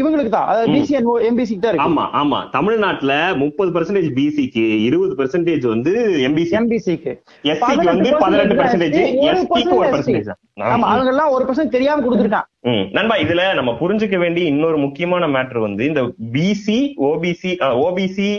இவங்களுக்கு 0.00 0.32
தான். 0.36 0.48
அதாவது 0.50 0.70
பிசி 0.76 0.96
அண்ட் 0.98 1.10
எம்பிசிக்கு 1.30 1.64
தான் 1.64 1.72
இருக்கு. 1.72 1.88
ஆமா 1.88 2.06
ஆமா. 2.20 2.40
தமிழ்நாட்டுல 2.56 3.12
முப்பது 3.44 3.72
பர்சன்டேஜ் 3.76 4.10
பிசிக்கு 4.18 4.66
இருபது 4.88 5.16
பர்சன்டேஜ் 5.20 5.66
வந்து 5.74 5.94
எம்பிசி 6.28 6.56
எம்பிசிக்கு 6.60 7.14
எஸ்சிக்கு 7.52 7.88
வந்து 7.92 8.12
பதினெட்டு 8.24 8.56
பர்சன்டேஜ் 8.60 8.98
எஸ்டிக்கு 9.32 9.76
ஒரு 9.80 9.90
பர்சன்டேஜ் 9.96 10.30
ஆமா. 10.62 10.88
அவங்க 10.92 11.10
எல்லாம் 11.10 11.30
ஒரு 11.30 11.44
பர்சன்ட் 11.44 11.68
தெரியாம 11.68 12.02
கொடுத்துருக்கான். 12.06 12.46
நண்பா 12.92 13.16
இதுல 13.16 13.54
நம்ம 13.54 13.72
புரிஞ்சுக்க 13.80 14.18
வேண்டிய 14.18 14.46
இன்னொரு 14.46 14.78
முக்கியமான 14.78 15.28
மேட்டர் 15.28 15.58
வந்து 15.58 15.84
இந்த 15.84 16.02
BC 16.32 16.78
OBC 17.10 17.52
OBC 17.86 18.30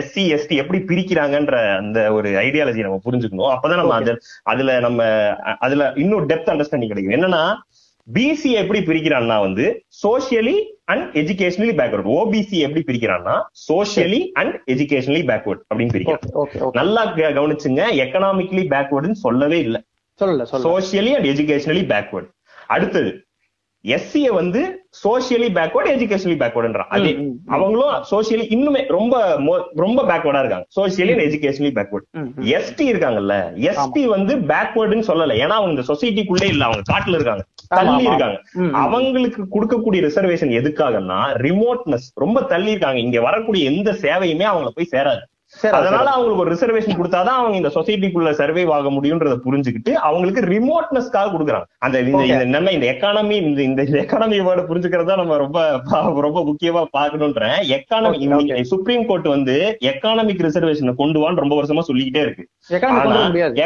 SC 0.00 0.24
ST 0.36 0.56
எப்படி 0.56 0.80
பிரிக்கிறாங்கன்ற 0.80 1.76
அந்த 1.76 2.12
ஒரு 2.12 2.30
ஐடியாலஜி 2.30 2.80
நம்ம 2.80 3.00
புரிஞ்சுக்கணும். 3.04 3.52
அப்பதான் 3.54 3.82
நம்ம 3.82 3.94
அது 3.94 4.20
அதுல 4.42 4.80
நம்ம 4.80 5.08
அதுல 5.58 5.92
இன்னும் 5.96 6.28
டெப்த் 6.28 6.52
அண்டர்ஸ்டாண்டிங் 6.54 6.92
கிடைக்கும். 6.92 7.16
என்னன்னா 7.18 7.44
பிசி 8.14 8.50
எப்படி 8.50 8.80
பிரிக்கிறான்னா 8.80 9.40
வந்து 9.40 9.84
socially 10.02 10.56
and 10.84 11.16
educationally 11.16 11.74
backward 11.78 12.08
OBC 12.16 12.58
எப்படி 12.66 12.82
பிரிக்கிறான்னா 12.88 13.34
சோஷியலி 13.68 14.30
அண்ட் 14.32 14.54
எஜுகேஷனலி 14.66 15.22
பேக்வர்ட் 15.30 15.62
அப்படின்னு 15.70 15.94
பிரிக்கிறான் 15.94 16.72
நல்லா 16.72 17.06
கவனிச்சுங்க. 17.16 17.82
எக்கனாமிக்கலி 18.04 18.64
பேக்வர்டுன்னு 18.74 19.22
சொல்லவே 19.26 19.58
இல்ல. 19.58 19.82
சொல்லல 20.20 20.44
சோஷியலி 20.52 21.12
அண்ட் 21.12 21.26
எஜுகேஷனலி 21.26 21.84
பேக்வர்ட் 21.92 22.30
அடுத்தது 22.66 23.12
எஸ்சிய 23.84 24.26
வந்து 24.32 24.60
சோஷியலி 25.04 25.48
பேக்வர்ட் 25.56 25.88
எஜுகேஷனலி 25.94 26.36
பேக்வர்டுன்றான் 26.42 26.88
அதே. 26.88 27.10
அவங்களும் 27.46 28.04
சோஷியலி 28.10 28.44
இன்னுமே 28.54 28.86
ரொம்ப 28.88 29.14
ரொம்ப 29.74 30.02
பேக்வர்டா 30.02 30.38
இருக்காங்க. 30.38 30.66
Socially 30.76 31.10
and 31.10 31.20
educationally 31.20 31.72
backward. 31.78 32.06
ST 32.52 32.86
இருக்காங்கல்ல 32.92 33.34
எஸ்டி 33.66 34.04
வந்து 34.04 34.36
பேக்வர்டுன்னு 34.36 35.06
சொல்லல. 35.10 35.34
ஏன்னா 35.36 35.56
அவங்க 35.58 35.80
இந்த 35.80 35.84
சொசைட்டிக்குள்ளே 35.92 36.44
இல்ல. 36.44 36.64
அவங்க 36.64 36.82
காட்டுல 36.92 37.14
இருக்காங்க. 37.14 37.44
தள்ளி. 37.68 38.04
இருக்காங்க. 38.04 38.40
அவங்களுக்கு 38.72 39.42
கொடுக்கக்கூடிய 39.54 40.02
ரிசர்வேஷன் 40.06 40.54
எதுக்காகன்னா 40.60 41.20
ரிமோட்னஸ் 41.44 42.08
ரொம்ப 42.14 42.42
தள்ளி 42.42 42.70
இருக்காங்க. 42.70 42.98
இங்க 42.98 43.20
வரக்கூடிய 43.20 43.70
எந்த 43.70 43.92
சேவையுமே 43.92 44.46
அவங்கள 44.52 44.68
போய் 44.74 44.90
சேராது. 44.90 45.22
சரி 45.22 45.33
அதனால 45.70 46.10
அவங்களுக்கு 46.10 46.42
ஒரு 46.42 46.54
ரிசர்வேஷன் 46.54 46.98
கொடுத்தாதான் 47.00 47.38
அவங்க 47.40 47.56
இந்த 47.56 47.68
சொசைட்டிக்குள்ள 47.74 48.30
சர்வே 48.30 48.64
ஆக 48.66 48.90
முடியும்ன்றத 48.90 49.36
புரிஞ்சுக்கிட்டு 49.46 49.92
அவங்களுக்கு 49.92 50.40
ரிமோட்னஸ்க்காக 50.40 51.32
கொடுக்குறாங்க. 51.34 51.64
அந்த 51.78 52.00
இந்த 52.00 52.44
நம்ம 52.44 52.70
இந்த 52.70 52.86
எக்கானமி 52.92 53.30
இந்த 53.30 53.62
இந்த 53.62 53.82
எக்கானமி 53.82 54.38
வேர்டு 54.48 54.68
புரிஞ்சுக்கிறதா 54.70 55.16
நம்ம 55.16 55.36
ரொம்ப 55.36 55.80
ரொம்ப 56.20 56.44
முக்கியமா 56.44 56.84
பாக்கணும்ன்றேன் 56.98 57.58
எக்கானமி. 57.78 58.62
சுப்ரீம் 58.62 59.06
கோர்ட் 59.06 59.28
வந்து 59.28 59.78
எக்கானமிக் 59.80 60.44
ரிசர்வேஷன் 60.48 60.94
கொண்டு 60.94 61.20
வான்னு 61.20 61.34
ரொம்ப 61.34 61.62
வருஷமா 61.62 61.80
சொல்லிக்கிட்டே 61.80 62.20
இருக்கு. 62.20 62.48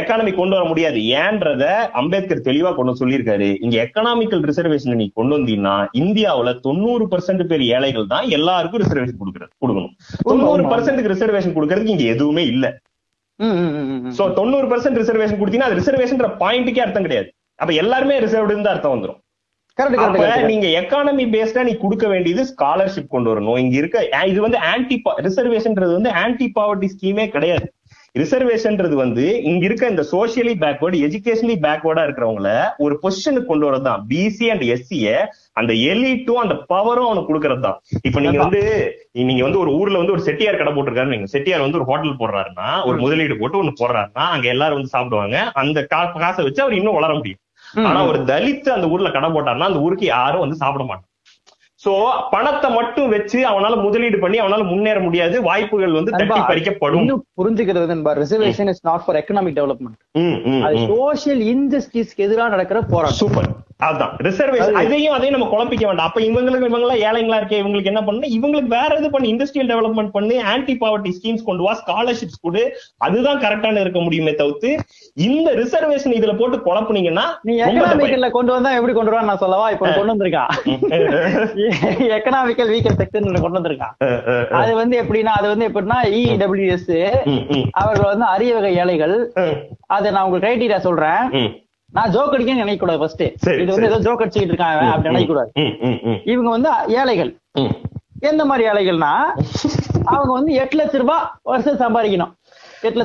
எக்கானமி 0.01 0.33
கொண்டு 0.39 0.55
வர 0.57 0.65
முடியாது. 0.71 0.99
ஏன்றத 1.23 1.65
அம்பேத்கர் 2.01 2.47
தெளிவா 2.49 2.71
கொண்டு 2.79 3.01
சொல்லியிருக்காரு. 3.01 3.49
இங்க 3.65 3.77
எக்கனாமிக்கல் 3.85 4.43
ரிசர்வேஷன் 4.51 5.01
நீ 5.03 5.07
கொண்டு 5.19 5.37
வந்தீங்கன்னா 5.37 5.77
இந்தியாவுல 6.03 6.53
தொண்ணூறு 6.67 7.07
பர்சன்ட் 7.13 7.45
பேர் 7.53 7.65
ஏழைகள் 7.77 8.11
தான் 8.15 8.27
எல்லாருக்கும் 8.39 8.83
ரிசர்வேஷன் 8.85 9.21
கொடுக்கறது 9.23 9.53
கொடுக்கணும். 9.65 9.95
தொண்ணூறு 10.31 10.65
பர்சன்ட்க்கு 10.73 11.15
ரிசர்வேஷன் 11.15 11.57
கொடுக்கறதுக்கு 11.59 11.95
இங்க 11.97 12.09
எதுவுமே 12.15 12.45
இல்ல. 12.55 12.67
சோ 14.19 14.25
தொண்ணூறு 14.41 14.69
பர்சன்ட் 14.75 15.01
ரிசர்வேஷன் 15.03 15.41
கொடுத்தீங்கன்னா 15.41 15.71
அது 15.71 15.81
ரிசர்வேஷன் 15.83 16.23
பாயிண்ட்டுக்கே 16.45 16.85
அர்த்தம் 16.87 17.09
கிடையாது. 17.09 17.31
அப்ப 17.63 17.73
எல்லாருமே 17.85 18.21
ரிசர்வ்டு 18.27 18.61
தான் 18.69 18.75
அர்த்தம் 18.75 19.17
correct. 19.79 20.45
நீங்க 20.51 20.69
எக்கானமி 20.79 21.25
பேஸ்டா 21.33 21.63
நீ 21.67 21.73
கொடுக்க 21.83 22.07
வேண்டியது 22.13 22.43
ஸ்காலர்ஷிப் 22.53 23.13
கொண்டு 23.15 23.29
வரணும். 23.33 23.59
இங்க 23.63 23.75
இருக்க 23.81 24.25
இது 24.31 24.41
வந்து 24.45 24.59
ஆன்டி 24.71 24.97
ரிசர்வேஷன்ன்றது 25.27 25.93
வந்து 25.99 26.13
ஆன்டி 26.23 26.47
பாவர்ட்டி 26.57 26.89
ஸ்கீமே 26.95 27.27
கிடையாது. 27.35 27.67
ரிசர்வேஷன்ன்றது 28.14 28.94
வந்து 28.94 29.42
இங்க 29.42 29.64
இருக்க 29.64 29.87
இந்த 29.87 30.05
சோசியலி 30.11 30.55
பேக்வர்டு 30.59 30.97
எஜுகேஷனலி 31.07 31.57
பேக்வர்டா 31.59 32.03
இருக்கிறவங்கள 32.07 32.51
ஒரு 32.79 32.94
பொசிஷனுக்கு 33.03 33.44
கொண்டு 33.44 33.66
வரதுதான். 33.66 34.01
பிசி 34.09 34.47
அண்ட் 34.47 34.64
எஸ்சிய 34.68 35.09
அந்த 35.53 35.73
எலிட்டும் 35.87 36.42
அந்த 36.42 36.55
பவரும் 36.68 37.09
அவனுக்கு 37.09 37.31
கொடுக்கறது 37.31 37.61
தான் 37.61 37.79
இப்ப 38.03 38.21
நீங்க 38.21 38.38
வந்து 38.44 38.62
நீங்க 39.23 39.42
வந்து 39.42 39.59
ஒரு 39.59 39.73
ஊர்ல 39.73 39.99
வந்து 39.99 40.12
ஒரு 40.12 40.21
செட்டியார் 40.21 40.57
கடை 40.57 40.73
போட்டிருக்காரு 40.73 41.05
நீங்க 41.07 41.27
செட்டியார் 41.27 41.61
வந்து 41.61 41.79
ஒரு 41.79 41.85
ஹோட்டல் 41.85 42.18
போடுறாருன்னா 42.18 42.68
ஒரு 42.83 42.97
முதலீடு 42.99 43.38
போட்டு 43.38 43.62
ஒண்ணு 43.62 43.73
போடுறாருன்னா 43.81 44.25
அங்க 44.29 44.49
எல்லாரும் 44.49 44.79
வந்து 44.79 44.88
சாப்பிடுவாங்க. 44.88 45.37
அந்த 45.57 45.79
காசை 46.18 46.44
வச்சு 46.44 46.62
அவர் 46.62 46.75
இன்னும் 46.75 46.94
வளர 46.94 47.14
முடியும். 47.14 47.42
ஆனா. 47.85 48.01
ஒரு 48.07 48.18
தலித் 48.27 48.68
அந்த 48.71 48.88
ஊர்ல 48.88 49.11
கடை 49.11 49.31
போட்டாருன்னா 49.31 49.68
அந்த 49.68 49.81
ஊருக்கு 49.81 50.07
யாரும் 50.09 50.40
வந்து 50.40 50.57
சாப்பிட 50.57 50.85
மாட்டாங்க. 50.85 51.05
சோ 51.85 51.93
பணத்தை 52.33 52.69
மட்டும் 52.77 53.11
வச்சு 53.12 53.38
அவனால 53.51 53.75
முதலீடு 53.85 54.19
பண்ணி 54.23 54.38
அவனால 54.45 54.62
முன்னேற 54.71 54.99
முடியாது. 55.05 55.37
வாய்ப்புகள் 55.49 55.97
வந்து 55.99 56.14
தட்டி 56.14 56.41
பறிக்கப்படும். 56.49 57.05
இன்னும் 57.05 57.23
புரிஞ்சுக்கிறது 57.41 57.87
நண்பா 57.93 58.12
reservation 58.23 58.71
is 58.73 58.85
not 58.88 59.05
for 59.05 59.19
economic 59.21 59.57
development 59.59 60.64
அது. 60.69 60.83
சோசியல் 60.93 61.43
இன்ஜஸ்டிஸ்க்கு 61.55 62.27
எதிராக 62.27 62.53
நடக்கிற 62.55 62.81
போராட்டம். 62.93 63.21
சூப்பர் 63.23 63.51
அதான். 63.88 64.14
ரிசர்வேஷன் 64.27 64.79
அதையும் 64.81 65.14
அதையும் 65.17 65.35
நம்ம 65.35 65.49
குழப்பிக்க 65.53 65.85
வேண்டாம். 65.88 66.09
அப்ப 66.09 66.21
இவங்களுக்கு 66.29 66.69
இவங்க 66.71 66.87
எல்லாம் 66.87 67.03
ஏழைங்களா 67.09 67.38
இருக்கே 67.41 67.61
இவங்களுக்கு 67.62 67.91
என்ன 67.93 68.03
பண்ணு 68.07 68.33
இவங்களுக்கு 68.38 68.71
வேற 68.79 68.91
இது 69.01 69.11
பண்ணி 69.14 69.29
இண்டஸ்ட்ரியல் 69.35 69.71
டெவலப்மெண்ட் 69.73 70.12
பண்ணி 70.17 70.37
ஆன்டி 70.53 70.75
பாவர்ட்டி 70.83 71.12
ஸ்கீம்ஸ் 71.19 71.47
கொண்டு 71.49 71.64
வா 71.67 71.75
ஸ்காலர்ஷிப்ஸ் 71.83 72.43
கொடு. 72.47 72.62
அதுதான் 73.07 73.43
கரெக்டான 73.45 73.81
இருக்க 73.85 74.01
முடியுமே 74.07 74.35
தவிர்த்து 74.41 74.73
இந்த 75.18 75.50
ரிசர்வேஷன் 75.59 76.14
இதுல 76.16 76.33
போட்டு 76.37 76.57
குழப்புனீங்கன்னா 76.64 77.24
நீ. 77.46 77.52
எக்கனாமிக்கல்ல 77.62 78.28
கொண்டு 78.31 78.52
வந்தா 78.54 78.70
எப்படி 78.74 78.92
கொண்டு 78.92 79.11
வருவான்னு 79.11 79.31
நான் 79.31 79.42
சொல்லவா? 79.42 79.66
இப்ப 79.74 79.87
கொண்டு 79.90 80.12
வந்திருக்கான் 80.12 80.50
எக்கனாமிக்கல் 82.16 82.70
வீக்கர் 82.72 82.98
செக்டர் 83.00 83.42
கொண்டு 83.44 83.59
வந்திருக்கான். 83.59 83.94
அது 84.61 84.72
வந்து 84.81 84.96
எப்படின்னா 85.02 85.33
அது 85.38 85.48
வந்து 85.52 85.68
எப்படின்னா 85.68 85.98
இடபிள்யூஎஸ் 86.33 86.92
ம், 87.31 87.42
அவர்கள் 87.81 88.11
வந்து 88.12 88.26
அரிய 88.35 88.52
வகை 88.57 88.72
ஏழைகள் 88.83 89.16
அதை 89.88 90.09
நான் 90.11 90.24
உங்களுக்கு 90.24 90.46
கிரைட்டீரியா 90.46 90.81
சொல்றேன். 90.81 91.22
நான் 91.92 92.12
ஜோக் 92.14 92.35
அடிக்கன்னு 92.35 92.64
நினைக்க 92.64 92.81
கூடாது 92.81 93.00
ஃபர்ஸ்ட் 93.00 93.22
இது 93.54 93.68
வந்து. 93.68 93.88
ஏதோ 93.90 94.00
ஜோக் 94.07 94.22
அடிச்சுக்கிட்டு 94.22 94.54
இருக்காங்க 94.54 94.88
அப்படி 94.92 95.11
நினைக்க 95.11 95.31
கூடாது 95.31 95.50
ம், 95.62 95.74
ம், 95.88 96.00
ம், 96.09 96.18
இவங்க 96.33 96.50
வந்து 96.57 96.70
ஏழைகள். 96.98 97.33
எந்த 98.28 98.42
மாதிரி 98.46 98.64
ஏழைகள்னா 98.70 99.12
அவங்க 100.12 100.33
வந்து 100.35 100.52
எட்டு 100.61 100.76
லட்ச 100.78 100.96
ரூபாய் 100.98 101.22
வருஷம் 101.44 101.81
சம்பாதிக்கணும். 101.81 102.33
எட்டு 102.81 103.05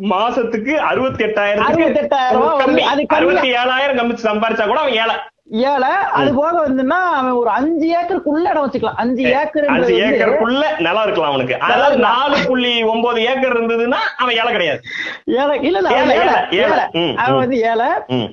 மாசத்துக்கு 0.00 0.74
அறுபத்தி 0.74 1.24
எட்டாயிரம் 1.24 1.62
68,000 1.62 2.32
ரூபாய் 2.32 2.64
வந்து 2.64 2.82
அது 2.82 3.02
கம்மியா- 3.02 3.06
அறுபத்தி 3.06 3.52
ஏழாயிரம் 3.52 3.98
கம்மி 3.98 4.16
சம்பாரிச்சா 4.22 4.66
கூட 4.66 4.80
அவன் 4.80 4.92
ஏழை. 4.92 5.14
ஏழை. 5.50 5.88
அது 6.12 6.34
போக 6.34 6.68
வந்துன்னா 6.68 6.88
அவன் 6.88 7.30
ஒரு 7.30 7.48
அஞ்சு 7.48 7.96
ஏக்கருக்குள்ள 7.96 8.50
இடம் 8.50 8.70
வச்சுக்கலாம். 8.70 8.96
அஞ்சு 8.96 9.22
ஏக்கர் 9.22 9.64
அஞ்சு 9.64 9.94
ஏக்கருக்குள்ள 9.96 10.64
நிலம் 10.78 11.02
இருக்கலாம் 11.02 11.32
அவனுக்கு. 11.32 11.58
அதாவது. 11.58 11.96
நாலு 11.96 12.36
புள்ளி 12.46 12.82
ஒன்பது 12.82 13.20
ஏக்கர் 13.20 13.62
இருந்ததுன்னா 13.62 13.96
அவன் 14.16 14.34
ஏழை 14.34 14.50
கிடையாது. 14.52 14.80
ஏழை. 15.24 15.62
இல்ல 15.62 15.78
இல்ல 15.78 16.46
ஏழை, 16.50 17.14
அவன். 17.16 17.38
வந்து 17.38 17.56
ஏழை. 17.56 17.86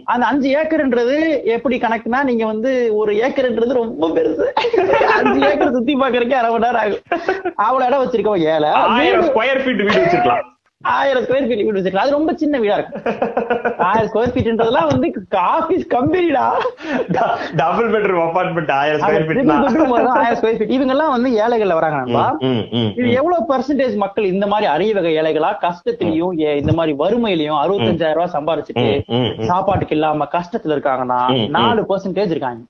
அந்த 0.03 0.25
அஞ்சு 0.25 0.59
ஏக்கர்ன்றது 0.59 1.43
எப்படி 1.43 1.77
கணக்குனா 1.77 2.23
நீங்க 2.23 2.45
வந்து 2.45 2.95
ஒரு 2.95 3.13
ஏக்கர்ன்றது 3.13 3.73
ரொம்ப 3.73 4.07
பெருசு. 4.07 4.43
அஞ்சு 5.01 5.49
ஏக்கர் 5.49 5.71
சுத்தி 5.71 5.93
பாக்குறதுக்கே 5.95 6.33
அரை 6.33 6.51
மணி 6.51 6.67
நேரம் 6.67 6.75
ஆகும். 6.75 6.99
அவ்வளவு 7.55 7.91
இடம் 7.91 8.03
வச்சிருக்கோம் 8.03 8.39
ஏழை. 8.39 8.69
ஆயிரம் 8.69 9.25
ஸ்கொயர் 9.25 9.59
ஃபீட் 9.59 9.75
வீடு 9.75 9.83
வச்சிருக்கலாம். 9.83 10.50
ஆயிரம் 10.83 11.23
ஸ்கொயர் 11.25 11.47
ஃபீட் 11.47 11.63
வீடு 11.63 11.75
வச்சிருக்கலாம் 11.75 12.05
அது 12.05 12.17
ரொம்ப 12.17 12.31
சின்ன 12.41 12.59
வீடா 12.61 12.75
இருக்கும் 12.77 13.03
ஆயிரம் 13.89 14.09
ஸ்கொயர் 14.09 14.31
ஃபீட்ன்றதெல்லாம் 14.33 14.87
வந்து 14.91 15.07
ஆபீஸ் 15.49 15.85
கம்பெனிடா 15.93 16.45
டபுள் 17.61 17.89
பெட்ரூம் 17.93 18.23
அபார்ட்மெண்ட் 18.25 18.71
ஆயிரம் 18.77 19.01
ஸ்கொயர் 19.01 19.25
ஃபீட் 19.27 19.51
ஆயிரம் 20.15 20.37
ஸ்கொயர் 20.39 20.57
ஃபீட் 20.59 20.73
இவங்க 20.77 20.93
எல்லாம் 20.95 21.13
வந்து 21.15 21.29
ஏழைகள்ல 21.43 21.77
வராங்க 21.79 21.99
நண்பா. 22.01 22.25
இது 22.99 23.07
எவ்வளவு 23.19 23.47
பர்சன்டேஜ் 23.51 23.95
மக்கள் 24.03 24.31
இந்த 24.33 24.47
மாதிரி 24.47 24.67
அரிய 24.73 24.93
வகை 24.97 25.13
ஏழைகளா? 25.21 25.51
கஷ்டத்திலயும் 25.65 26.33
இந்த 26.61 26.73
மாதிரி 26.79 26.95
வறுமையிலயும் 27.01 27.59
அறுபத்தஞ்சாயிரம் 27.61 28.19
ரூபாய் 28.19 28.35
சம்பாரிச்சுட்டு 28.35 28.87
சாப்பாட்டுக்கு 29.49 29.95
இல்லாம 29.97 30.27
கஷ்டத்துல 30.35 30.75
இருக்காங்கன்னா. 30.77 31.19
நாலு 31.57 31.83
பெர்சன்டேஜ் 31.91 32.33
இருக்காங்க. 32.35 32.61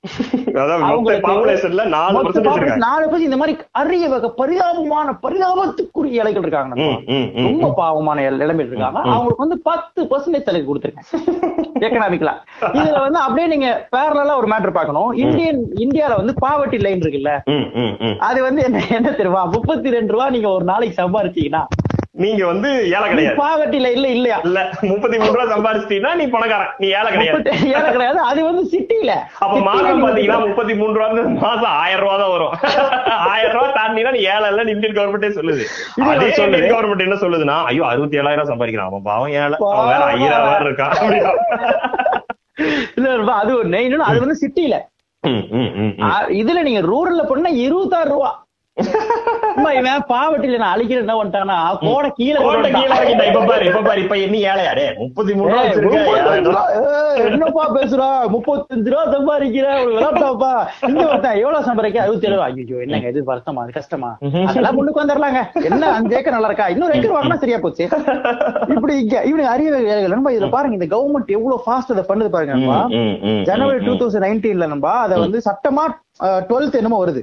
நாலு 2.86 3.06
பேர் 3.10 3.28
இந்த 3.28 3.38
மாதிரி 3.42 3.54
அரிய 3.82 4.06
வகை 4.10 4.30
பரிதாபமான 4.42 5.08
பரிதாபத்துக்குரிய 5.26 6.20
ஏழைகள் 6.22 6.46
இருக்காங்க 6.46 6.74
நண்பா. 6.74 6.92
ம், 7.16 7.28
பாவமான 8.02 8.22
நிலைமையில் 8.38 8.72
இருக்காங்க. 8.72 9.00
அவங்களுக்கு 9.14 9.44
வந்து 9.46 9.58
பத்து 9.70 10.02
பர்சன்டேஜ் 10.12 10.48
தலைக்கு 10.50 10.70
கொடுத்துருக்கேன். 10.70 11.10
எக்கனாமிக்கலா 11.86 12.34
இதுல 12.80 12.98
வந்து 13.06 13.20
அப்படியே 13.26 13.46
நீங்க 13.54 13.68
பேரலா 13.96 14.34
ஒரு 14.42 14.48
மேட்டர் 14.52 14.76
பார்க்கணும். 14.78 15.10
இந்தியன் 15.24 15.62
இந்தியால 15.84 16.18
வந்து 16.22 16.34
பாவர்ட்டி 16.46 16.80
லைன் 16.86 17.04
இருக்குல்ல. 17.04 17.32
அது 18.28 18.40
வந்து 18.48 18.62
என்ன 18.68 18.84
என்ன 18.98 19.12
தெரியுமா? 19.20 19.44
முப்பத்தி 19.56 19.96
ரெண்டு 19.96 20.14
ரூபா 20.16 20.28
நீங்க 20.36 20.50
ஒரு 20.58 20.66
நாளைக்கு 20.72 21.00
சம்பாரிச்சீங்கன்னா 21.02 21.64
நீங்க 22.16 22.42
வந்து 22.50 22.70
ஏழை 22.96 23.06
கிடையாது. 23.10 23.36
பாவர்ட்டி 23.42 23.78
லைன்ல 23.84 24.08
இல்லையா? 24.16 24.38
இல்ல 24.48 24.60
முப்பத்தி 24.90 25.18
மூணு 25.20 25.34
ரூபா 25.36 25.46
சம்பாதிச்சிட்டீங்கன்னா 25.52 26.12
நீ 26.20 26.26
பணக்காரன். 26.34 26.74
நீ 26.82 26.88
ஏழை 26.98 27.10
கிடையாது. 27.14 27.52
ஏழை 27.76 27.90
கிடையாது 27.96 28.20
அது 28.30 28.42
வந்து 28.48 28.64
சிட்டில. 28.74 29.14
அப்ப 29.44 29.56
மாசம் 29.68 30.04
பாத்தீங்கன்னா 30.06 30.40
முப்பத்தி 30.48 30.74
மூணு 30.80 30.94
ரூபா 30.98 31.08
மாசம் 31.46 31.72
ஆயிரம் 31.84 32.04
ரூபா 32.04 32.16
தான் 32.24 32.34
வரும். 32.34 32.54
ஆயிரம் 33.32 33.56
ரூபா 33.58 33.70
தாண்டினா 33.78 34.12
நீ 34.18 34.22
ஏழை 34.34 34.50
இல்ல 34.54 34.68
இந்தியன் 34.76 34.98
கவர்மெண்டே 35.00 35.32
சொல்லுது. 35.40 35.64
அதே. 36.10 36.28
இந்தியன் 36.44 36.74
கவர்மெண்ட் 36.74 37.06
என்ன 37.08 37.20
சொல்லுதுன்னா 37.24 37.58
ஐயோ 37.72 37.86
அறுபத்தி 37.92 38.22
ஏழாயிரம் 38.24 38.52
சம்பாதிக்கிறான். 38.52 38.92
அவன் 38.92 39.08
பாவம் 39.10 39.34
ஏழை. 39.44 39.58
அவன் 39.72 39.92
வேற 39.94 40.04
ஐயாயிரம் 40.14 40.52
வேற 40.52 40.62
இருக்கான். 40.70 40.94
இல்ல 42.98 43.34
அது 43.42 43.52
ஒண்ணு 43.62 43.86
இன்னொன்னு 43.88 44.10
அது 44.12 44.26
வந்து 44.26 44.40
சிட்டில. 44.44 44.78
இதுல 46.42 46.62
நீங்க 46.70 46.84
ரூரல்ல 46.92 47.24
பண்ணா 47.32 47.52
இருபத்தாறு 47.66 48.10
ரூபா. 48.16 48.32
இவன் 49.78 50.06
பாவட்டில 50.10 50.58
நான் 50.58 50.74
அழிக்கிறேன் 50.74 51.04
என்ன 51.04 51.16
பண்ணிட்டானா 51.18 51.58
கோடை 51.82 52.10
கீழே. 52.12 52.40
இப்ப 53.24 53.42
பாரு 53.50 53.64
இப்ப 53.70 53.82
பாரு 53.82 54.00
இப்ப 54.04 54.16
என்ன 54.26 54.38
ஏழையாடே 54.50 54.86
முப்பத்தி 55.02 55.34
மூணு 55.34 55.56
என்னப்பா 57.28 57.64
பேசுறா? 57.76 58.08
முப்பத்தஞ்சு 58.34 58.92
ரூபா 58.94 59.04
சம்பாதிக்கிற 59.14 59.66
ஒரு 59.82 59.92
விளாட்டாப்பா 59.96 60.52
இங்க 60.90 61.02
ஒருத்தன் 61.08 61.40
எவ்வளவு 61.42 61.68
சம்பாதிக்க 61.68 62.04
அறுபத்தி 62.04 62.28
ஏழு 62.30 62.38
ஐயோ 62.48 62.78
என்னங்க 62.86 63.10
இது? 63.14 63.22
வருத்தமா 63.24 63.64
கஷ்டமா? 63.78 64.12
அதெல்லாம் 64.50 64.78
முன்னுக்கு 64.78 65.02
வந்துடலாங்க. 65.02 65.42
என்ன 65.70 65.92
அஞ்சு 65.98 66.16
ஏக்கர் 66.20 66.36
நல்லா 66.36 66.50
இருக்கா? 66.52 66.68
இன்னொரு 66.74 66.96
ஏக்கர் 66.98 67.16
வாங்கினா 67.18 67.40
சரியா 67.44 67.60
போச்சு. 67.64 67.86
இப்படி 68.76 68.94
இங்க 69.04 69.16
இவனுக்கு 69.30 69.54
அறிய 69.54 69.70
வேலைகள். 69.76 70.14
நண்பா 70.16 70.32
இதுல 70.36 70.50
பாருங்க 70.56 70.78
இந்த 70.80 70.90
கவர்மெண்ட் 70.94 71.36
எவ்வளவு 71.38 71.64
ஃபாஸ்ட் 71.66 71.94
அதை 71.96 72.06
பண்ணுது 72.10 72.32
பாருங்க 72.36 72.56
ஜனவரி 73.50 73.82
டூ 73.88 73.96
தௌசண்ட் 74.02 74.26
நைன்டீன்ல 74.28 74.68
நண்பா 74.74 74.94
அதை 75.06 75.18
வந்து 75.20 75.42
சட்டமா 75.48 75.86
டுவெல்த் 76.50 76.80
என்னமோ 76.80 77.00
வருது. 77.04 77.22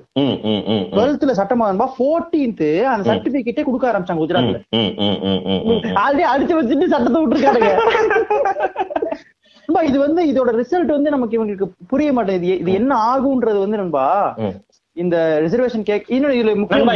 டுவெல்த்ல 0.95 1.35
சட்டமா 1.41 1.69
நண்பா 1.71 1.89
ஃபோர்டீன்த் 1.97 2.69
அந்த 2.93 3.05
சர்டிபிகேட்டே 3.11 3.65
கொடுக்க 3.69 3.91
ஆரம்பிச்சாங்க 3.91 4.23
குஜராத்ல. 4.25 4.61
ஆல்ரெடி 6.05 6.27
அடிச்சு 6.33 6.59
வச்சுட்டு 6.59 6.93
சட்டத்தை 6.95 7.21
விட்டுருக்கானுங்க 7.23 7.73
நண்பா, 9.69 9.81
இது 9.89 9.99
வந்து 10.05 10.21
இதோட 10.31 10.51
ரிசல்ட் 10.61 10.91
வந்து 10.95 11.11
நமக்கு 11.15 11.37
இவங்களுக்கு 11.39 11.67
புரிய 11.91 12.11
மாட்டேங்குது 12.17 12.55
இது 12.63 12.71
என்ன 12.81 12.93
ஆகுன்றது 13.11 13.59
வந்து 13.65 13.81
நண்பா. 13.81 14.05
இந்த 15.03 15.17
ரிசர்வேஷன் 15.45 15.85
கேக் 15.89 16.07
இன்னொரு 16.15 16.35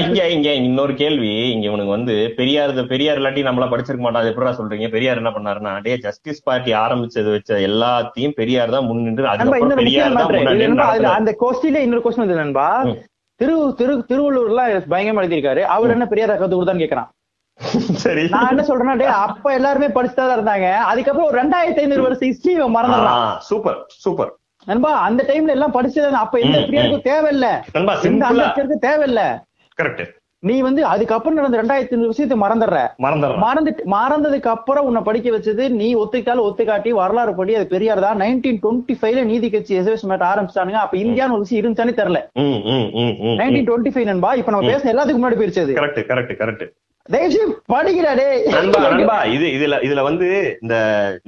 இங்க 0.06 0.22
இங்க 0.36 0.50
இன்னொரு 0.68 0.92
கேள்வி. 1.02 1.30
இங்க 1.54 1.64
இவனுக்கு 1.70 1.94
வந்து 1.96 2.14
பெரியார் 2.38 2.72
பெரியார் 2.92 3.18
இல்லாட்டி 3.20 3.42
நம்மள 3.48 3.66
படிச்சிருக்க 3.72 4.04
மாட்டோம் 4.04 4.22
அது 4.22 4.30
எப்படிடா 4.32 4.52
சொல்றீங்க? 4.58 4.88
பெரியார் 4.94 5.20
என்ன 5.22 5.32
பண்ணாருன்னா 5.36 5.72
டே 5.86 5.94
ஜஸ்டிஸ் 6.06 6.44
பார்ட்டி 6.48 6.72
ஆரம்பிச்சது 6.84 7.30
வச்ச 7.36 7.60
எல்லாத்தையும் 7.68 8.36
பெரியார் 8.40 8.74
தான் 8.76 8.86
முன்னின்று. 8.90 9.28
அந்த 11.18 11.32
கொஸ்டின்ல 11.44 11.84
இன்னொரு 11.86 12.04
கொஸ்டின் 12.06 12.26
வந்து 12.26 12.42
நண்பா. 12.42 12.68
திரு 13.40 13.56
திரு 13.80 13.94
திருவள்ளூர்ல 14.10 14.62
பயங்கரமா 14.92 15.22
எழுதியிருக்காரு. 15.24 15.62
அவர் 15.76 15.94
என்ன 15.96 16.06
பெரியார் 16.12 16.40
கத்து 16.42 16.56
கொடுத்தான்னு 16.58 16.84
கேக்குறான். 16.84 17.10
சரி. 18.04 18.22
நான் 18.34 18.50
என்ன 18.52 18.62
சொல்றேன்னா 18.68 18.94
டேய் 19.00 19.16
அப்ப 19.26 19.46
எல்லாருமே 19.58 19.88
படிச்சுதான் 19.96 20.28
தான் 20.28 20.38
இருந்தாங்க. 20.38 20.68
அதுக்கப்புறம் 20.90 21.28
ஒரு 21.30 21.38
ரெண்டாயிரத்தி 21.40 21.82
ஐநூறு 21.84 22.04
வருஷம் 22.06 22.28
ஹிஸ்டரி 22.30 22.54
மறந்துடலாம் 22.76 23.26
சூப்பர் 23.50 23.78
சூப்பர். 24.04 24.32
நண்பா 24.70 24.90
அந்த 25.06 25.20
டைம்ல 25.28 25.54
எல்லாம் 25.56 25.76
படிச்சது 25.76 26.18
அப்ப 26.24 26.40
எந்த 26.46 26.58
பெரியாருக்கும் 26.66 27.06
தேவையில்ல. 27.12 27.46
அம்பேத்கருக்கு 27.78 28.84
தேவையில்ல. 28.88 29.22
கரெக்ட் 29.78 30.02
நீ 30.42 30.54
வந்து 30.66 30.82
அதுக்கப்புறம் 30.92 31.36
நடந்த 31.38 31.58
ரெண்டாயிரத்தி 31.60 31.94
ஐநூறு 31.94 32.12
விஷயத்தை 32.12 32.36
மறந்துடுற. 32.42 32.78
மறந்துட்டு 33.44 33.82
மறந்ததுக்கு 33.94 34.48
அப்புறம் 34.54 34.86
உன்னை 34.88 35.00
படிக்க 35.08 35.28
வச்சது 35.34 35.64
நீ 35.80 35.88
ஒத்துக்கிட்டாலும் 36.02 36.46
ஒத்துக்காட்டி 36.48 36.90
வரலாறு 37.00 37.32
படி 37.40 37.52
அது 37.58 37.66
பெரியார் 37.74 38.04
தான் 38.06 38.20
நைன்டீன் 38.22 38.58
டுவெண்ட்டி 38.64 38.94
ஃபைவ்ல 39.00 39.22
நீதி 39.30 39.50
கட்சி 39.50 39.78
எஸ்எஸ் 39.80 40.06
மேட் 40.12 40.24
ஆரம்பிச்சானுங்க. 40.30 40.80
அப்ப 40.84 40.96
இந்தியான்னு 41.04 41.36
ஒரு 41.36 41.44
விஷயம் 41.44 41.62
இருந்துச்சானே 41.62 41.94
தெரியல. 42.00 42.20
நைன்டீன் 43.40 43.68
டுவெண்ட்டி 43.68 43.92
ஃபைவ் 43.96 44.08
நண்பா 44.10 44.32
இப்ப 44.40 44.54
நம்ம 44.54 44.72
பேச 44.72 44.90
எல்லாத்துக்கும் 44.94 45.22
முன்னாடி 45.24 45.38
போயிருச்சு 45.40 45.64
அது. 45.66 45.76
கரெக்ட் 45.80 46.02
கரெக்ட் 46.10 46.34
கரெக்ட் 46.42 46.66
இது 49.34 49.46
இதுல 49.56 49.76
இதுல 49.86 50.00
வந்து 50.08 50.26
இந்த 50.62 50.74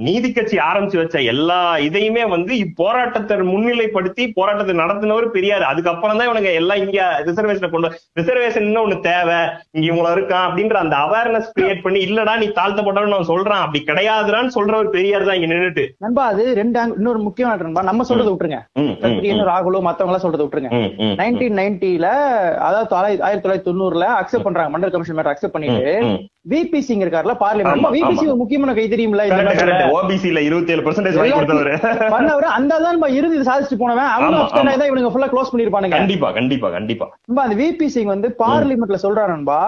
நீதி 0.07 0.29
கட்சி 0.33 0.57
ஆரம்பிச்சு 0.67 0.99
வச்ச 1.01 1.17
எல்லா 1.33 1.57
இதையுமே 1.87 2.25
வந்து 2.35 2.53
இப்போராட்டத்தை 2.65 3.37
முன்னிலைப்படுத்தி 3.51 4.25
போராட்டத்தை 4.37 4.75
நடத்தினவர் 4.81 5.27
பெரியார். 5.37 5.65
அதுக்கப்புறம் 5.71 6.19
தான் 6.19 6.29
இவனுங்க 6.29 6.53
எல்லாம் 6.61 6.83
இங்க 6.85 7.01
ரிசர்வேஷனை 7.29 7.71
கொண்டு 7.73 7.89
ரிசர்வேஷன் 8.19 8.69
ஒண்ணு 8.83 8.99
தேவை. 9.09 9.41
இங்க 9.75 9.85
இவங்கள 9.89 10.13
இருக்கான் 10.17 10.47
அப்படின்ற 10.49 10.79
அந்த 10.85 10.97
அவேர்னஸ் 11.07 11.51
கிரியேட் 11.57 11.83
பண்ணி 11.87 12.01
இல்லடா 12.09 12.37
நீ 12.43 12.49
தாழ்த்தப்பட்டவன் 12.61 13.15
நான் 13.17 13.31
சொல்றான். 13.33 13.65
அப்படி 13.65 13.83
கிடையாதுடான்னு 13.91 14.57
சொல்றவர் 14.59 14.95
பெரியார் 14.97 15.27
தான் 15.31 15.39
இங்க 15.41 15.51
நின்னுட்டு. 15.55 15.87
நண்பா 16.07 16.29
அது 16.35 16.47
ரெண்டு 16.61 16.87
இன்னொரு 17.01 17.23
முக்கியமான 17.27 17.61
நண்பா. 17.67 17.85
நம்ம 17.91 18.07
சொல்றதை 18.13 18.31
விட்டுருங்க. 18.31 18.61
ராகுலோ 19.51 19.83
மத்தவங்க 19.89 20.13
எல்லாம் 20.13 20.27
சொல்றதை 20.27 20.47
விட்டுருங்க. 20.47 20.73
நைன்டீன் 21.23 21.59
நைன்டில 21.63 22.07
அதாவது 22.69 22.97
ஆயிரத்தி 23.27 23.45
தொள்ளாயிரத்தி 23.45 23.71
தொண்ணூறுல 23.73 24.09
அக்செப்ட் 24.23 24.49
பண்றாங்க. 24.49 24.73
மண்டல் 24.77 24.95
கமிஷன் 24.97 25.19
மேட்டர் 25.19 25.35
அக்செப்ட் 25.35 25.57
பண்ணிட்டு. 25.67 26.23
விபி 26.53 26.81
சிங் 26.87 27.03
இருக்காருல 27.05 27.35
பார்லிமெண்ட் 27.43 27.85
ஆமா. 27.85 27.91
முக்கியமான 28.41 28.73
கை 28.79 28.85
தெரியும்ல. 28.95 29.23
OBC 29.99 30.25
ல 30.37 30.43
27% 30.49 30.85
பெர்சன்டேஜ் 30.87 31.19
வாங்கி 31.19 31.35
கொடுத்தவரு. 31.37 31.75
பண்ணவரு. 32.15 32.49
அந்த 32.59 32.79
தான் 32.85 32.95
நம்ம 32.97 33.11
இறுதி 33.19 33.39
சாதிச்சுட்டு 33.51 33.81
போனவன். 33.85 34.11
அவங்க 34.17 34.77
தான் 34.83 34.91
இவனுங்க 34.91 35.13
ஃபுல்லா 35.15 35.31
க்ளோஸ் 35.35 35.53
பண்ணிருப்பானுங்க. 35.53 35.97
கண்டிப்பா 35.99 36.31
கண்டிப்பா 36.39 36.71
கண்டிப்பா. 36.77 37.09
நண்பா, 37.27 37.43
அந்த 37.49 37.59
விபி 37.65 37.89
சிங் 37.97 38.13
வந்து 38.15 38.31
பார்லிமெண்ட்ல 38.45 39.01
சொல்றாரு 39.07 39.35
நண்பா. 39.37 39.61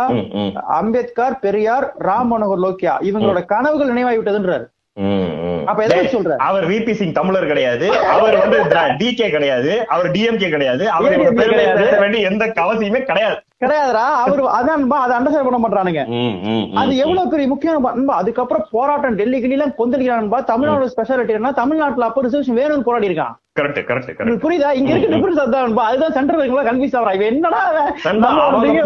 அம்பேத்கர் 0.80 1.40
பெரியார் 1.46 1.88
ராம் 2.10 2.32
மனோகர் 2.34 2.64
லோக்கியா 2.66 2.96
இவங்களோட 3.10 3.42
கனவுகள் 3.54 3.92
நினைவாகி 3.94 4.20
விட்டதுன்றாரு? 4.20 4.66
அவர் 6.48 6.64
விபி 6.70 6.92
சிங் 6.98 7.16
தமிழர் 7.16 7.48
கிடையாது. 7.50 7.86
அவர் 8.12 8.36
வந்து 8.42 8.58
டிகே 9.00 9.26
கிடையாது. 9.34 9.72
அவர் 9.94 10.06
டிஎம்கே 10.14 10.48
கிடையாது. 10.54 10.84
அவர் 10.98 12.14
எந்த 12.30 12.44
அவசியமே 12.64 13.00
கிடையாது. 13.10 13.36
கிடையாதுடா. 13.62 14.04
அவரு 14.22 14.42
அதான் 14.56 14.82
அதை 15.04 15.12
அண்டர்ஸ்டாண்ட் 15.18 15.48
பண்ண 15.48 15.58
மாட்டானுங்க 15.62 16.02
அது. 16.80 16.92
எவ்வளவு 17.04 17.30
பெரிய 17.32 17.46
முக்கியம் 17.52 18.10
அதுக்கப்புறம் 18.20 18.64
போராட்டம் 18.76 19.18
டெல்லி 19.20 19.38
கிளிலாம் 19.44 19.76
கொந்தளிக்கிறான்பா 19.80 20.40
தமிழ்நாடு 20.52 20.92
ஸ்பெஷாலிட்டி 20.94 21.36
என்ன 21.38 21.52
தமிழ்நாட்டுல 21.60 22.08
அப்ப 22.08 22.24
ரிசர்வேஷன் 22.26 22.58
வேணும்னு 22.60 22.88
போராடி 22.88 23.08
இருக்கான். 23.10 23.34
புரியுதா? 24.44 24.70
இங்க 24.78 24.90
இருக்க 24.92 25.08
டிஃபரன்ஸ் 25.12 25.42
அதான் 25.44 25.78
அதுதான் 25.90 26.16
சென்ட்ரல் 26.16 26.42
இருக்கல 26.42 26.64
கன்ஃபியூஸ் 26.68 26.96
ஆகுறா 26.98 27.14
இவன் 27.18 27.30
என்னடா 27.32 27.60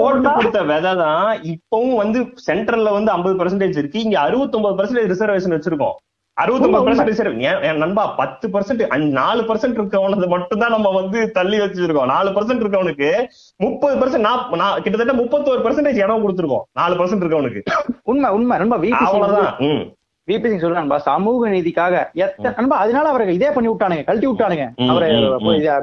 போட்டு. 0.02 0.28
கொடுத்த 0.38 0.60
விதை 0.70 0.92
தான் 1.02 1.30
இப்பவும் 1.54 1.98
வந்து 2.02 2.20
சென்ட்ரல்ல 2.48 2.92
வந்து 2.98 3.12
50% 3.16 3.40
பெர்சன்டேஜ் 3.40 3.80
இருக்கு. 3.80 4.04
இங்க 4.06 4.16
69% 4.26 4.78
பெர்சன்டேஜ் 4.80 5.12
ரிசர்வேஷன் 5.14 5.56
வச்சிருக்கோம். 5.56 5.96
69% 6.38 7.06
பெர்சன்டேஜ் 7.06 7.80
நண்பா 7.82 8.02
பத்து 8.18 8.46
பர்சன்ட் 8.52 8.82
நாலு 9.18 9.40
பர்சன்ட் 9.48 9.78
இருக்கவனது 9.78 10.26
மட்டும் 10.34 10.60
தான் 10.62 10.74
நம்ம 10.74 10.90
வந்து 10.98 11.18
தள்ளி 11.38 11.56
வச்சிருக்கோம். 11.62 12.10
நாலு 12.12 12.30
பர்சன்ட் 12.36 12.62
இருக்கவனுக்கு 12.64 13.08
முப்பது 13.64 13.94
பர்சன்ட் 14.00 14.28
கிட்டத்தட்ட 14.84 15.14
முப்பத்தோரு 15.20 15.60
பர்சன்டேஜ் 15.66 16.02
இடம் 16.04 16.24
கொடுத்துருக்கோம். 16.24 16.64
நாலு 16.80 16.94
பர்சன்ட் 17.00 17.24
இருக்கவனுக்கு. 17.24 17.62
உண்மை 18.12 18.30
உண்மை. 18.36 18.58
விபி 18.84 19.02
அவ்வளவுதான். 19.08 19.54
விபி 20.28 20.48
சிங் 20.50 20.62
சொல்றான்பா 20.64 20.96
சமூக 21.08 21.48
நீதிக்காக 21.54 21.94
எத்தனை 22.24 22.54
நண்பா 22.58 22.76
அதனால 22.84 23.08
அவரை 23.12 23.34
இதே 23.38 23.50
பண்ணி 23.54 23.68
விட்டானுங்க 23.70 24.04
கழட்டி 24.08 24.28
விட்டானுங்க. 24.30 24.66
அவரை. 24.92 25.08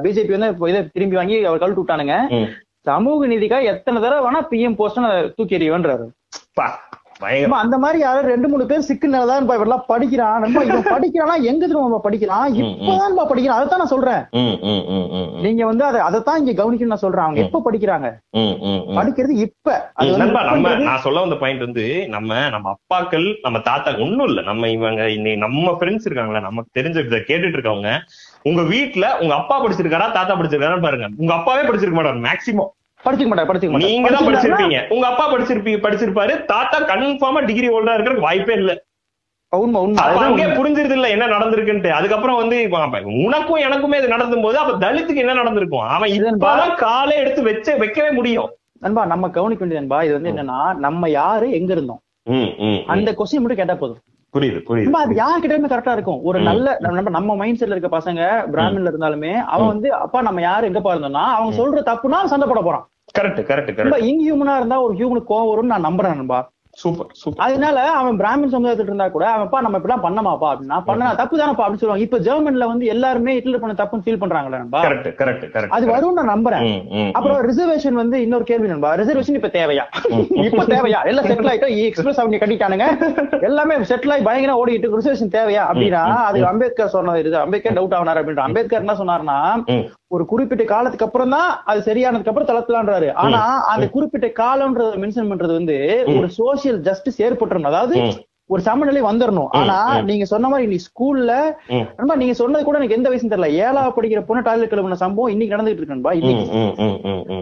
பிஜேபி 0.04 0.34
வந்து 0.36 0.50
இதை 0.72 0.80
திரும்பி 0.94 1.18
வாங்கி 1.20 1.38
அவர் 1.48 1.62
கழட்டி 1.64 1.80
விட்டானுங்க. 1.82 2.16
சமூக 2.88 3.26
நீதிக்காக 3.32 3.64
எத்தனை 3.74 3.98
தடவை 4.02 4.20
வேணா 4.26 4.40
பிஎம் 4.52 4.78
போஸ்ட் 4.78 5.00
தூக்கி 5.38 5.56
நண்பா, 6.58 6.66
அந்த 7.62 7.78
மாதிரி 7.78 7.98
யாரும் 7.98 8.28
ரெண்டு 8.30 8.48
மூணு 8.48 8.66
பேர் 8.66 8.84
சிக்குனாலதான் 8.88 9.46
இவெல்லாம் 9.48 9.84
படிக்கிறான். 9.86 10.40
நம்ம 10.40 10.62
இவன் 10.64 10.88
படிக்கிறானா? 10.94 11.34
எங்க 11.42 11.66
திரும்ப 11.66 12.00
படிக்கிறான். 12.04 12.54
இப்பதான் 12.54 13.28
படிக்கிறான். 13.30 13.56
அதைத்தான் 13.58 13.82
நான் 13.82 13.92
சொல்றேன். 13.94 14.22
நீங்க 15.46 15.64
வந்து 15.66 15.84
அதை 15.84 16.00
அதைத்தான் 16.00 16.46
இங்க 16.46 16.62
கவனிக்கணும்னு 16.62 16.94
நான் 16.94 17.04
சொல்றேன். 17.04 17.24
அவங்க 17.24 17.40
எப்ப 17.40 17.62
படிக்கிறாங்க. 17.66 18.08
படிக்கிறது 18.98 19.34
இப்ப. 19.46 19.90
நம்ம 20.52 20.74
நான் 20.74 21.04
சொல்ல 21.06 21.20
வந்த 21.20 21.36
பாயிண்ட் 21.36 21.66
வந்து 21.66 22.08
நம்ம 22.08 22.48
நம்ம 22.48 22.74
அப்பாக்கள் 22.74 23.26
நம்ம 23.42 23.58
தாத்தா 23.58 23.96
ஒண்ணும் 23.98 24.26
இல்ல. 24.26 24.40
நம்ம 24.42 24.68
இவங்க 24.68 25.08
நம்ம 25.36 25.76
ஃப்ரெண்ட்ஸ் 25.80 26.08
இருக்காங்களா 26.08 26.40
நமக்கு 26.40 26.80
தெரிஞ்ச 26.80 27.04
இதை 27.06 27.20
கேட்டுட்டு 27.26 27.58
இருக்கவங்க 27.58 27.92
உங்க 28.42 28.62
வீட்ல 28.62 29.18
உங்க 29.20 29.34
அப்பா 29.34 29.64
படிச்சிருக்காரா 29.64 30.12
தாத்தா 30.12 30.34
படிச்சிருக்காரா 30.34 30.80
பாருங்க. 30.80 31.08
உங்க 31.16 31.34
அப்பாவே 31.34 31.68
படிச்சிருக்க 31.68 31.98
மாட்டாரு 32.00 32.26
மேக்சிமம் 32.28 32.72
படிச்சுக்க 33.04 33.28
மாட்டாங்க 33.30 33.50
படிச்சுக்க 33.50 33.80
நீங்க 33.84 34.10
தான் 34.14 34.26
படிச்சிருப்பீங்க. 34.28 34.78
உங்க 34.94 35.06
அப்பா 35.10 35.24
படிச்சிருப்பீங்க 35.32 35.80
படிச்சிருப்பாரு. 35.86 36.32
தாத்தா 36.52 36.78
கன்ஃபார்மா 36.90 37.40
டிகிரி 37.50 37.68
ஹோல்டரா 37.72 37.96
இருக்கிறதுக்கு 37.96 38.28
வாய்ப்பே 38.28 38.56
இல்ல. 38.62 38.72
உண்மை 39.52 39.78
உண்மை. 39.84 40.02
அங்கே. 40.24 40.46
புரிஞ்சிருது 40.58 40.96
இல்ல 40.96 41.08
என்ன 41.14 41.26
நடந்திருக்குன்ட்டு. 41.34 41.90
அதுக்கப்புறம் 41.98 42.40
வந்து 42.40 42.56
உனக்கும் 43.26 43.62
எனக்குமே 43.66 43.98
இது 44.00 44.14
நடந்தும் 44.14 44.44
போது 44.46 44.56
அப்ப 44.62 44.74
தலித்துக்கு 44.86 45.22
என்ன 45.24 45.36
நடந்திருக்கும்? 45.40 45.86
அவன் 45.96 46.14
இப்பதான் 46.16 46.74
காலை 46.84 47.14
எடுத்து 47.22 47.42
வச்ச 47.48 47.76
வைக்கவே 47.82 48.10
முடியும். 48.18 48.50
நண்பா 48.84 49.04
நம்ம 49.12 49.30
கவனிக்க 49.36 49.62
வேண்டியது 49.62 49.82
நண்பா 49.82 50.00
இது 50.06 50.16
வந்து 50.16 50.32
என்னன்னா 50.32 50.58
நம்ம 50.86 51.08
யாரு 51.20 51.46
எங்க 51.60 51.72
இருந்தோம். 51.72 52.02
அந்த 52.94 53.10
கொஸ்டின் 53.18 53.42
மட்டும் 53.42 53.60
கேட்டா 53.62 53.76
போதும். 53.82 54.02
புரியுது 54.34 54.60
புரியுது 54.68 54.90
அது 54.90 55.14
யார்கிட்டயுமே 55.14 55.70
கரெக்டா 55.72 55.92
இருக்கும். 55.92 56.22
ஒரு. 56.22 56.40
நல்ல 56.40 56.76
நம்ம 56.80 57.10
நம்ம 57.10 57.36
மைண்ட் 57.36 57.62
செட்ல 57.62 57.76
இருக்க 57.76 57.98
பசங்க 57.98 58.22
பிராமின்ல 58.52 58.90
இருந்தாலுமே 58.92 59.32
அவன் 59.34 59.66
வந்து 59.66 59.92
அப்பா 59.92 60.22
நம்ம 60.22 60.40
யாரு 60.40 60.66
எங்க 60.66 60.80
இருந்தோம்னா 60.80 61.26
அவங்க 61.36 61.52
சொல்ற 61.62 61.82
தப்புனா 61.90 62.24
சண்டை 62.24 62.48
போட 62.48 62.62
போறான். 62.62 62.88
கரெக்ட் 63.18 63.40
கரெக்ட் 63.50 63.72
கரெக்ட் 63.76 64.06
இன்ஹியூமனா 64.10 64.56
இருந்தா 64.56 64.82
ஒரு 64.82 64.94
ஹியூமனுக்கு 64.94 65.32
கோவம் 65.32 65.50
வரும்னு 65.52 65.72
நான் 65.74 65.84
நம்புறேன் 65.84 66.16
நண்பா. 66.16 66.50
Super 66.82 67.08
super. 67.20 67.42
அதனால 67.44 67.78
அவன் 68.00 68.18
பிராமின் 68.20 68.52
சமுதாயத்துல 68.54 68.90
இருந்தா 68.90 69.06
கூட 69.14 69.24
அவன்ப்பா 69.34 69.58
நம்ம 69.64 69.78
இப்படிலாம் 69.78 70.04
பண்ணமாப்பா 70.06 70.48
அப்படின்னா 70.52 70.78
பண்ணா 70.88 71.06
தப்பு 71.20 71.34
தானப்பா 71.40 71.64
அப்படின்னு 71.64 71.82
சொல்லுவாங்க. 71.82 72.06
இப்ப 72.06 72.18
ஜெர்மன்ல 72.28 72.66
வந்து 72.72 72.86
எல்லாருமே 72.94 73.34
ஹிட்லர் 73.38 73.62
பண்ண 73.62 73.76
தப்புன்னு 73.80 74.04
ஃபீல் 74.06 74.20
பண்றாங்களே 74.22 74.60
நண்பா? 74.62 74.82
கரெக்ட் 74.86 75.08
கரெக்ட் 75.20 75.46
கரெக்ட் 75.54 75.74
அது 75.78 75.86
வரும்னு 75.94 76.18
நான் 76.20 76.32
நம்புறேன். 76.34 76.64
அப்புறம் 77.18 77.40
ரிசர்வேஷன் 77.48 78.00
வந்து 78.02 78.16
இன்னொரு 78.26 78.46
கேள்வி 78.50 78.70
நண்பா. 78.72 78.92
ரிசர்வேஷன் 79.02 79.38
இப்ப 79.40 79.52
தேவையா? 79.58 79.86
இப்ப 80.48 80.64
தேவையா? 80.74 81.00
எல்லாம் 81.12 81.28
செட்டில் 81.30 81.50
ஆயிட்டோம் 81.52 81.74
எக்ஸ்பிரஸ் 81.88 82.20
அவங்க 82.22 82.42
கட்டிட்டானுங்க. 82.44 82.88
எல்லாமே 83.50 83.80
செட்டில் 83.92 84.14
ஆகி 84.16 84.28
பயங்கர 84.30 84.58
ஓடிட்டு 84.62 84.94
ரிசர்வேஷன் 84.98 85.36
தேவையா? 85.38 85.64
அப்படின்னா 85.70 86.04
அது 86.28 86.46
அம்பேத்கர் 86.52 86.94
சொன்னது 86.96 87.24
இது 87.24 87.38
அம்பேத்கர் 87.44 87.78
டவுட் 87.80 87.98
ஆனாரு 88.00 88.20
அப்படின்ற. 88.22 88.44
அம்பேத்கர் 88.48 88.84
என்ன 88.86 88.96
சொன்னாருன்னா 89.02 89.38
ஒரு 90.10 90.24
குறிப்பிட்ட 90.30 90.64
காலத்துக்கு 90.64 91.06
அப்புறம் 91.06 91.34
தான் 91.36 91.50
அது 91.70 91.80
சரியானதுக்கு 91.88 92.30
அப்புறம் 92.30 92.50
தளர்த்தலான்றாரு. 92.50 93.08
ஆனா 93.22 93.40
அந்த 93.72 93.86
குறிப்பிட்ட 93.96 94.26
காலம்ன்றத 94.42 94.96
மென்ஷன் 95.02 95.30
பண்றது 95.30 95.52
வந்து 95.58 95.76
ஒரு 96.18 96.28
சோசியல் 96.38 96.78
ஜஸ்டிஸ் 96.88 97.22
ஏற்பட்டுறணும். 97.26 97.70
அதாவது 97.72 97.96
ஒரு 98.50 98.62
சமநிலை 98.66 99.00
வந்துடணும் 99.08 99.50
ஆனா 99.58 99.76
நீங்க 100.10 100.26
சொன்ன 100.30 100.48
மாதிரி 100.50 100.68
நீ 100.70 100.76
ஸ்கூல்ல 100.86 101.32
நண்பா 101.98 102.14
நீங்க 102.22 102.34
சொன்னது 102.40 102.62
கூட 102.68 102.78
எனக்கு 102.80 102.96
எந்த 102.98 103.08
வயசும் 103.10 103.32
தெரியல. 103.32 103.50
ஏழாவது 103.64 103.96
படிக்கிற 103.96 104.20
பொண்ணு 104.28 104.46
டாய்லெட் 104.46 104.72
கிளம்பின 104.72 105.00
சம்பவம் 105.04 105.32
இன்னைக்கு 105.34 105.54
நடந்துட்டு 105.54 105.80
இருக்கு 105.80 105.96
நண்பா 105.96 106.14
இன்னைக்கு. 106.20 106.46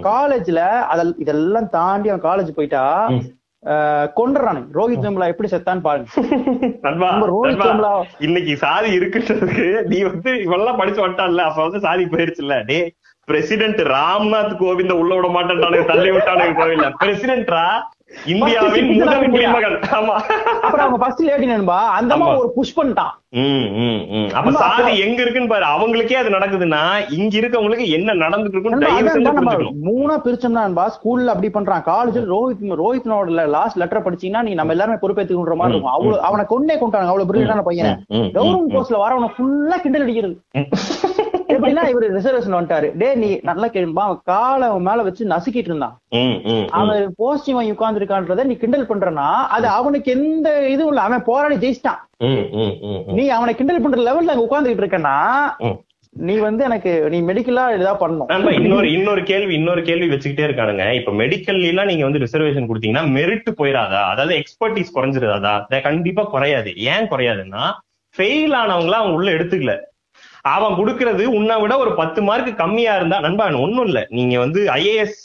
காலேஜ்ல 0.09 0.63
அதல் 0.95 1.13
இதெல்லாம் 1.25 1.69
தாண்டி 1.79 2.11
அவன் 2.13 2.27
காலேஜ் 2.29 2.57
போயிட்டா 2.59 2.85
ஆஹ் 3.63 4.09
கொண்டுறானு 4.17 4.61
ரோஹித் 4.73 5.07
வெம்லா 5.07 5.27
எப்படி 5.27 5.49
செத்தான்னு 5.49 5.81
பாருங்க. 5.81 6.09
ரோஹித் 7.33 7.63
வெம்லா 7.63 7.93
இன்னைக்கு 8.19 8.57
சாதி 8.57 8.99
இருக்குன்றதுக்கு 8.99 9.67
நீ 9.87 10.03
வந்து 10.03 10.33
இவெல்லாம் 10.47 10.77
படிச்சு 10.77 11.01
வந்துட்டான்ல 11.05 11.47
அப்ப 11.49 11.63
வந்து 11.63 11.81
சாதி 11.81 12.05
போயிருச்சுல்ல. 12.05 12.57
டே 12.65 12.79
பிரசிடென்ட் 13.29 13.81
ராம்நாத் 13.95 14.57
கோவிந்த 14.59 14.95
உள்ள 14.95 15.13
விட 15.15 15.29
மாட்டேன்டானுங்க 15.29 15.87
தள்ளி 15.87 16.11
விட்டானுங்க 16.11 16.55
கோவில்ல. 16.61 16.89
பிரசிடென்ட்ரா 17.03 17.65
இந்தியாவின் 18.33 18.89
First 18.89 18.99
முதல் 18.99 19.19
citizen 19.19 19.31
குடிமகன். 19.31 19.77
ஆமா. 19.99 20.15
அப்புறம் 20.65 20.85
அவங்க 20.85 20.99
ஃபர்ஸ்ட் 20.99 21.23
லேடி 21.23 21.47
நண்பா? 21.47 21.79
அந்த. 21.99 22.17
மாதிரி 22.17 22.39
ஒரு 22.39 22.51
புஷ் 22.55 22.75
பண்ணிட்டான். 22.79 23.15
அப்ப 24.35 24.51
சாதி 24.51 24.93
எங்க 24.99 25.19
இருக்குன்னு 25.23 25.49
பாரு. 25.49 25.65
அவங்களுக்கே 25.65 26.17
அது 26.21 26.31
நடக்குதுன்னா 26.31 26.83
இங்க 27.17 27.39
இருக்கவங்களுக்கு 27.39 27.87
என்ன 27.97 28.15
நடந்துட்டு 28.15 28.55
இருக்குன்னு 28.55 29.73
மூணா 29.89 30.17
பிரிச்சோம்னா 30.27 30.63
நண்பா 30.67 30.85
ஸ்கூல்ல 30.97 31.33
அப்படி 31.35 31.51
பண்றான். 31.57 31.85
காலேஜ்ல 31.91 32.23
ரோஹித் 32.35 32.79
ரோஹித்னோட 32.83 33.47
லாஸ்ட் 33.57 33.81
லெட்டர் 33.83 34.05
படிச்சீங்கன்னா 34.07 34.43
நீ 34.43 34.55
நம்ம 34.55 34.75
எல்லாருமே 34.77 34.99
பொறுப்பேற்றுக்கின்ற 35.03 35.57
மாதிரி 35.63 35.77
இருக்கும். 35.77 35.97
அவ்வளவு 35.97 36.23
அவனை 36.29 36.45
கொன்னே 36.53 36.77
கொண்டாங்க 36.83 37.11
அவ்வளவு 37.13 37.29
பிரில்லியண்டான 37.33 37.63
பையன். 37.63 38.05
கவர்மெண்ட். 38.13 38.73
போஸ்ட்ல 38.77 39.03
வரவன 39.05 39.31
ஃபுல்லா 39.37 39.79
கிண்டல் 39.83 40.07
அடிக்கிறது. 40.07 40.37
எப்படின்னா 41.57 41.85
இவரு 41.93 42.07
ரிசர்வேஷன் 42.17 42.57
வந்துட்டாரு. 42.57 42.89
டே 43.01 43.09
நீ 43.23 43.31
நல்லா 43.51 43.69
கேளுப்பா 43.75 44.05
அவன் 44.07 44.21
காலை 44.33 44.69
மேல 44.89 45.05
வச்சு 45.09 45.33
நசுக்கிட்டு 45.33 45.73
இருந்தான். 45.73 45.97
அவன் 46.81 47.03
போஸ்டிங் 47.23 47.59
வாங்கி 47.59 47.75
உட்கார்ந்துருக்கான்றத 47.77 48.47
நீ 48.51 48.57
கிண்டல் 48.63 48.89
பண்றனா 48.91 49.29
அது 49.57 49.69
அவனுக்கு 49.79 50.15
எந்த 50.19 50.49
இதுவும் 50.75 50.93
இல்ல. 50.93 51.03
அவன் 51.09 51.29
போராடி 51.31 51.59
ஜெயிச்சிட்டான். 51.65 52.01
நீ 53.19 53.27
அவனை 53.39 53.55
கிண்டல் 53.59 53.85
பண்ற 53.87 54.01
லெவல்ல 54.09 54.35
அங்க 54.35 54.47
உட்கார்ந்துட்டு 54.47 54.85
இருக்கனா. 54.85 55.17
நீ 56.29 56.35
வந்து 56.45 56.63
எனக்கு 56.67 56.91
நீ 57.13 57.19
மெடிக்கலா 57.29 57.65
ஏதாவது 57.77 58.01
பண்ணணும். 58.03 58.53
இன்னொரு 58.59 58.87
இன்னொரு 58.97 59.23
கேள்வி 59.31 59.53
இன்னொரு 59.59 59.83
கேள்வி 59.89 60.07
வச்சுக்கிட்டே 60.13 60.47
இருக்கானுங்க. 60.49 60.85
இப்ப 60.99 61.13
மெடிக்கல்ல 61.23 61.71
எல்லாம் 61.73 61.91
நீங்க 61.91 62.05
வந்து 62.09 62.23
ரிசர்வேஷன் 62.23 62.69
கொடுத்தீங்கன்னா 62.69 63.03
மெரிட் 63.17 63.51
போயிடாதா 63.59 64.01
அதாவது 64.13 64.35
எக்ஸ்பர்டீஸ் 64.41 64.95
குறைஞ்சிருதாதா? 64.97 65.55
கண்டிப்பா 65.89 66.25
குறையாது. 66.35 66.73
ஏன் 66.93 67.11
குறையாதுன்னா 67.13 67.65
ஃபெயில் 68.15 68.55
ஆனவங்கள 68.63 68.97
அவங்க 69.01 69.19
உள்ள 69.19 69.29
எடுத்துக்கல. 69.37 69.75
அவன் 70.55 70.77
கொடுக்கறது 70.79 71.25
உன்னை 71.39 71.55
விட 71.63 71.75
ஒரு 71.83 71.93
பத்து 72.01 72.21
மார்க் 72.29 72.51
கம்மியா 72.63 72.93
இருந்தா 72.99 73.19
நண்பா 73.27 73.45
ஒண்ணும் 73.65 73.87
இல்ல. 73.91 74.01
நீங்க 74.17 74.35
வந்து 74.45 74.61
ஐஏஎஸ் 74.79 75.21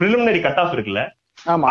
பிரிலிமினரி 0.00 0.40
கட் 0.46 0.60
ஆஃப் 0.62 0.74
இருக்குல்ல? 0.76 1.02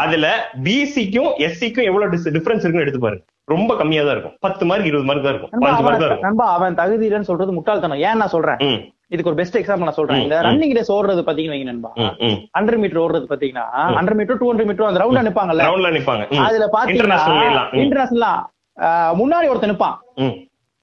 அதுல 0.03 0.27
பிசிக்கும் 0.65 1.31
எஸ்சிக்கும் 1.47 1.87
எவ்வளவு 1.89 2.19
டிஃபரன்ஸ் 2.37 2.63
இருக்குன்னு 2.63 2.85
எடுத்து 2.85 3.01
பாருங்க. 3.05 3.23
ரொம்ப 3.53 3.71
கம்மியா 3.79 4.01
தான் 4.05 4.15
இருக்கும். 4.15 4.35
பத்து 4.45 4.63
மார்க் 4.69 4.89
இருபது 4.89 5.07
மார்க் 5.09 5.25
தான் 5.25 5.33
இருக்கும். 5.33 5.51
பதினஞ்சு 5.53 5.83
மார்க் 5.85 6.01
தான் 6.03 6.09
இருக்கும். 6.09 6.27
நண்பா 6.27 6.47
அவன் 6.57 6.79
தகுதி 6.79 7.05
இல்லைன்னு 7.09 7.29
சொல்றது 7.31 7.51
முட்டாள்தனம். 7.57 8.01
ஏன் 8.07 8.19
நான் 8.21 8.33
சொல்றேன்? 8.35 8.59
இதுக்கு 9.13 9.31
ஒரு 9.31 9.39
பெஸ்ட் 9.39 9.57
எக்ஸாம்பிள் 9.59 9.87
நான் 9.89 9.97
சொல்றேன். 9.99 10.21
இந்த. 10.25 10.35
ரன்னிங் 10.47 10.73
ரேஸ் 10.77 10.91
ஓடுறது 10.95 11.21
பாத்தீங்கன்னு 11.29 11.69
நண்பா. 11.71 11.91
ஹண்ட்ரட் 12.57 12.81
மீட்டர் 12.83 13.01
ஓடுறது 13.05 13.27
பாத்தீங்கன்னா 13.31 13.65
hundred 13.97 14.19
metre 14.19 14.39
two 14.41 14.49
hundred 14.51 14.69
metre 14.71 14.89
அந்த 14.91 15.01
ரவுண்ட்ல 15.03 15.23
நிப்பாங்கல்ல. 15.29 15.65
ரவுண்ட்ல 15.69 15.91
நிப்பாங்க. 15.97 16.25
அதுல 16.49 16.67
பாத்தீங்கன்னா. 16.77 17.65
இன்டர்நேஷனலா 17.83 18.33
முன்னாடி 19.21 19.47
ஒருத்தன் 19.53 19.73
நிப்பான். 19.73 19.97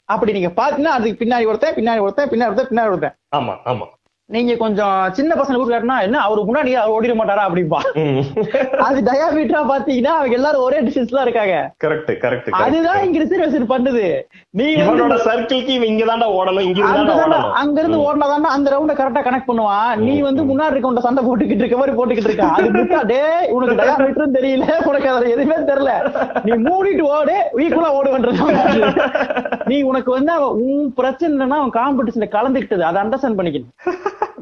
அப்படி 0.09 0.33
நீங்க 0.33 0.51
பாத்தீங்கன்னா 0.57 0.95
அதுக்கு 0.97 1.21
பின்னாடி 1.25 1.47
ஒருத்தன் 1.47 1.75
பின்னாடி 1.75 2.01
ஒருத்தன் 2.01 2.29
பின்னாடி 2.29 2.51
ஒருத்தன் 2.51 2.71
பின்னாடி 2.71 2.91
ஒருத்தன். 2.91 3.17
ஆமா 3.37 3.55
ஆமா. 3.65 3.87
நீங்க 4.35 4.53
கொஞ்சம் 4.61 5.13
சின்ன 5.17 5.33
பசங்க 5.39 5.57
கூட 5.59 5.71
காட்டினா 5.73 5.97
என்ன 6.05 6.21
அவரு 6.27 6.41
முன்னாடி 6.47 6.71
அவர் 6.79 6.93
ஓடிட 6.95 7.13
மாட்டாரா 7.19 7.43
அப்படிப்பா. 7.49 7.81
அது 8.87 8.99
டயாமீட்டரா 9.09 9.61
பாத்தீங்கன்னா 9.69 10.13
அவங்க 10.17 10.35
எல்லாரும் 10.39 10.65
ஒரே 10.69 10.79
டிஸ்டன்ஸ் 10.87 11.15
தான் 11.17 11.27
இருக்காங்க. 11.27 11.57
கரெக்ட் 11.85 12.11
கரெக்ட் 12.25 12.49
அதுதான் 12.63 13.03
இங்க 13.07 13.19
ரிசர்வேஷன் 13.23 13.67
பண்ணுது. 13.73 14.07
நீ 14.61 14.67
வந்து 14.79 15.03
இவனோட 15.03 15.19
சர்க்கிள்க்கு 15.29 15.73
இவன் 15.77 15.93
இங்கதான்டா 15.93 16.29
ஓடணும் 16.39 16.67
இங்க 16.69 16.89
அங்க 17.61 17.79
இருந்து 17.83 18.01
ஓடினாதான் 18.07 18.57
அந்த 18.57 18.73
ரவுண்ட 18.75 18.97
கரெக்டா 19.03 19.23
கனெக்ட் 19.29 19.49
பண்ணுவான். 19.51 19.93
நீ 20.07 20.17
வந்து 20.29 20.45
முன்னாடி 20.51 20.75
இருக்கவன்ட 20.75 21.05
சண்டை 21.07 21.25
போட்டுக்கிட்டு 21.29 21.65
இருக்க 21.65 21.79
மாதிரி 21.83 21.97
போட்டுக்கிட்டு 22.01 22.33
இருக்க. 22.33 22.49
அது 22.57 22.75
முட்டா 22.79 23.01
டே 23.13 23.23
உனக்கு 23.59 23.79
டயாமீட்டரும் 23.83 24.37
தெரியல 24.39 24.67
உனக்கு 24.91 25.11
அதுல 25.13 25.33
எதுவுமே 25.37 25.61
தெரியல. 25.71 25.95
நீ 26.49 26.53
மூடிட்டு 26.69 27.07
ஓடு 27.15 27.37
ஈக்குவலா 27.63 27.95
ஓடுவன்றது 28.01 28.43
நீ 29.71 29.79
உனக்கு 29.93 30.11
வந்து 30.19 30.31
அவன் 30.39 30.59
உன் 30.67 30.93
பிரச்சனைனா 30.99 31.57
அவன் 31.63 31.77
காம்படிஷன்ல 31.81 32.29
கலந்துக்கிட்டது. 32.37 32.85
அதை 32.91 32.99
அண்டர்ஸ்டாண்ட் 33.05 33.41
பண்ணிக்கணும். 33.41 33.73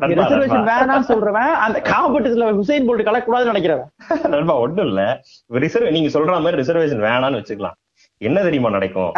ரிசர்வேஷன். 0.00 0.66
வேணாம்னு 0.70 1.10
சொல்றவன் 1.12 1.52
அந்த 1.66 1.78
காம்படிஷன்ல 1.90 2.50
ஹுசைன் 2.58 2.88
போல்ட் 2.88 3.02
கலக்க 3.02 3.26
கூடாதுன்னு 3.30 3.52
நினைக்கிறவன். 3.52 3.88
நண்பா 4.28 4.58
ஒண்ணும் 4.58 4.86
இல்ல. 4.86 5.22
ரிசர்வ் 5.64 5.88
நீங்க 5.90 6.18
சொல்ற 6.18 6.40
மாதிரி 6.40 6.60
ரிசர்வேஷன் 6.62 7.06
வேணாம்னு 7.08 7.40
வச்சுக்கலாம். 7.40 7.78
என்ன 8.20 8.42
தெரியுமா 8.42 8.68
நடக்கும். 8.70 9.12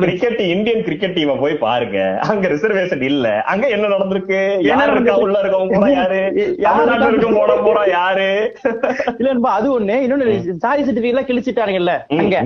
கிரிக்கெட் 0.00 0.40
இந்தியன் 0.40 0.82
கிரிக்கெட் 0.82 1.16
டீமை 1.18 1.38
போய் 1.40 1.54
பாருங்க. 1.56 1.98
அங்க 2.28 2.48
ரிசர்வேஷன் 2.48 3.02
இல்ல. 3.02 3.42
அங்க 3.42 3.68
என்ன 3.68 3.86
நடந்திருக்கு? 3.86 4.40
என்ன 4.58 4.66
யார் 4.66 4.92
இருக்கா? 4.92 5.14
உள்ள 5.16 5.40
இருக்கவங்க 5.42 5.74
போனா 5.74 5.88
யாரு? 5.88 6.20
யார் 6.58 6.76
தமிழ்நாட்டுல 6.76 7.08
இருக்கா? 7.08 7.32
போன 7.38 7.56
போனா 7.62 7.84
யாரு? 7.84 8.28
இல்ல 9.18 9.50
அது 9.50 9.80
ஒண்ணு. 9.80 9.96
இன்னொன்னு 10.06 10.56
சாரி 10.56 10.82
சர்டிபிகேட் 10.82 11.14
எல்லாம் 11.14 11.30
கிழிச்சிட்டானுங்கல்ல 11.30 11.94
ம், 12.08 12.18
அங்க. 12.18 12.36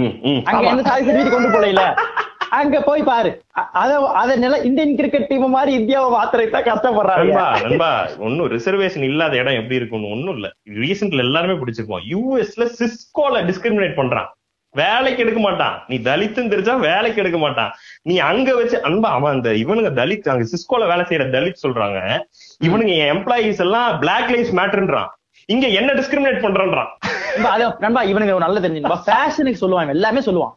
அங்க. 0.50 0.66
எந்த 0.72 0.82
சாரி 0.82 1.04
சர்டிபிகேட் 1.04 1.36
கொண்டு 1.36 1.50
போல 1.56 1.94
அங்க 2.50 2.80
போய் 2.80 3.02
பாரு. 3.02 3.42
அத 3.52 4.10
அத 4.14 4.36
நில 4.36 4.58
இந்தியன் 4.58 4.96
கிரிக்கெட் 4.96 5.26
டீம் 5.26 5.48
மாதிரி 5.48 5.72
இந்தியாவை 5.72 6.08
மாத்துறதுக்கு 6.18 6.50
தான் 6.50 6.68
கஷ்டப்படுறாங்க. 6.68 7.62
நண்பா 7.62 8.06
ஒன்னும் 8.18 8.50
ரிசர்வேஷன் 8.50 9.02
இல்லாத 9.02 9.36
இடம் 9.36 9.54
எப்படி 9.54 9.74
இருக்கும்னு 9.74 10.10
ஒண்ணும் 10.10 10.34
இல்ல. 10.34 10.52
ரீசெண்ட்ல 10.70 11.18
எல்லாருமே 11.18 11.54
பிடிச்சிருப்போம். 11.54 12.04
யூஎஸ்ல 12.10 12.68
சிஸ்கோல 12.80 13.42
டிஸ்கிரிமினேட் 13.50 13.98
பண்றான். 14.00 14.28
வேலைக்கு 14.70 15.22
எடுக்க 15.22 15.40
மாட்டான். 15.40 15.84
நீ 15.88 15.96
தலித்துன்னு 15.96 16.48
தெரிஞ்சா 16.48 16.74
வேலைக்கு 16.74 17.20
எடுக்க 17.20 17.38
மாட்டான். 17.38 17.70
நீ 18.02 18.18
அங்க 18.18 18.54
வச்சு 18.54 18.80
அன்பா 18.84 19.10
அவன் 19.18 19.32
அந்த 19.32 19.50
இவனுங்க 19.52 19.92
தலித் 20.02 20.28
அங்க 20.28 20.44
சிஸ்கோல 20.44 20.86
வேலை 20.88 21.04
செய்யற 21.04 21.30
தலித் 21.30 21.64
சொல்றாங்க. 21.66 22.24
இவனுங்க 22.64 22.96
என் 22.96 23.16
எம்ப்ளாயிஸ் 23.16 23.58
எல்லாம் 23.58 23.98
பிளாக் 23.98 24.30
லைஃப் 24.30 24.52
மேட்டர்ன்றான் 24.56 25.08
இங்க 25.46 25.66
என்ன 25.66 25.92
டிஸ்கிரிமினேட் 25.92 26.44
பண்றான்றான். 26.44 26.90
நண்பா, 27.34 27.50
அது 27.50 27.74
நண்பா 27.78 28.02
இவனுக்கு 28.02 28.34
ஒரு 28.34 28.44
நல்ல 28.46 28.60
தெரிஞ்சு 28.60 29.00
ஃபேஷனுக்கு 29.06 29.60
சொல்லுவான் 29.60 29.88
எல்லாமே 29.88 30.20
சொல்லுவான். 30.20 30.54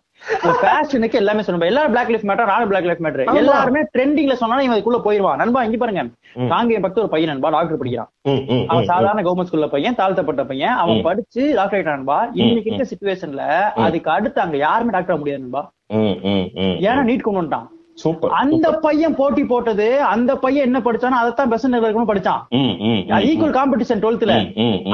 ஃபேஷனுக்கு 0.55 1.13
எல்லாமே 1.13 1.41
சொல்லுவான் 1.41 1.65
எல்லாரும் 1.65 1.91
பிளாக் 1.91 2.09
லைஃப் 2.09 2.26
மேட்டர் 2.26 2.45
நானும் 2.45 2.67
பிளாக் 2.67 2.84
லைஃப் 2.84 3.01
மேட்டர். 3.01 3.24
எல்லாருமே 3.36 3.82
ட்ரெண்டிங்ல 3.95 4.34
சொன்னாலும் 4.34 4.65
இவன் 4.65 4.78
இதுக்குள்ள 4.78 5.01
போயிருவான் 5.03 5.36
நண்பா 5.36 5.63
இங்க 5.63 5.78
பாருங்க. 5.78 6.03
நாங்க 6.47 6.74
என் 6.74 6.82
பக்கத்து 6.82 7.01
ஒரு 7.01 7.09
பையன் 7.09 7.30
நண்பா 7.30 7.49
டாக்டர் 7.49 7.78
படிக்கிறான். 7.78 8.09
அவன் 8.67 8.86
சாதாரண 8.86 9.22
கவர்மெண்ட் 9.22 9.49
ஸ்கூல்ல 9.51 9.67
பையன் 9.67 9.95
தாழ்த்தப்பட்ட 9.95 10.43
பையன். 10.45 10.76
அவன். 10.76 11.01
படிச்சு 11.01 11.53
டாக்டர் 11.55 11.80
ஆயிட்டான்பா 11.80 12.19
இன்னைக்கு 12.34 12.69
இருக்க 12.69 12.89
சுச்சுவேஷன்ல 12.91 13.45
அதுக்கு 13.82 14.11
அடுத்து 14.11 14.41
அங்க 14.41 14.57
யாருமே 14.57 14.91
டாக்டர் 14.91 15.15
ஆக 15.15 15.22
முடியாதுன்பா 15.24 15.63
ம், 15.93 16.17
ம், 16.26 16.45
ம். 16.55 16.76
ஏன்னா 16.82 17.01
நீட் 17.03 17.22
கொண்டு 17.22 17.41
வந்துட்டான். 17.41 17.69
அந்த 18.42 18.68
பையன் 18.86 19.16
போட்டி 19.20 19.44
போட்டது 19.50 19.88
அந்த 20.12 20.32
பையன் 20.44 20.68
என்ன 20.68 20.80
படிச்சானோ 20.86 21.18
அதைத்தான் 21.22 21.50
பெஸ்ட் 21.52 21.68
இருக்கணும் 21.68 22.12
படிச்சான். 22.12 22.42
ஈக்குவல் 23.30 23.56
காம்படிஷன் 23.58 24.02
டுவெல்த்ல 24.04 24.36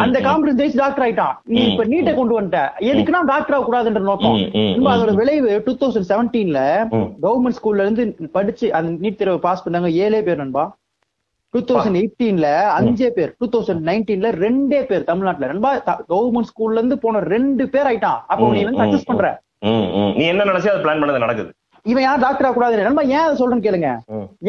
அந்த. 0.03 0.17
காம்படிஷன் 0.27 0.59
ஜெயிச்சு 0.61 0.81
டாக்டர் 0.83 1.05
ஆயிட்டான். 1.05 1.35
நீ 1.55 1.61
இப்ப 1.71 1.85
நீட்டை 1.91 2.13
கொண்டு 2.19 2.35
வந்துட்ட. 2.37 2.61
எதுக்குன்னா 2.89 3.21
டாக்டர் 3.33 3.55
ஆக 3.57 3.65
கூடாதுன்ற 3.67 4.01
நோக்கம். 4.09 4.39
அதோட 4.93 5.13
விளைவு 5.21 5.51
டூ 5.67 5.75
தௌசண்ட் 5.83 6.09
செவன்டீன்ல. 6.11 6.61
கவர்மெண்ட் 7.25 7.57
ஸ்கூல்ல 7.59 7.85
இருந்து 7.87 8.05
படிச்சு 8.37 8.67
அந்த 8.79 8.91
நீட் 9.05 9.21
தேர்வை 9.21 9.39
பாஸ் 9.47 9.65
பண்ணாங்க 9.67 9.91
ஏழே 10.05 10.21
பேர் 10.27 10.43
நண்பா. 10.43 10.65
டூ 11.53 11.59
தௌசண்ட் 11.67 11.99
எயிட்டீன்ல 11.99 12.47
அஞ்சே 12.77 13.09
பேர் 13.17 13.31
டூ 13.39 13.47
தௌசண்ட் 13.53 13.83
நைன்டீன்ல 13.89 14.31
ரெண்டே 14.45 14.81
பேர் 14.89 15.09
தமிழ்நாட்டுல. 15.11 15.51
நண்பா 15.51 15.71
கவர்மெண்ட் 16.13 16.49
ஸ்கூல்ல 16.51 16.81
இருந்து 16.81 16.97
போன 17.05 17.21
ரெண்டு 17.33 17.65
பேர் 17.75 17.89
ஆயிட்டான். 17.91 18.19
அப்போ 18.31 18.49
நீ 18.55 18.63
வந்து 18.69 18.81
சக்சஸ் 18.83 19.09
பண்ற. 19.11 19.29
நீ 20.17 20.25
என்ன 20.33 20.49
நினைச்சா 20.49 20.73
அது 20.73 20.83
பிளான் 20.83 21.01
பண்ணது 21.03 21.23
நடக்குது. 21.25 21.51
இவன் 21.91 22.05
யார் 22.05 22.23
டாக்டர் 22.25 22.47
ஆக 22.47 22.55
கூடாது 22.55 22.83
நண்பா 22.87 23.03
ஏன் 23.15 23.23
அதை 23.25 23.35
சொல்றேன்னு 23.39 23.65
கேளுங்க. 23.65 23.89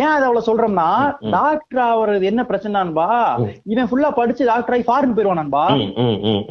ஏன் 0.00 0.12
அதை 0.12 0.24
அவ்வளவு 0.28 0.46
சொல்றோம்னா 0.48 0.88
டாக்டர் 1.36 1.82
ஆவறது 1.88 2.28
என்ன 2.30 2.42
பிரச்சனைன்பா 2.50 3.08
இவன் 3.72 3.88
ஃபுல்லா 3.90 4.10
படிச்சு 4.18 4.48
டாக்டர் 4.50 4.74
ஆகி 4.76 4.84
ஃபாரின் 4.88 5.14
போயிருவான் 5.16 5.40
நண்பா. 5.42 5.64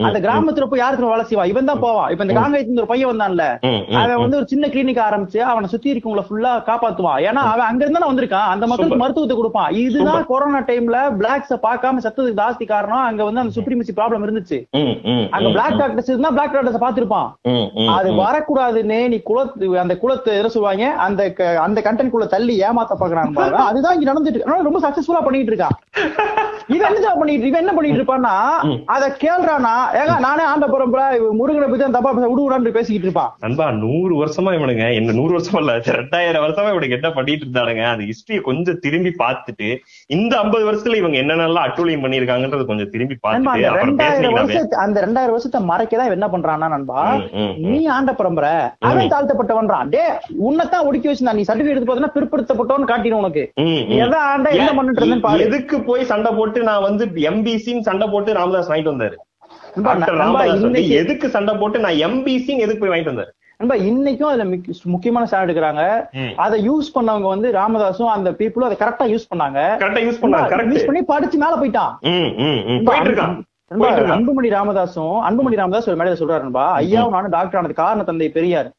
அந்த 0.08 0.20
கிராமத்துல 0.26 0.68
போய் 0.72 0.84
யாருக்கு 0.84 1.12
வேலை 1.14 1.26
செய்வா? 1.30 1.46
இவன் 1.54 1.70
தான் 1.72 1.84
போவான். 1.86 2.10
இப்ப 2.14 2.26
இந்த 2.28 2.36
காங்கேயத்துல 2.40 2.84
ஒரு 2.84 2.92
பையன் 2.92 3.12
வந்தான்ல 3.12 3.46
அவன் 4.02 4.22
வந்து 4.24 4.40
ஒரு 4.40 4.48
சின்ன 4.54 4.68
கிளினிக் 4.76 5.02
ஆரம்பிச்சு 5.08 5.42
அவனை 5.52 5.70
சுத்தி 5.74 5.94
இருக்கவங்கள 5.94 6.26
ஃபுல்லா 6.30 6.54
காப்பாத்துவான். 6.70 7.20
ஏன்னா 7.28 7.44
அவன் 7.54 7.68
அங்க 7.70 7.82
இருந்தா 7.86 8.10
வந்திருக்கான். 8.12 8.50
அந்த 8.54 8.64
மக்களுக்கு. 8.72 9.02
மருத்துவத்தை 9.04 9.38
கொடுப்பான். 9.38 9.72
இதுதான் 9.84 10.28
கொரோனா 10.32 10.62
டைம்ல 10.70 11.00
பிளாக்ஸ 11.22 11.60
பார்க்காம 11.68 12.04
செத்ததுக்கு 12.06 12.40
ஜாஸ்தி 12.42 12.68
காரணம். 12.74 13.06
அங்க 13.10 13.22
வந்து 13.30 13.44
அந்த 13.44 13.54
சுப்ரீமசி 13.58 13.96
ப்ராப்ளம் 14.00 14.26
இருந்துச்சு. 14.28 14.60
அங்க 15.36 15.48
பிளாக் 15.58 15.80
டாக்டர்ஸ் 15.82 16.12
இருந்தா 16.14 16.32
பிளாக் 16.38 16.56
டாக்டர்ஸ் 16.56 16.84
பாத்திருப்பான் 16.86 17.30
அது. 17.98 18.10
வரக்கூடாதுன்னு 18.24 19.00
நீ 19.14 19.20
குலத்து 19.30 19.66
அந்த 19.84 19.94
குலத்தை 20.04 20.34
சொல்லுவாங்க. 20.68 21.04
அந்த 21.06 21.22
அந்த 21.62 21.82
கண்டென்ட் 21.82 22.10
குள்ள 22.10 22.26
தள்ளி 22.26 22.56
ஏமாத்த 22.64 22.96
பாக்குறாங்க 23.00 23.60
அதுதான் 23.70 23.96
இங்க 23.98 24.08
நடந்துட்டு 24.12 24.66
ரொம்ப 24.68 24.82
சக்சஸ்ஃபுல்லா 24.86 25.24
பண்ணிட்டு 25.24 25.52
இருக்கான் 25.54 25.76
இவன் 26.76 26.96
என்ன 26.96 27.12
பண்ணிட்டு 27.20 27.48
இவன் 27.48 27.62
என்ன 27.62 27.74
பண்ணிட்டு 27.74 28.00
இருப்பான்னா 28.00 28.34
அத 28.86 29.04
கேள்றானா 29.24 29.76
ஏங்க 30.00 30.16
நானே 30.20 30.44
ஆண்ட 30.44 30.66
இவன் 31.18 31.38
முருகனை 31.40 31.68
பத்தி 31.70 31.92
தப்பா 31.92 32.12
பேச 32.12 32.28
விடுவிடான்னு 32.32 32.76
பேசிக்கிட்டு 32.78 33.08
இருப்பான் 33.08 33.32
நண்பா 33.40 33.72
நூறு 33.72 34.14
வருஷமா 34.22 34.52
இவனுங்க. 34.58 34.94
என்ன 34.94 35.12
நூறு 35.12 35.34
வருஷமா 35.38 35.60
இல்ல 35.60 35.74
ரெண்டாயிரம் 36.00 36.44
வருஷமா 36.46 36.70
இவனுக்கு 36.70 36.98
என்ன 37.00 37.10
பண்ணிட்டு 37.12 37.46
இருந்தானுங்க. 37.46 37.84
அந்த 37.92 38.04
ஹிஸ்டரிய 38.10 38.42
கொஞ்சம் 38.42 38.80
திரும்பி 38.80 39.14
பார்த்துட்டு 39.24 39.70
இந்த 40.10 40.34
ஐம்பது 40.38 40.64
வருஷத்துல 40.66 40.96
இவங்க 40.96 41.18
என்னென்னலாம் 41.18 41.66
அட்டூழியம் 41.66 42.04
பண்ணிருக்காங்கன்றது 42.04 42.66
கொஞ்சம் 42.66 42.92
திரும்பி 42.92 43.16
பார்த்துட்டு 43.18 44.76
அந்த 44.84 44.98
ரெண்டாயிரம் 45.06 45.36
வருஷத்து 45.36 45.60
மறைக்கதான் 45.72 46.14
என்ன 46.16 46.28
பண்றான்னா 46.28 46.68
நண்பா. 46.76 47.02
நீ 47.68 47.80
ஆண்ட 47.96 48.12
பரம்பரை 48.14 48.54
அவன் 48.90 49.12
தாழ்த்தப்பட்டவன்றான் 49.14 49.90
டே 49.90 50.04
உன்னைத்தான் 50.50 50.86
ஒடுக்கி 50.88 51.10
வச்சிருந்தான் 51.10 51.40
நீ 51.40 51.46
சர்டிபிகேட் 51.50 51.76
எடுத்து 51.76 51.92
பார்த்தா 51.92 52.14
பிற்படுத்தப்பட்டவன்னு 52.18 52.92
காட்டிடும் 52.92 53.22
உனக்கு. 53.24 53.44
எதை 54.00 54.20
ஆண்ட 54.32 54.48
என்ன 54.60 54.72
பண்ணிட்டு 54.80 55.02
எதுக்கு 55.48 55.80
போய் 55.90 56.10
சண்டை 56.14 56.32
போட்டு 56.40 56.62
நான் 56.64 56.86
வந்து 56.90 57.06
எம்பிசின்னு 57.32 57.88
சண்டை 57.90 58.08
போட்டு 58.08 58.40
ராமதாஸ் 58.40 58.72
வாங்கிட்டு 58.72 58.96
வந்தாரு. 58.96 59.18
எதுக்கு 61.02 61.28
சண்டை 61.30 61.54
போட்டு 61.56 61.80
நான் 61.80 62.00
எம்பிசின்னு 62.08 62.66
எதுக்கு 62.66 62.82
போய் 62.82 62.94
வாங்கிட்டு 62.94 63.14
வந்தாரு? 63.14 63.32
நண்பா 63.58 63.76
இன்னைக்கும் 63.76 64.24
அதுல 64.24 64.44
மிக்க- 64.44 64.72
முக்கியமான 64.84 65.28
ஸ்டாண்ட் 65.32 65.50
எடுக்கிறாங்க. 65.50 65.84
அதை 66.36 66.70
யூஸ் 66.70 66.98
பண்ணவங்க 66.98 67.22
வந்து 67.22 67.52
ராமதாஸும் 67.52 68.06
அந்த 68.06 68.32
பீப்புளும் 68.32 68.70
அதை 68.70 68.78
கரெக்டா 68.80 69.14
யூஸ் 69.14 69.28
பண்ணாங்க. 69.36 69.60
கரெக்டா 69.80 70.02
யூஸ் 70.06 70.18
பண்ணாங்க 70.22 70.50
யூஸ் 70.74 70.86
பண்ணி 70.86 71.02
படிச்சு 71.04 71.38
மேல 71.38 71.56
போயிட்டான். 71.56 71.94
அன்புமணி 74.16 74.50
ராமதாஸும் 74.50 75.20
அன்புமணி 75.30 75.56
ராமதாஸ் 75.56 75.90
ஒரு 75.90 75.98
மேடையில 75.98 76.18
சொல்றாரு 76.18 76.42
நண்பா. 76.42 76.80
ஐயாவும் 76.80 77.10
நானும் 77.10 77.30
டாக்டர் 77.30 77.60
ஆனது 77.60 77.74
காரண 77.74 78.04
தந்தை 78.04 78.30
பெரியார். 78.30 78.72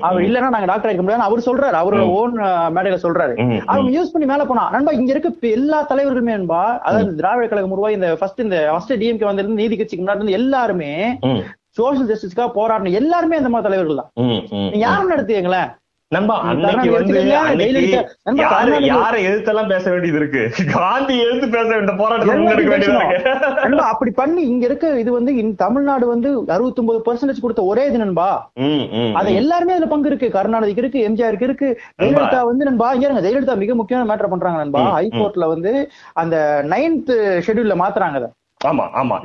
அவர் 0.00 0.22
இல்லன்னா 0.22 0.38
நாங்க 0.38 0.64
டாக்டர் 0.64 0.92
ஆயிருக்க 0.92 1.02
முடியாது 1.02 1.22
அவர் 1.22 1.38
சொல்றாரு. 1.38 1.78
அவரோட 1.78 2.00
ஓன் 2.00 2.38
மேடையில 2.76 2.98
சொல்றாரு. 3.02 3.34
அவங்க 3.66 4.00
யூஸ் 4.00 4.12
பண்ணி 4.12 4.28
மேல 4.28 4.44
போனா 4.44 4.70
நண்பா 4.70 4.92
இங்க 4.92 5.12
இருக்க 5.12 5.48
எல்லா 5.48 5.86
தலைவர்களுமே 5.86 6.32
நண்பா 6.36 6.78
அதாவது 6.78 7.16
திராவிட 7.16 7.46
கழகம் 7.48 7.70
உருவாகி 7.70 7.94
இந்த 7.94 8.16
ஃபர்ஸ்ட் 8.16 8.40
இந்த 8.40 8.68
ஃபர்ஸ்ட் 8.70 8.92
டிஎம்கே 8.92 9.24
வந்திருந்து 9.24 9.62
நீதி 9.62 9.76
கட்சிக்கு 9.76 10.04
முன்னாடி 10.04 10.14
இருந்து 10.14 10.32
எல்லாருமே 10.32 11.18
சோசியல் 11.76 12.10
ஜஸ்டிஸ்க்காக 12.10 12.50
போராடின 12.54 12.92
எல்லாருமே 12.92 13.36
அந்த 13.36 13.48
மாதிரி 13.48 13.68
தலைவர்கள் 13.68 14.00
தான். 14.02 14.10
ம், 14.24 14.40
ம், 14.52 14.68
நீங்க 14.68 14.84
யாருன்னு 14.84 15.16
எடுத்துக்கங்களேன்? 15.16 15.72
நண்பா 16.12 16.34
அன்னைக்கு 16.42 16.90
வந்து 16.90 17.14
யாரு 18.90 19.18
எழுத்தெல்லாம் 19.28 19.70
பேச 19.70 19.84
வேண்டியது 19.90 20.18
இருக்கு? 20.18 20.42
காந்தி 20.72 21.14
எழுத்து 21.18 21.46
பேச 21.48 21.68
வேண்டிய 21.70 21.94
அப்படி 23.86 24.10
பண்ணி 24.10 24.42
இங்க 24.42 24.64
இருக்க 24.66 24.92
இது 24.98 25.10
வந்து 25.12 25.32
தமிழ்நாடு 25.56 26.06
வந்து 26.06 26.28
அறுபத்தி 26.48 26.80
ஒன்பது 26.80 27.00
பர்சன்டேஜ் 27.06 27.42
கொடுத்த 27.42 27.64
ஒரே 27.64 27.86
இது 27.86 27.98
நண்பா. 27.98 28.28
அது. 29.14 29.34
எல்லாருமே 29.34 29.72
அதுல 29.72 29.86
பங்கு 29.86 30.08
இருக்கு. 30.08 30.28
கருணாநிதிக்கு 30.28 30.78
இருக்கு 30.78 31.06
எம்ஜிஆருக்கு 31.08 31.42
இருக்கு. 31.42 31.70
ஜெயலலிதா 32.00 32.42
வந்து 32.44 32.64
நண்பா 32.64 32.92
இங்க 32.92 33.06
இருங்க. 33.06 33.24
ஜெயலலிதா 33.26 33.56
மிக 33.56 33.74
முக்கியமான 33.74 34.08
மேட்டர் 34.12 34.28
பண்றாங்க 34.28 34.58
நண்பா. 34.58 34.82
ஹைகோர்ட்ல 34.96 35.46
வந்து 35.46 35.72
அந்த 36.14 36.36
நைன்த் 36.68 37.12
ஷெட்யூல்ல 37.46 37.76
மாத்துறாங்க 37.76 38.20
அதை. 38.22 38.30
ஆமா 38.66 38.84
ஆமா. 38.94 39.16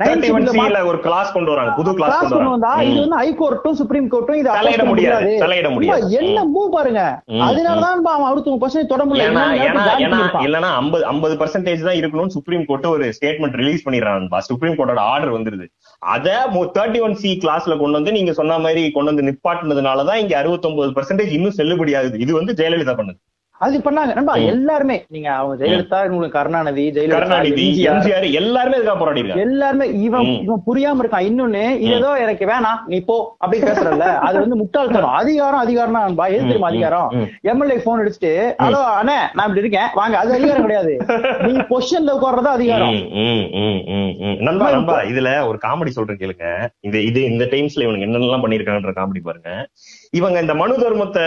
ஒரு 0.88 0.98
கிளாஸ் 0.98 1.32
கொண்டு 1.32 1.50
வராங்க. 1.52 1.72
புது 1.72 1.94
கிளாஸ் 1.94 2.16
கொண்டு 2.24 2.50
வந்தா 2.50 2.70
இது. 2.82 3.00
வந்து 3.00 3.16
ஹைகோர்ட்டும் 3.16 3.76
சுப்ரீம் 3.80 4.08
கோர்ட்டும் 4.12 4.34
இது 4.34 4.48
தலையிட 4.58 4.84
முடியாது 4.84 5.30
தலையிட 5.40 5.68
முடியாது. 5.70 6.10
என்ன 6.12 6.44
மூவ் 6.54 6.68
பாருங்க. 6.68 7.02
ம், 7.28 7.40
அதனாலதான் 7.40 7.94
நண்பா 7.94 8.12
அவன் 8.12 8.28
அறுபத்தி 8.28 8.50
பர்சன்ட் 8.64 8.86
தொட 8.86 9.04
முடியல. 9.04 9.44
ஏன்னா. 9.66 9.84
இல்லனா 10.46 10.70
ஐம்பது 10.74 11.06
ஐம்பது 11.06 11.36
பர்சன்டேஜ் 11.36 11.86
தான் 11.88 11.94
இருக்கணும்னு 11.94 12.28
சுப்ரீம் 12.28 12.64
கோர்ட் 12.64 12.86
ஒரு 12.86 13.12
ஸ்டேட்மெண்ட் 13.18 13.54
ரிலீஸ் 13.54 13.84
பண்ணிடுறாங்க 13.88 14.40
சுப்ரீம் 14.40 14.76
கோர்ட்டோட 14.78 14.98
ஆர்டர் 15.12 15.36
வந்துருது. 15.36 15.66
அத 16.02 16.26
தேர்ட்டி 16.76 17.00
ஒன் 17.02 17.14
சி 17.14 17.38
கிளாஸ்ல 17.44 17.78
கொண்டு 17.78 17.98
வந்து 17.98 18.12
நீங்க 18.12 18.32
சொன்ன 18.32 18.58
மாதிரி 18.58 18.90
கொண்டு 18.90 19.14
வந்து 19.14 19.26
நிப்பாட்டினதுனாலதான் 19.28 20.14
இங்க 20.14 20.38
அறுபத்தொன்பது 20.38 20.90
பர்சன்டேஜ் 20.90 21.32
இன்னும் 21.32 21.56
செல்லுபடியாகுது. 21.56 22.18
இது 22.18 22.34
வந்து 22.34 22.52
ஜெயலலிதா 22.52 22.96
பண்ணுது. 22.96 23.18
அது 23.64 23.80
பண்ணாங்க. 23.86 24.12
நண்பா. 24.18 24.34
எல்லாருமே. 24.52 24.96
நீங்க 25.14 25.28
அவங்க 25.38 25.54
ஜெயலலிதா 25.60 25.98
உங்களுக்கு 26.12 26.36
கருணாநிதி 26.38 26.84
ஜெயலலிதா 26.96 27.38
எல்லாருமே 28.40 28.76
இதுக்காக 28.78 28.96
போராடி 29.02 29.22
எல்லாருமே 29.44 29.86
இவன். 30.06 30.30
இவன் 30.46 30.62
புரியாம 30.68 31.02
இருக்கான். 31.02 31.26
இன்னொன்னு 31.30 31.64
ஏதோ 31.96 32.10
எனக்கு 32.24 32.44
வேணாம் 32.52 32.80
நீ 32.92 32.98
போ 33.10 33.16
அப்படின்னு 33.42 33.68
பேசுறல்ல. 33.70 34.06
அது 34.28 34.36
வந்து 34.42 34.58
முட்டாள்தனம். 34.62 35.16
அதிகாரம் 35.20 35.62
அதிகாரம் 35.64 35.98
நண்பா 35.98 36.26
எது 36.34 36.46
தெரியுமா 36.48 36.70
அதிகாரம். 36.72 37.08
எம்எல்ஏ 37.52 37.78
போன் 37.86 38.02
அடிச்சுட்டு 38.02 38.32
ஹலோ 38.64 38.80
அண்ணே 38.98 39.18
நான் 39.36 39.46
இப்படி 39.48 39.64
இருக்கேன். 39.64 39.90
வாங்க 40.00 40.16
அது 40.22 40.36
அதிகாரம் 40.38 40.66
கிடையாது. 40.66 40.94
நீ 41.46 41.52
பொசிஷன்ல 41.72 42.16
உட்கார்றது 42.18 42.50
அதிகாரம். 42.58 42.96
நண்பா 44.48 44.68
நண்பா 44.76 44.96
இதுல 45.12 45.30
ஒரு 45.50 45.60
காமெடி 45.66 45.92
சொல்றேன் 45.98 46.20
கேளுங்க. 46.22 46.46
இந்த 46.88 46.96
இது 47.10 47.20
இந்த 47.32 47.44
டைம்ஸ்ல 47.54 47.86
இவனுக்கு 47.86 48.08
என்னென்னலாம் 48.08 48.44
பண்ணிருக்காங்கன்ற 48.46 48.94
காமெடி 49.00 49.22
பாருங்க. 49.28 49.50
இவங்க 50.12 50.38
இந்த 50.42 50.54
மனு 50.56 50.74
தர்மத்தை 50.80 51.22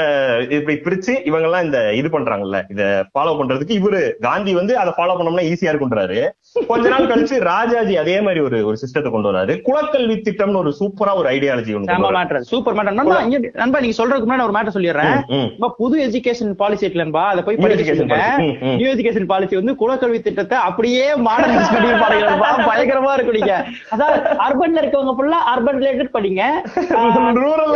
இப்படி 0.55 0.73
பிரிச்சு 0.81 1.13
இவங்க 1.25 1.45
எல்லாம் 1.47 1.63
இந்த 1.65 1.79
இது 1.99 2.09
பண்றாங்கல்ல 2.09 2.57
இத 2.73 2.81
ஃபாலோ 3.11 3.31
பண்றதுக்கு 3.37 3.77
இவரு 3.79 4.01
காந்தி 4.25 4.51
வந்து 4.57 4.73
அதை 4.81 4.91
ஃபாலோ 4.97 5.13
பண்ணோம்னா 5.15 5.45
ஈஸியா 5.49 5.71
இருக்குன்றாரு 5.71 6.19
கொஞ்ச 6.69 6.83
நாள் 6.91 7.07
கழிச்சு 7.09 7.37
ராஜாஜி 7.47 7.95
அதே 8.01 8.17
மாதிரி 8.25 8.41
ஒரு 8.43 8.57
ஒரு 8.67 8.77
சிஸ்டத்தை 8.81 9.09
கொண்டு 9.09 9.29
வராரு. 9.29 9.53
குலக்கல்வி 9.65 10.15
திட்டம்னு 10.19 10.59
ஒரு 10.61 10.71
சூப்பரா 10.77 11.13
ஒரு 11.19 11.27
ஐடியாலஜி 11.31 11.71
ஒன்று 11.77 11.95
சூப்பர் 12.51 12.75
மேட்டர் 12.77 12.97
நண்பா 12.99 13.17
இங்க 13.25 13.39
நண்பா 13.57 13.81
நீங்க 13.83 13.97
சொல்றதுக்கு 13.97 14.27
முன்னாடி 14.27 14.45
ஒரு 14.47 14.55
மேட்டர் 14.57 14.75
சொல்லிடுறேன். 14.75 15.15
புது 15.79 15.95
எஜுகேஷன் 16.05 16.53
பாலிசி 16.61 16.85
இருக்குல்லன்பா 16.85 17.23
அதை 17.31 17.43
போய் 17.43 17.57
ம். 17.57 18.53
நியூ 18.77 18.87
எஜுகேஷன் 18.93 19.27
பாலிசி 19.31 19.59
வந்து 19.59 19.75
குலக்கல்வி 19.81 20.21
திட்டத்தை 20.21 20.59
அப்படியே 20.67 21.07
மாடர்னைஸ் 21.27 21.73
பண்ணி 21.75 21.91
பாருங்கப்பா 22.03 22.51
பயங்கரமா 22.69 23.11
இருக்கும் 23.15 23.37
நீங்க. 23.39 23.53
அதாவது 23.95 24.15
அர்பன்ல 24.45 24.81
இருக்கவங்க 24.83 25.15
ஃபுல்லா 25.17 25.41
அர்பன் 25.53 25.81
ரிலேட்டட் 25.81 26.15
படிங்க. 26.15 26.41
ரூரல் 27.41 27.75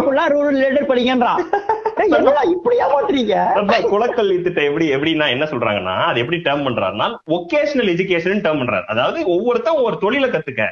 ஃபுல்லா 0.00 0.26
ரூரல் 0.34 0.49
ரிலேட்டட் 0.50 0.90
படிங்கன்றான் 0.90 1.40
என்னடா 2.16 2.42
இப்படியா 2.54 2.86
நண்பா, 3.56 3.76
குலக்கல்வி 3.92 4.36
திட்டம் 4.42 4.64
எப்படி 4.64 4.86
எப்படின்னா 4.94 5.26
என்ன 5.28 5.44
சொல்றாங்கன்னா 5.44 5.96
அது 6.10 6.20
எப்படி 6.20 6.38
டேர்ம் 6.38 6.66
பண்றாருன்னா 6.66 7.08
ஒகேஷனல் 7.28 7.90
எஜுகேஷன் 7.94 8.44
டேர்ம் 8.46 8.60
பண்றாரு. 8.62 8.84
அதாவது 8.84 9.18
ஒவ்வொருத்தன் 9.26 9.78
ஒவ்வொரு 9.80 9.98
தொழிலை 9.98 10.30
கத்துக்க. 10.30 10.64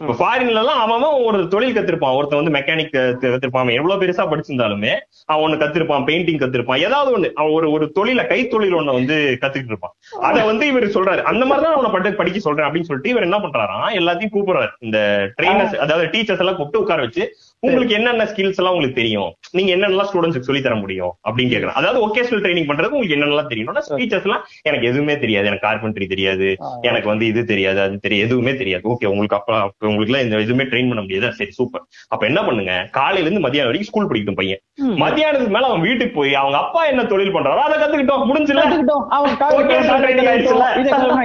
இப்ப 0.00 0.14
ஃபாரின்ல 0.18 0.60
எல்லாம் 0.60 0.78
அவன் 0.84 1.02
ஒரு 1.24 1.48
தொழில் 1.48 1.74
கத்திருப்பான். 1.76 2.14
ஒருத்தன் 2.14 2.40
வந்து 2.40 2.54
மெக்கானிக் 2.58 2.94
கத்திருப்பான். 3.24 3.72
எவ்வளவு 3.78 4.00
பெருசா 4.02 4.24
படிச்சிருந்தாலுமே 4.30 4.92
அவன் 5.26 5.44
ஒண்ணு 5.46 5.60
கத்திருப்பான் 5.62 6.06
பெயிண்டிங் 6.08 6.40
கத்திருப்பான். 6.42 6.82
ஏதாவது 6.86 7.10
ஒண்ணு 7.16 7.32
அவன் 7.32 7.52
ஒரு 7.52 7.70
ஒரு 7.70 7.92
தொழில 7.98 8.20
கைத்தொழில் 8.26 8.78
ஒண்ணு 8.78 8.92
வந்து 8.92 9.38
கத்துக்கிட்டு 9.42 9.74
இருப்பான். 9.74 9.94
அத 10.20 10.44
வந்து 10.44 10.66
இவர் 10.66 10.86
சொல்றாரு. 10.96 11.22
அந்த 11.22 11.44
மாதிரி 11.44 11.64
தான் 11.66 11.74
அவனை 11.74 11.90
பட்டு 11.90 12.14
படிக்க 12.14 12.38
சொல்றேன் 12.38 12.66
அப்படின்னு 12.68 12.90
சொல்லிட்டு 12.90 13.10
இவர் 13.10 13.22
என்ன 13.22 13.38
பண்றாராம்? 13.38 13.88
எல்லாத்தையும் 14.00 14.34
கூப்பிடுறாரு. 14.36 14.72
இந்த 14.80 14.98
ட்ரெயினர்ஸ் 15.38 15.76
அதாவது 15.76 16.06
டீச்சர்ஸ் 16.06 16.44
எல்லாம் 16.44 16.56
கூப்பிட்டு 16.56 16.84
உட்கார 16.84 17.00
வச்சு 17.00 17.24
உங்களுக்கு 17.62 17.94
என்னென்ன 17.96 18.24
ஸ்கில்ஸ் 18.30 18.56
எல்லாம் 18.60 18.72
உங்களுக்கு 18.74 18.96
தெரியும்? 19.00 19.28
நீங்க 19.56 19.70
என்னென்னலாம் 19.74 20.06
ஸ்டூடெண்ட்ஸ்க்கு 20.08 20.46
சொல்லி 20.46 20.62
தர 20.62 20.74
முடியும்? 20.74 21.12
அப்படின்னு 21.26 21.52
கேக்குறான். 21.52 21.76
அதாவது 21.80 21.98
ஒகேஷனல் 22.06 22.40
ட்ரைனிங் 22.44 22.66
பண்றது 22.68 22.94
உங்களுக்கு 22.94 23.16
என்னென்னலாம் 23.16 23.50
தெரியும் 23.52 23.68
டீச்சர்ஸ் 24.00 24.26
எல்லாம் 24.28 24.42
எனக்கு 24.62 24.86
எதுவுமே 24.88 25.14
தெரியாது. 25.18 25.46
எனக்கு 25.50 25.66
கார்பென்ட்ரி 25.66 26.06
தெரியாது. 26.12 26.46
எனக்கு 26.88 27.08
வந்து 27.08 27.26
இது 27.26 27.42
தெரியாது 27.44 27.80
அது 27.84 27.98
தெரியாது 28.06 28.26
எதுவுமே 28.28 28.54
தெரியாது. 28.62 28.84
ஓகே 28.92 29.06
உங்களுக்கு 29.12 29.36
அப்ப 29.38 29.52
உங்களுக்கு 29.90 30.10
எல்லாம் 30.10 30.24
இந்த 30.26 30.40
எதுவுமே 30.46 30.64
ட்ரெயின் 30.72 30.90
பண்ண 30.90 31.04
முடியாது. 31.04 31.30
சரி 31.40 31.54
சூப்பர் 31.58 31.84
அப்ப 32.08 32.22
என்ன 32.30 32.42
பண்ணுங்க? 32.48 32.72
காலையில 32.98 33.26
இருந்து 33.26 33.44
மதியானம் 33.46 33.70
வரைக்கும் 33.70 33.90
ஸ்கூல் 33.90 34.08
படிக்கட்டும் 34.10 34.40
பையன். 34.40 34.60
ம். 34.82 34.96
மத்தியானத்துக்கு 35.04 35.54
மேல 35.58 35.70
அவன் 35.70 35.86
வீட்டுக்கு 35.86 36.16
போய் 36.18 36.34
அவங்க 36.42 36.58
அப்பா 36.64 36.82
என்ன 36.92 37.04
தொழில் 37.12 37.34
பண்றாரோ 37.36 37.62
அதை 37.68 37.78
கத்துக்கிட்டோம். 37.84 38.26
முடிஞ்சுல. 38.32 38.66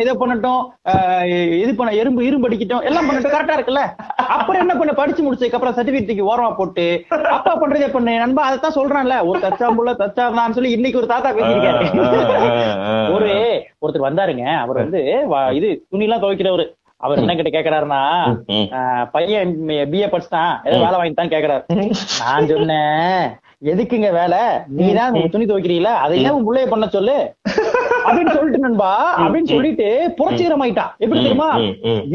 இதை 0.03 0.15
பண்ணட்டும் 0.21 0.61
இது 1.63 1.73
பண்ண 1.81 1.89
எறும்பு 2.03 2.21
இரும்பு 2.29 2.49
அடிக்கட்டும். 2.49 2.85
எல்லாம் 2.91 3.09
பண்ணட்டும். 3.09 3.35
கரெக்டா 3.35 3.57
இருக்குல்ல? 3.59 3.83
அப்புறம் 4.38 4.61
என்ன 4.65 4.75
பண்ண? 4.77 4.93
படிச்சு 5.01 5.21
முடிச்சதுக்கு 5.25 5.59
அப்புறம் 5.59 5.77
சர்டிபிகேட் 5.79 6.25
ஓரமா 6.32 6.49
போட்டு 6.59 6.86
அப்பா 7.36 7.53
பண்றதே 7.61 7.88
பண்ணு 7.95 8.13
நண்பா 8.23 8.45
அதைத்தான் 8.47 8.78
சொல்றான்ல. 8.80 9.17
ஒரு 9.30 9.39
தச்சாம்புள்ள 9.45 9.93
தச்சார்னான்னு 10.01 10.57
சொல்லி 10.57 10.75
இன்னைக்கு 10.78 11.01
ஒரு 11.01 11.11
தாத்தா 11.13 11.32
பேசியிருக்காரு. 11.38 11.84
ஒரு 13.15 13.30
ஒருத்தர் 13.84 14.07
வந்தாருங்க. 14.09 14.45
அவர் 14.63 14.82
வந்து 14.84 15.01
இது 15.59 15.69
துணி 15.91 16.07
எல்லாம் 16.07 16.23
துவைக்கிறவரு. 16.25 16.67
அவர் 17.05 17.19
என்ன 17.21 17.34
கிட்ட 17.39 17.51
கேக்குறாருன்னா 17.53 18.03
பையன் 19.15 19.51
பிஏ 19.91 20.07
படிச்சுட்டான். 20.13 20.53
ஏதோ 20.67 20.78
வேலை 20.84 20.97
வாங்கிட்டான்னு 20.99 21.34
கேக்குறாரு. 21.34 21.63
நான் 22.21 22.49
சொன்னேன் 22.53 23.25
எதுக்குங்க 23.62 24.10
வேலை? 24.18 24.39
நீதான் 24.80 25.16
துணி 25.34 25.45
துவைக்கிறீங்களா 25.49 25.93
அதை 26.05 26.16
ஏன் 26.24 26.34
உன் 26.38 26.47
புள்ளைய 26.47 26.66
பண்ண 26.74 26.86
சொல்லு. 26.95 27.16
அப்படின்னு 28.08 28.34
சொல்லிட்டு 28.36 28.60
நண்பா 28.66 28.89
அப்படின்னு 29.22 29.49
சொல்லிட்டு 29.53 29.88
புரட்சிகரம் 30.18 30.62
ஆயிட்டான் 30.64 30.91
எப்படி 31.03 31.20
தெரியுமா? 31.22 31.47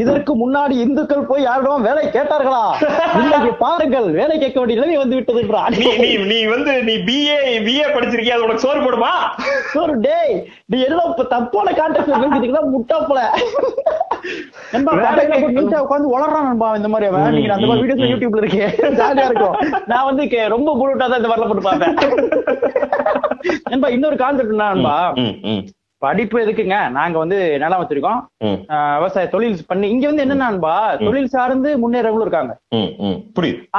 இதற்கு 0.03 0.33
முன்னாடி 0.43 0.75
இந்துக்கள் 0.85 1.27
போய் 1.31 1.47
யாரிடம் 1.47 1.87
வேலை 1.89 2.03
கேட்டார்களா? 2.17 2.63
இன்னைக்கு 3.23 3.51
பாருங்கள் 3.65 4.07
வேலை 4.21 4.37
கேட்க 4.43 4.57
வேண்டிய 4.59 4.79
நிலைமை 4.79 4.99
வந்து 5.03 5.19
விட்டதுன்றான் 5.19 5.75
நீ 6.33 6.39
வந்து 6.55 6.75
நீ 6.89 6.95
பிஏ 7.09 7.37
பிஏ 7.67 7.89
படிச்சிருக்கியா? 7.97 8.37
அது 8.37 8.47
உனக்கு 8.47 8.65
சோறு 8.67 8.81
போடுமா? 8.87 9.13
ஒரு 9.83 9.97
டேய் 10.07 10.33
நீ 10.73 10.81
எல்லாம் 10.89 11.19
தப்பான 11.35 11.75
கான்டெக்ட்ல 11.81 12.23
பேசிட்டு 12.23 12.73
முட்டா 12.77 13.01
போல. 13.11 13.21
உட்கார்ந்து 15.85 16.15
வளர்றான் 16.15 16.49
நண்பா 16.49 16.69
இந்த 16.81 16.89
மாதிரி 16.93 17.37
நீங்க 17.37 17.55
அந்த 17.59 17.69
மாதிரி 17.69 17.83
வீடியோஸ் 17.85 18.13
யூடியூப்ல 18.15 18.43
இருக்கு 18.45 18.65
ஜாலியா 19.03 19.29
இருக்கும். 19.31 19.57
நான் 19.93 20.09
வந்து 20.11 20.49
ரொம்ப 20.57 20.71
புழுட்டா 20.81 21.07
தான் 21.09 21.21
மாதிரிலாம் 21.33 21.53
போட்டு 21.53 21.69
நண்பா 23.71 23.89
இன்னொரு 23.89 24.17
கான்செப்ட் 24.17 24.53
என்ன 24.53 24.67
நண்பா? 24.69 24.97
ம், 25.17 25.37
ம், 25.45 25.63
படிப்பு 26.05 26.37
எதுக்குங்க? 26.45 26.79
நாங்க 26.99 27.17
வந்து 27.23 27.39
நிலம் 27.63 27.81
வச்சிருக்கோம். 27.83 28.21
விவசாய 29.01 29.27
தொழில் 29.35 29.59
பண்ணி 29.71 29.87
இங்க 29.95 30.05
வந்து 30.11 30.25
என்னன்னா 30.25 30.49
தொழில் 31.07 31.33
சார்ந்து 31.35 31.71
முன்னேறவங்களும் 31.83 32.27
இருக்காங்க. 32.27 32.55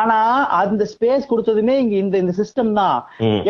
ஆனா 0.02 0.20
அந்த 0.62 0.84
ஸ்பேஸ் 0.94 1.30
கொடுத்ததுமே 1.32 1.76
இங்க 1.84 1.96
இந்த 2.04 2.16
இந்த 2.24 2.36
சிஸ்டம் 2.42 2.72
தான். 2.82 2.98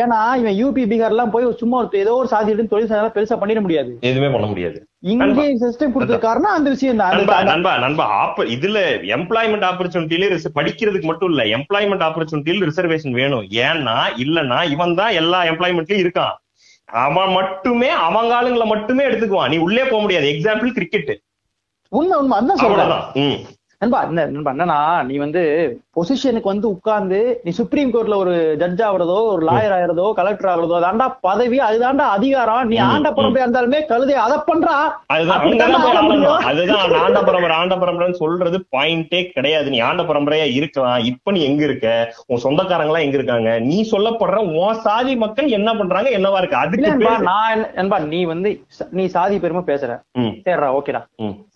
ஏன்னா 0.04 0.20
இவன் 0.42 0.58
யூபி 0.62 0.86
பீகார் 0.92 1.16
எல்லாம் 1.16 1.34
போய் 1.36 1.52
சும்மா 1.62 1.78
ஒரு 1.84 2.02
ஏதோ 2.06 2.16
ஒரு 2.22 2.32
சாதி 2.34 2.52
எடுத்து 2.54 2.74
தொழில் 2.74 2.92
சாதனை 2.92 3.14
பெருசா 3.18 3.38
பண்ணிட 3.44 3.62
முடியாது. 3.68 3.94
எதுவுமே 4.10 4.32
பண்ண 4.36 4.48
முடியாது. 4.54 4.80
இங்கே 5.14 5.46
சிஸ்டம் 5.62 5.94
கொடுத்ததுக்காரனா 5.94 6.52
அந்த 6.58 6.68
விஷயம் 6.76 7.02
தான். 7.02 7.16
நண்பா 7.52 7.72
நண்பா 7.86 8.06
ஆப்ப 8.22 8.46
இதுல 8.56 8.80
எம்ப்ளாய்மெண்ட் 9.18 9.68
ஆப்பர்ச்சுனிட்டில 9.70 10.30
படிக்கிறதுக்கு 10.60 11.10
மட்டும் 11.10 11.32
இல்ல 11.34 11.44
எம்ப்ளாய்மெண்ட் 11.58 12.06
ஆப்பர்ச்சுனிட்டில 12.08 12.70
ரிசர்வேஷன் 12.72 13.18
வேணும். 13.22 13.48
ஏன்னா 13.68 13.98
இல்லன்னா 14.26 14.60
இவன் 14.76 14.98
தான் 15.02 15.18
எல்லா 15.24 15.42
எம்ப்ளாய்மெண்ட்லயும் 15.52 16.06
இருக்கான். 16.06 16.34
அவன் 16.86 17.32
மட்டுமே 17.32 17.90
அவங்க 17.90 18.34
ஆளுங்களை 18.40 18.66
மட்டுமே 18.66 19.04
எடுத்துக்குவான். 19.06 19.50
நீ 19.50 19.58
உள்ளே 19.58 19.84
போக 19.84 20.02
முடியாது. 20.02 20.26
எக்ஸாம்பிள் 20.26 20.72
கிரிக்கெட் 20.72 21.20
உண்மை 21.90 22.18
உண்மை. 22.20 22.38
அதான் 22.40 22.64
சொல்றேன். 22.64 23.46
நண்பா 23.80 24.06
நண்பா 24.06 24.52
என்னன்னா 24.52 25.06
நீ 25.06 25.16
வந்து 25.16 25.42
பொசிஷனுக்கு 25.96 26.50
வந்து 26.52 26.68
உட்கார்ந்து 26.76 27.18
நீ 27.46 27.52
சுப்ரீம் 27.58 27.92
கோர்ட்ல 27.94 28.16
ஒரு 28.22 28.34
ஜட்ஜ் 28.62 28.82
ஆகுறதோ 28.86 29.18
ஒரு 29.34 29.44
லாயர் 29.50 29.74
ஆகுறதோ 29.76 30.06
கலெக்டர் 30.20 30.50
ஆகுறதோ 30.52 30.78
அதாண்டா 30.80 31.08
பதவி 31.28 31.58
அதுதாண்டா 31.68 32.06
அதிகாரம். 32.18 32.64
நீ 32.72 32.78
ஆண்ட 32.92 33.10
பரம்பரையா 33.18 33.46
இருந்தாலுமே 33.46 33.80
கழுதை 33.92 34.16
அதை 34.24 34.38
பண்றா. 34.48 34.76
அதுதான் 36.50 36.96
ஆண்ட 37.04 37.20
பரம்பரை 37.28 37.56
ஆண்ட 37.60 37.76
பரம்பரைன்னு 37.84 38.22
சொல்றது 38.24 38.60
பாயிண்டே 38.76 39.22
கிடையாது. 39.36 39.70
நீ 39.76 39.80
ஆண்ட 39.90 40.06
பரம்பரையா 40.10 40.48
இருக்கலாம். 40.60 41.04
இப்ப 41.12 41.36
நீ 41.36 41.44
எங்க 41.50 41.64
இருக்க? 41.70 41.88
உன் 42.32 42.44
சொந்தக்காரங்க 42.46 42.92
எல்லாம் 42.92 43.06
எங்க 43.08 43.18
இருக்காங்க? 43.20 43.52
நீ 43.70 43.78
சொல்லப்படுற 43.94 44.40
உன் 44.64 44.82
சாதி 44.88 45.16
மக்கள் 45.26 45.56
என்ன 45.60 45.70
பண்றாங்க 45.82 46.10
என்னவா 46.20 46.42
இருக்கு? 46.44 46.60
அதுக்கு 46.64 47.22
நான் 47.30 47.64
நண்பா 47.78 48.00
நீ 48.16 48.22
வந்து 48.34 48.52
நீ 48.98 49.06
சாதி 49.18 49.40
பெருமை 49.46 49.64
பேசுற. 49.72 49.92
சரிடா 50.48 50.72
ஓகேடா. 50.80 51.04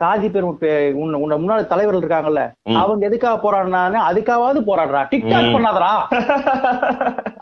சாதி 0.04 0.30
பெருமை 0.38 0.72
உன்ன 1.02 1.42
முன்னாடி 1.44 1.66
தலைவர்கள் 1.74 2.04
இருக்காங்கல்ல. 2.04 2.46
அவங்க 2.84 3.04
எதுக்காக 3.12 3.36
போராடினான்னு 3.48 4.02
அதுக்காவது 4.28 4.60
போராடுறா. 4.70 5.02
டிக்டாக். 5.12 5.54
பண்ணாதடா. 5.56 5.92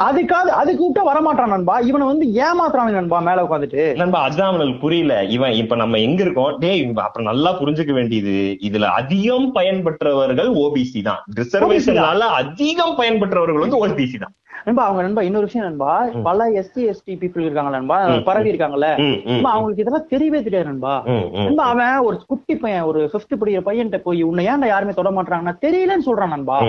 அதுக்காவது 0.08 0.52
அதுக்கு 0.62 0.84
விட்டா 0.86 1.04
வரமாட்டான் 1.12 1.54
நண்பா. 1.54 1.76
இவனை 1.90 2.08
வந்து 2.08 2.26
ஏமாத்துறான் 2.46 2.98
நண்பா 3.00 3.20
மேல 3.20 3.44
உட்காந்துட்டு 3.46 3.84
நண்பா 3.96 4.22
அவனுக்கு 4.48 4.76
புரியல. 4.80 5.14
இவன் 5.36 5.52
இப்ப 5.52 5.76
நம்ம 5.76 5.98
எங்க 5.98 6.20
இருக்கோம்? 6.22 6.58
டேய் 6.60 6.84
அப்புறம் 7.08 7.30
நல்லா 7.32 7.52
புரிஞ்சுக்க 7.60 7.94
வேண்டியது 7.94 8.36
இதுல 8.70 8.90
அதிகம் 9.02 9.48
பயன்பெற்றவர்கள் 9.56 10.50
ஓபிசி 10.64 11.02
தான். 11.04 11.22
ரிசர்வேஷனால 11.40 12.20
அதிகம் 12.42 12.96
பயன்பெற்றவர்கள் 12.98 13.64
வந்து 13.64 13.80
ஓபிசி 13.88 14.20
தான். 14.20 14.36
நண்பா 14.64 14.84
அவங்க 14.84 15.02
நண்பா 15.02 15.22
இன்னொரு 15.22 15.44
விஷயம் 15.46 15.68
நண்பா 15.68 15.92
பல 16.24 16.50
எஸ்சி 16.50 16.80
எஸ்டி 16.82 17.14
பீப்புள் 17.14 17.40
இருக்காங்க 17.40 17.70
நண்பா 17.70 17.98
பரவி 18.24 18.52
இருக்காங்கல்ல. 18.52 18.88
நண்பா, 19.26 19.52
அவங்களுக்கு 19.52 19.82
இதெல்லாம் 19.82 20.06
தெரியவே 20.06 20.44
தெரியாது 20.44 20.68
நண்பா. 20.68 21.04
நண்பா 21.44 21.64
அவன் 21.64 21.98
ஒரு 21.98 22.22
குட்டி 22.28 22.56
பையன் 22.56 22.82
ஒரு 22.82 23.10
பிப்த் 23.14 23.42
படிக்கிற 23.42 23.62
பையன்கிட்ட 23.62 23.98
போய் 23.98 24.22
உன்னை 24.24 24.48
ஏன்டா 24.48 24.66
யாருமே 24.68 24.92
தொட 24.92 25.12
மாட்டாங்கன்னா 25.12 25.54
தெரியலன்னு 25.62 26.06
சொல்றான் 26.06 26.28
நண்பா. 26.28 26.60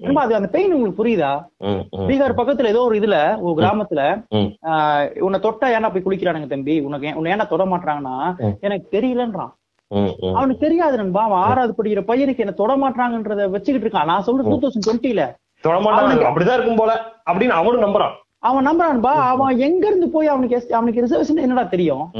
நண்பா 0.00 0.22
அது 0.22 0.34
அந்த 0.34 0.48
பெயின் 0.48 0.72
உங்களுக்கு 0.72 1.04
புரியுதா. 1.04 1.32
பீகார் 2.08 2.38
பக்கத்துல 2.40 2.64
ஏதோ 2.64 2.80
ஒரு 2.80 2.98
இதுல 2.98 3.40
ஒரு 3.40 3.62
கிராமத்துல 3.62 4.00
உன்னை 5.20 5.40
தொட்டா 5.40 5.66
ஏன்டா 5.76 5.90
போய் 5.92 6.02
குளிக்கிறானுங்க 6.04 6.46
தம்பி? 6.46 6.80
உனக்கு 6.80 7.08
ஏன்- 7.08 7.14
உன்னை 7.14 7.32
ஏன்டா 7.32 7.46
தொட 7.46 7.64
மாட்டாங்கன்னா. 7.64 8.16
எனக்கு 8.60 9.00
தெரியலன்றான். 9.00 9.52
அவனுக்கு 10.34 10.66
தெரியாது 10.66 10.96
நண்பா 10.96 11.22
அவன் 11.22 11.38
ஆறாவது 11.38 11.74
படிக்கிற 11.82 12.02
பையனுக்கு 12.04 12.38
என்ன 12.38 12.52
தொட 12.52 12.76
மாட்டாங்கன்றத 12.76 13.50
வச்சுக்கிட்டு 13.50 13.88
இருக்கான். 13.88 14.04
நான் 14.04 14.22
சொல்றேன் 14.22 14.48
டூ 14.50 14.58
தௌசண்ட் 14.60 14.86
டுவெண்ட்டில 14.86 15.22
தொடமாட்டான். 15.64 16.22
அப்படிதான் 16.30 16.54
இருக்கும் 16.54 16.76
போல. 16.76 16.92
அப்படின்னு 17.30 17.56
அவனும் 17.60 17.82
நம்புறான். 17.82 18.14
அவன் 18.38 18.66
நம்புறான்பா 18.66 19.12
அவன் 19.32 19.58
எங்க 19.58 19.86
இருந்து 19.86 20.08
போய் 20.08 20.26
அவனுக்கு 20.26 20.74
அவனுக்கு 20.74 21.02
ரிசர்வேஷன் 21.04 21.42
என்னடா 21.44 21.62
தெரியும். 21.62 22.10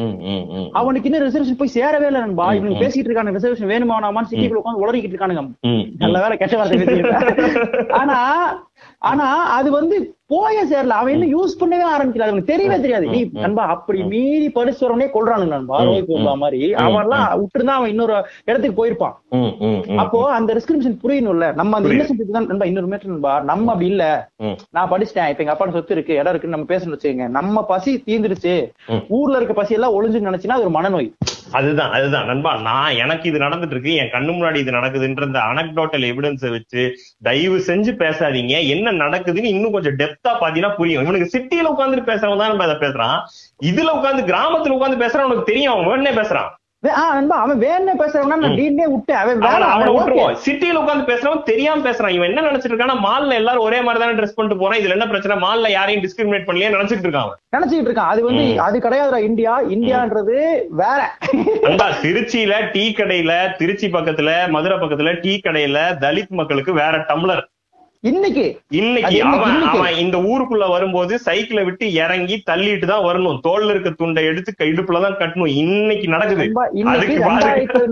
அவனுக்கு 0.72 1.11
இன்னும் 1.11 1.26
ரிசர்வேஷன் 1.26 1.59
போய் 1.59 1.70
சேரவே 1.74 2.07
இல்லை 2.07 2.20
நண்பா 2.20 2.55
இவனுக்கு. 2.55 2.80
பேசிட்டு 2.84 3.07
இருக்கானு 3.07 3.34
ரிசர்வேஷன் 3.37 3.70
வேணுமா 3.72 3.95
வேணாமான்னு 3.97 4.30
சிட்டிக்குள்ள 4.30 4.61
உட்காந்து 4.64 4.82
உளறிக்கிட்டு 4.84 5.16
இருக்கானுங்க. 5.16 5.43
நல்ல 5.99 6.20
வேலை 6.22 6.37
கெட்ட 6.37 6.57
வார்த்தை. 6.57 7.03
ஆனா 8.01 8.18
ஆனா 9.09 9.26
அது 9.57 9.68
வந்து 9.70 9.96
போய 10.28 10.64
சேரல. 10.70 10.94
அவன் 11.00 11.12
இன்னும் 11.14 11.32
யூஸ் 11.34 11.59
பண்ணவே 11.61 11.84
ஆரம்பிக்கல. 11.94 12.26
அவனுக்கு 12.26 12.52
தெரியவே 12.52 12.76
தெரியாது. 12.80 13.07
நீ 13.07 13.18
நண்பா 13.36 13.64
அப்படி 13.66 14.02
மீறி 14.12 14.48
படிச்சு 14.48 14.82
வரவனே 14.84 15.07
கொள்றானுங்க 15.12 15.54
நண்பா. 15.54 15.76
ரோஹித் 15.80 16.09
வெமுலா 16.09 16.34
மாதிரி. 16.34 16.61
அவன் 16.74 17.02
எல்லாம் 17.02 17.40
விட்டுருந்தா 17.40 17.76
அவன் 17.80 17.88
இன்னொரு 17.88 18.14
இடத்துக்கு 18.44 18.78
போயிருப்பான். 18.78 19.14
அப்போ 19.98 20.20
அந்த 20.32 20.54
டிஸ்கிரிமினேஷன் 20.54 20.98
புரியணும்ல 21.04 21.54
நம்ம 21.54 21.76
அந்த. 21.76 21.88
இன்னசென்ட் 21.88 22.36
தான் 22.38 22.46
நண்பா 22.46 22.66
இன்னொரு 22.66 22.86
மேட்டர் 22.86 23.14
நண்பா. 23.14 23.40
நம்ம 23.42 23.70
அப்படி 23.72 23.86
இல்ல. 23.86 24.04
நான் 24.70 24.90
படிச்சிட்டேன். 24.90 25.28
இப்ப 25.28 25.44
எங்க 25.44 25.54
அப்பா 25.54 25.70
சொத்து 25.70 25.94
இருக்கு 25.94 26.14
இடம் 26.14 26.32
இருக்குன்னு 26.32 26.57
நம்ம 26.57 26.70
பேசணும் 26.74 26.96
வச்சுக்கோங்க. 26.96 27.28
நம்ம 27.38 27.64
பசி 27.64 28.02
தீந்துருச்சு. 28.07 28.57
ஊர்ல 29.09 29.36
இருக்க 29.36 29.52
பசி 29.52 29.74
எல்லாம் 29.74 29.96
ஒளிஞ்சுன்னு 29.96 30.30
நினைச்சுன்னா 30.30 30.59
அது 30.59 30.66
ஒரு 30.68 30.76
மனநோய். 30.78 31.11
அதுதான் 31.53 31.92
அதுதான். 31.92 32.26
நண்பா 32.26 32.57
நான் 32.57 32.94
எனக்கு 32.94 33.28
இது 33.28 33.38
நடந்துட்டு 33.38 33.70
இருக்கு 33.70 33.94
என் 33.94 34.11
கண்ணு 34.11 34.32
முன்னாடி 34.36 34.57
இது 34.57 34.72
நடக்குதுன்ற 34.72 35.22
அந்த 35.22 35.38
அனக்டோட்டல் 35.38 36.03
எவிடன்ஸை 36.03 36.51
வச்சு 36.51 36.97
தயவு 37.22 37.59
செஞ்சு 37.59 37.92
பேசாதீங்க. 37.92 38.66
என்ன 38.66 38.92
நடக்குதுன்னு 38.92 39.53
இன்னும் 39.55 39.72
கொஞ்சம் 39.72 39.97
டெப்தா 39.97 40.32
பாத்தீங்கன்னா 40.40 40.74
புரியும். 40.74 41.03
இவனுக்கு 41.03 41.38
சிட்டியில 41.38 41.62
உட்கார்ந்து 41.62 42.12
பேசுறவங்க 42.12 42.36
தான் 42.36 42.57
நம்ம 42.57 42.64
இதை 42.64 42.88
பேசுறான். 42.88 43.18
இதுல 43.62 43.90
உட்கார்ந்து 43.90 44.34
கிராமத்துல 44.34 44.68
உட்கார்ந்து 44.68 45.07
பேசுறான் 45.07 45.22
உனக்கு 45.22 45.44
தெரியும் 45.44 45.72
அவன் 45.72 45.84
உடனே 45.84 46.11
பேசுறான். 46.11 46.51
அவன் 46.91 47.61
வேணே 47.61 47.93
பேசுறவனா 47.99 48.26
நான் 48.26 48.43
டீனே 48.43 48.84
விட்டேன் 48.87 49.16
அவன் 49.16 49.41
அவனை. 49.41 49.95
விட்டுருவோம். 49.95 50.37
சிட்டியில 50.47 50.72
உட்கார்ந்து 50.72 51.14
பேசுறவன் 51.14 51.43
தெரியாம 51.43 51.91
பேசுறான். 51.91 52.09
இவன் 52.09 52.37
என்ன 52.37 52.41
நினைச்சிட்டு 52.41 52.72
இருக்கானா 52.72 52.97
மால்ல 53.05 53.32
எல்லாரும் 53.32 53.62
ஒரே 53.62 53.80
மாதிரி 53.80 54.05
தானே 54.05 54.16
ட்ரெஸ் 54.16 54.34
பண்ணிட்டு 54.34 54.62
போறான். 54.62 54.78
இதுல 54.78 54.91
என்ன 54.91 55.07
பிரச்சனை? 55.07 55.49
மால்ல 55.49 55.70
யாரையும் 55.70 56.03
டிஸ்கிரிமினேட் 56.03 56.47
பண்ணலையே 56.47 56.72
நினைச்சிட்டு 56.74 57.07
இருக்கான் 57.07 57.24
அவன். 57.26 57.37
நினைச்சுக்கிட்டு 57.57 57.89
இருக்கான். 57.89 58.12
அது 58.12 58.24
வந்து. 58.24 58.61
அது 58.61 58.78
கிடையாதுடா 58.78 59.18
இந்தியா. 59.18 59.62
இந்தியான்றது 59.62 60.61
வேற. 60.68 61.11
திருச்சியில 62.03 62.70
டீ 62.72 62.95
கடையில 62.97 63.57
திருச்சி 63.57 63.87
பக்கத்துல 63.87 64.49
மதுரை 64.49 64.78
பக்கத்துல 64.78 65.18
டீ 65.20 65.41
கடையில 65.45 65.78
தலித் 66.01 66.28
மக்களுக்கு 66.28 66.72
வேற 66.72 66.99
டம்ளர். 66.99 67.45
இன்னைக்கு. 68.01 68.59
இன்னைக்கு 68.70 69.22
அவன். 69.22 69.62
அவன் 69.62 69.94
இந்த 69.94 70.16
ஊருக்குள்ள 70.16 70.68
வரும்போது 70.68 71.18
சைக்கிளை 71.18 71.64
விட்டு 71.64 71.92
இறங்கி 71.92 72.42
தள்ளிட்டு 72.51 72.86
தான் 72.86 73.03
வரணும். 73.03 73.40
தோல்ல 73.49 73.70
இருக்க 73.70 73.90
துண்டை 73.90 74.24
எடுத்து 74.24 74.55
க- 74.57 74.64
இடுப்புல 74.64 75.03
தான் 75.03 75.16
கட்டணும். 75.16 75.47
இன்னைக்கு 75.47 76.09
நடக்குது. 76.09 76.42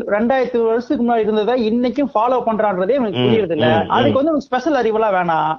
ரெண்டாயிரத்து 0.06 0.64
வருஷத்துக்கு 0.64 1.00
முன்னாடி 1.00 1.18
இருந்ததை 1.18 1.70
இன்னைக்கும் 1.70 2.10
ஃபாலோ 2.14 2.42
பண்றான்றதே 2.46 2.90
எனக்கு 2.90 3.18
புரியுறது 3.18 3.50
இல்ல 3.50 3.66
அதுக்கு 3.88 4.24
வந்து 4.24 4.40
ஸ்பெஷல் 4.40 4.84
அறிவெல்லாம் 4.84 5.14
வேணாம். 5.14 5.54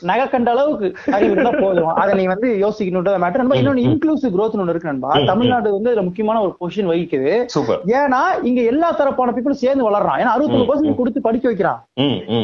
நகை 0.00 0.28
கண்ட 0.28 0.50
அளவுக்கு 0.50 1.12
அறிவு 1.12 1.32
இருந்தா 1.32 1.50
போதும். 1.60 1.86
அதை 2.02 2.14
நீ 2.14 2.24
வந்து 2.24 2.56
யோசிக்கணும்ன்றத 2.60 3.16
மேட்டர் 3.16 3.36
நண்பா 3.36 3.56
இன்னொன்னு 3.56 3.82
இன்க்ளூசிவ் 3.82 4.34
growth 4.38 4.50
ஒண்ணு 4.52 4.68
இருக்கு 4.68 4.88
நண்பா. 4.88 5.10
தமிழ்நாடு 5.26 5.72
வந்து 5.72 5.94
இதுல 5.94 6.02
முக்கியமான 6.02 6.40
ஒரு 6.40 6.56
பொசிஷன் 6.60 6.88
வகிக்குது. 6.88 7.44
ஏன்னா 7.86 8.20
இங்க 8.42 8.60
எல்லா 8.62 8.96
தரப்பான 8.96 9.32
பீப்புளும் 9.32 9.50
சேர்ந்து 9.50 9.90
வளர்றான். 9.90 10.18
ஏன்னா 10.18 10.30
அறுபத்தொரு 10.36 10.64
பர்சன்ட் 10.64 10.94
கொடுத்து 10.94 11.20
படிக்க 11.20 11.48
வைக்கிறான். 11.48 11.84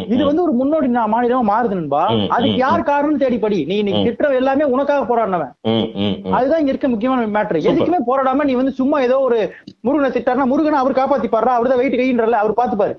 இது 0.09 0.24
வந்து 0.24 0.42
ஒரு 0.42 0.53
முன்னோடி 0.53 0.86
நா- 0.86 1.07
மாநிலமா 1.39 1.51
மாறுது 1.51 1.74
நண்பா 1.74 2.03
அதுக்கு 2.34 2.57
யார் 2.57 2.82
காரணம் 2.82 3.20
தேடி 3.22 3.39
படி 3.39 3.64
நீ 3.64 3.76
இன்னைக்கு. 3.76 4.01
திட்டுற 4.07 4.34
எல்லாமே 4.34 4.64
உனக்காக 4.64 5.03
போராடினவன். 5.11 5.53
அதுதான் 6.36 6.61
இங்க 6.61 6.72
இருக்க 6.72 6.89
முக்கியமான 6.89 7.26
மேட்டர். 7.36 7.59
எதுக்குமே 7.70 8.01
போராடாம 8.07 8.45
நீ 8.45 8.55
வந்து 8.55 8.72
சும்மா 8.72 9.01
ஏதோ 9.01 9.18
ஒரு 9.20 9.39
முருகனை 9.80 10.11
திட்டாருன்னா 10.11 10.47
முருகனை 10.53 10.78
அவர் 10.78 10.99
காப்பாத்திப்பாரா 11.01 11.55
அவர்தான் 11.59 11.80
வெயிட் 11.82 12.01
கைன்றல 12.01 12.41
அவர் 12.45 12.59
பாத்துப்பாரு. 12.61 12.95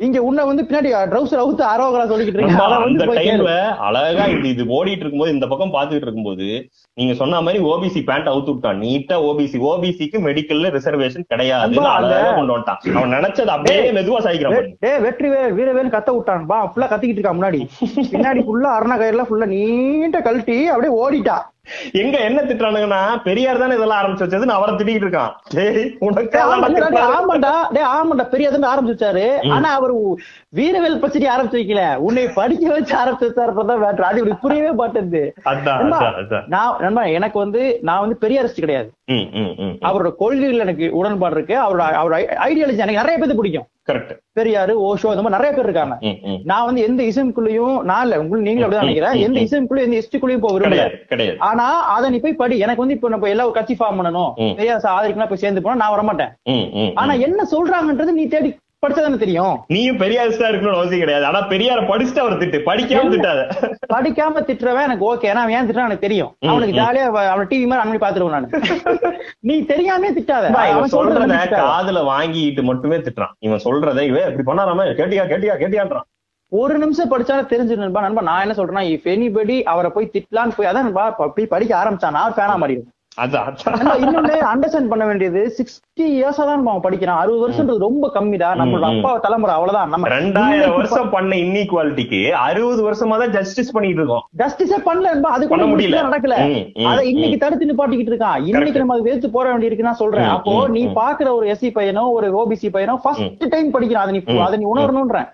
இங்க 0.00 0.18
உன்னை 0.28 0.42
வந்து 0.48 0.62
பின்னாடி 0.68 0.88
ட்ரௌசர் 1.10 1.40
அவுத்து 1.42 1.62
அரோகரா 1.72 2.04
சொல்லிக்கிட்டு 2.10 2.40
நண்பா, 2.44 3.04
இருக்கீங்க 3.04 3.52
அழகா 3.88 4.24
இது 4.32 4.48
இது 4.54 4.64
ஓடிட்டு 4.76 5.04
இருக்கும்போது 5.04 5.34
இந்த 5.34 5.46
பக்கம் 5.52 5.74
பாத்துக்கிட்டு 5.76 6.08
இருக்கும்போது 6.08 6.46
நீங்க 6.96 7.12
சொன்ன 7.20 7.40
மாதிரி 7.46 7.60
ஓபிசி 7.72 8.00
பேண்ட் 8.08 8.30
அவுத்து 8.32 8.52
விட்டான் 8.54 8.80
நீட்டா 8.84 9.16
ஓபிசி 9.28 9.60
ஓபிசிக்கு 9.70 10.20
மெடிக்கல்ல 10.26 10.72
ரிசர்வேஷன் 10.76 11.28
கிடையாது. 11.32 11.78
கொண்டு 12.38 12.54
வந்துட்டான். 12.54 12.80
அவன் 12.98 13.14
நினைச்சது 13.16 13.54
அப்படியே 13.56 13.94
மெதுவா 13.98 14.20
சாய்க்கிறான் 14.26 14.56
பாரு. 14.58 14.74
டேய் 14.84 15.00
வெற்றி 15.06 15.30
வேல் 15.34 15.56
வீரவேல் 15.60 15.94
கத்த 15.96 16.12
விட்டான். 16.16 16.44
பா 16.52 16.58
ஃபுல்லா 16.72 16.90
கத்திக்கிட்டு 16.92 17.20
இருக்கா 17.20 17.36
முன்னாடி. 17.38 17.62
பின்னாடி 18.14 18.42
ஃபுல்லா 18.48 18.72
அருணா 18.78 18.98
கயிறுல 19.02 19.26
ஃபுல்லா 19.30 19.48
நீண்ட 19.56 20.20
கழட்டி 20.28 20.58
அப்படியே 20.74 20.94
ஓடிட்டா. 21.02 21.38
எங்க 22.00 22.16
என்ன 22.28 22.38
திட்டுறானுங்கன்னா 22.42 23.00
பெரியார் 23.26 23.60
தானே 23.62 23.74
இதெல்லாம் 23.76 24.00
ஆரம்பிச்சு 24.00 24.24
வச்சதுன்னு 24.24 24.56
அவரை 24.56 24.72
திட்டிட்டு 24.74 25.04
இருக்கான். 25.06 25.32
ஆமாண்டா, 26.44 26.68
திட்டுறாரு. 26.74 27.14
ஆமாண்டா 27.18 27.52
டேய் 27.76 27.88
ஆமாண்டா 27.96 28.26
பெரியாதுன்னு 28.34 28.70
ஆரம்பிச்சாரு 28.72 29.24
ஆனா 29.56 29.68
அவர் 29.78 29.94
வீரவேல் 30.58 31.00
பச்சடி 31.04 31.28
ஆரம்பிச்சு 31.34 31.60
வைக்கல. 31.60 31.84
உன்னை 32.06 32.24
படிக்க 32.40 32.64
வச்சு 32.74 32.94
ஆரம்பிச்சு 33.02 33.28
வச்சாருப்பதான் 33.28 33.82
மேட்ரு 33.84 34.08
அது 34.10 34.20
இப்படி 34.22 34.36
புரியவே 34.44 34.72
மாட்டேங்குது. 34.80 35.22
நான் 36.94 37.12
எனக்கு 37.18 37.38
வந்து 37.44 37.62
நான் 37.88 38.04
வந்து 38.06 38.18
பெரியாரிஸ்ட் 38.24 38.64
கிடையாது. 38.64 38.90
அவரோட 39.88 40.10
கொள்கைகள் 40.22 40.64
எனக்கு 40.66 40.88
உடன்பாடு 41.00 41.36
இருக்கு. 41.38 41.56
அவரோட 41.64 41.84
அவரோட 42.02 42.18
ஐடியாலஜி 42.48 42.84
எனக்கு 42.84 43.02
நிறைய 43.02 43.16
பேருக்கு 43.16 43.40
பிடிக்கும். 43.42 43.68
கரெக்ட் 43.88 44.12
பெரியாரு 44.40 44.72
ஓஷோ 44.88 45.08
இந்த 45.14 45.22
மாதிரி 45.22 45.34
நிறைய 45.36 45.50
பேர் 45.52 45.64
இருக்காங்க. 45.64 45.94
நான் 46.44 46.64
வந்து 46.64 46.80
எந்த 46.82 47.02
இசைக்குள்ளேயும் 47.02 47.82
நான் 47.82 48.02
இல்ல 48.02 48.20
உங்களுக்கு 48.20 48.46
நீங்களும் 48.48 48.70
அப்படிதான் 48.70 48.86
நினைக்கிறேன். 48.86 49.16
எந்த 49.26 49.40
இசைக்குள்ளயும் 49.40 49.84
எந்த 49.84 49.98
இஸ்டுக்குள்ளயும் 50.02 50.38
போக 50.38 50.58
விரும்பல. 50.58 51.36
ஆனா 51.38 51.86
அதை 51.86 52.10
நீ 52.10 52.18
போய் 52.18 52.32
படி. 52.32 52.58
எனக்கு 52.58 52.80
வந்து 52.80 52.94
இப்ப 52.94 53.08
நம்ம 53.08 53.28
எல்லா 53.28 53.48
கட்சி 53.48 53.76
ஃபார்ம் 53.78 53.98
பண்ணணும். 54.00 54.54
பெரியார் 54.54 54.80
ஆதரிக்கலாம் 54.94 55.28
போய் 55.28 55.36
சேர்ந்து 55.36 55.62
போனா 55.62 55.76
நான் 55.76 55.94
வரமாட்டேன். 55.94 56.32
ம் 56.42 56.68
ம். 56.74 56.92
ஆனா 56.94 57.12
என்ன 57.12 57.46
சொல்றாங்கன்றது 57.50 58.12
நீ 58.20 58.26
தேடி 58.26 58.50
படிச்சாதானே 58.86 59.18
தெரியும்? 59.18 59.64
நீயும் 59.66 59.96
பெரியாரிஸ்டா 59.96 60.48
இருக்கணும்னு 60.48 60.74
அவசியம் 60.74 60.98
கிடையாது. 60.98 61.24
ஆனா 61.24 61.48
பெரியார 61.48 61.84
படிச்சுட்டு 61.84 62.18
அவர் 62.18 62.38
திட்டு. 62.38 62.60
படிக்காம 62.66 63.12
திட்டாத. 63.12 63.52
படிக்காம 63.94 64.40
திட்டுறவன் 64.40 64.82
எனக்கு 64.82 65.14
ஓகே 65.14 65.18
ஏன்னா 65.18 65.50
ஏன் 65.50 65.66
திட்டுறான் 65.66 65.74
எனக்கு 65.74 65.98
தெரியும். 65.98 66.36
அவனுக்கு. 66.40 66.80
ஜாலியா 66.80 67.06
அவ- 67.06 67.30
அவன் 67.30 67.46
டிவி 67.46 67.66
மாதிரி 67.66 67.88
அனுப்பி 67.88 68.06
பாத்துருவேன் 68.06 68.30
நானு. 68.30 68.48
நீ 69.40 69.64
தெரியாம 69.64 70.10
திட்டாத. 70.10 70.50
சொல்றத. 70.86 71.26
காதுல 71.50 72.04
வாங்கிட்டு 72.04 72.62
மட்டுமே 72.62 72.96
திட்டுறான். 72.96 73.32
இவன் 73.38 73.60
சொல்றத 73.64 74.00
இவன் 74.00 74.38
இப்படி 74.38 74.58
பண்ணாராம? 74.58 74.84
கேட்டியா 74.84 75.26
கேட்டியா 75.26 75.52
கேட்டியான்றான். 75.58 76.12
ஒரு 76.48 76.78
நிமிஷம் 76.78 77.10
படிச்சாலும் 77.10 77.52
தெரிஞ்சு 77.52 77.76
நண்பா. 77.76 78.00
நண்பா 78.00 78.22
நான் 78.22 78.48
என்ன 78.48 78.62
சொல்றேன்னா 78.62 78.84
இஃப் 78.84 79.08
எனிபடி 79.08 79.62
அவரை 79.62 79.90
போய் 79.90 80.10
திட்டலான்னு 80.12 80.50
போய் 80.56 80.66
அதான் 80.66 80.82
நண்பா 80.82 81.10
போய் 81.10 81.46
படிக்க 81.46 81.82
ஆரம்பிச்சான். 81.84 82.10
நான் 82.10 82.34
ஃபேனா. 82.34 82.56
நண்பா, 82.56 82.84
இன்னொன்னு 83.18 84.36
அண்டர்ஸ்டாண்ட் 84.52 84.88
பண்ண 84.88 85.04
வேண்டியது 85.06 85.40
சிக்ஸ்டி 85.56 86.04
இயர்ஸா 86.14 86.44
தான் 86.46 86.66
அவன் 86.66 86.80
படிக்கிறான். 86.80 87.18
அறுபது 87.18 87.42
வருஷம்ன்றது 87.42 87.78
ரொம்ப 87.78 88.10
கம்மிடா. 88.14 88.48
நம்மளோட. 88.60 88.86
அப்பா 88.90 89.18
தலைமுறை 89.18 89.52
அவ்வளவுதான். 89.54 89.88
நம்ம 89.88 90.08
ரெண்டாயிரம் 90.08 90.74
வருஷம் 90.76 91.10
பண்ண 91.10 91.36
இன்இக்வாலிட்டிக்கு 91.36 92.20
அறுபது 92.46 92.80
வருஷமா 92.88 93.18
தான் 93.18 93.30
ஜஸ்டிஸ் 93.30 93.70
பண்ணிட்டு 93.70 94.00
இருக்கோம். 94.00 94.24
ஜஸ்டிஸே 94.38 94.78
பண்ணல 94.88 95.06
நண்பா 95.10 95.30
அது 95.30 95.48
கூட 95.48 95.60
பண்ண 95.60 95.68
முடியல. 95.74 95.90
முடியல 95.90 96.08
நடக்கல. 96.08 96.36
ம், 96.48 96.82
ம், 96.82 96.86
அதை 96.86 97.04
இன்னைக்கு 97.10 97.36
ம். 97.36 97.42
தடுத்து 97.44 97.68
நிப்பாட்டிக்கிட்டு 97.70 98.12
இருக்கான். 98.14 98.42
இன்னைக்கு 98.50 98.78
நம்ம 98.78 98.94
அது 98.94 99.06
வேத்து 99.10 99.30
போற 99.36 99.50
வேண்டி 99.50 99.68
இருக்குன்னு 99.68 99.92
நான் 99.92 100.02
சொல்றேன். 100.02 100.28
அப்போ 100.36 100.56
நீ. 100.68 100.82
பாக்குற 101.00 101.34
ஒரு 101.34 101.46
எஸ்சி 101.52 101.70
பையனோ 101.76 102.10
ஒரு 102.10 102.26
ஓபிசி 102.40 102.70
பையனோ 102.76 102.96
ஃபர்ஸ்ட் 103.02 103.48
டைம் 103.48 103.70
படிக்கிறான். 103.70 104.04
அதை 104.06 104.14
நீ 104.18 104.38
அதை 104.40 104.58
நீ 104.58 104.66
உணரணும்ன்றேன். 104.72 105.28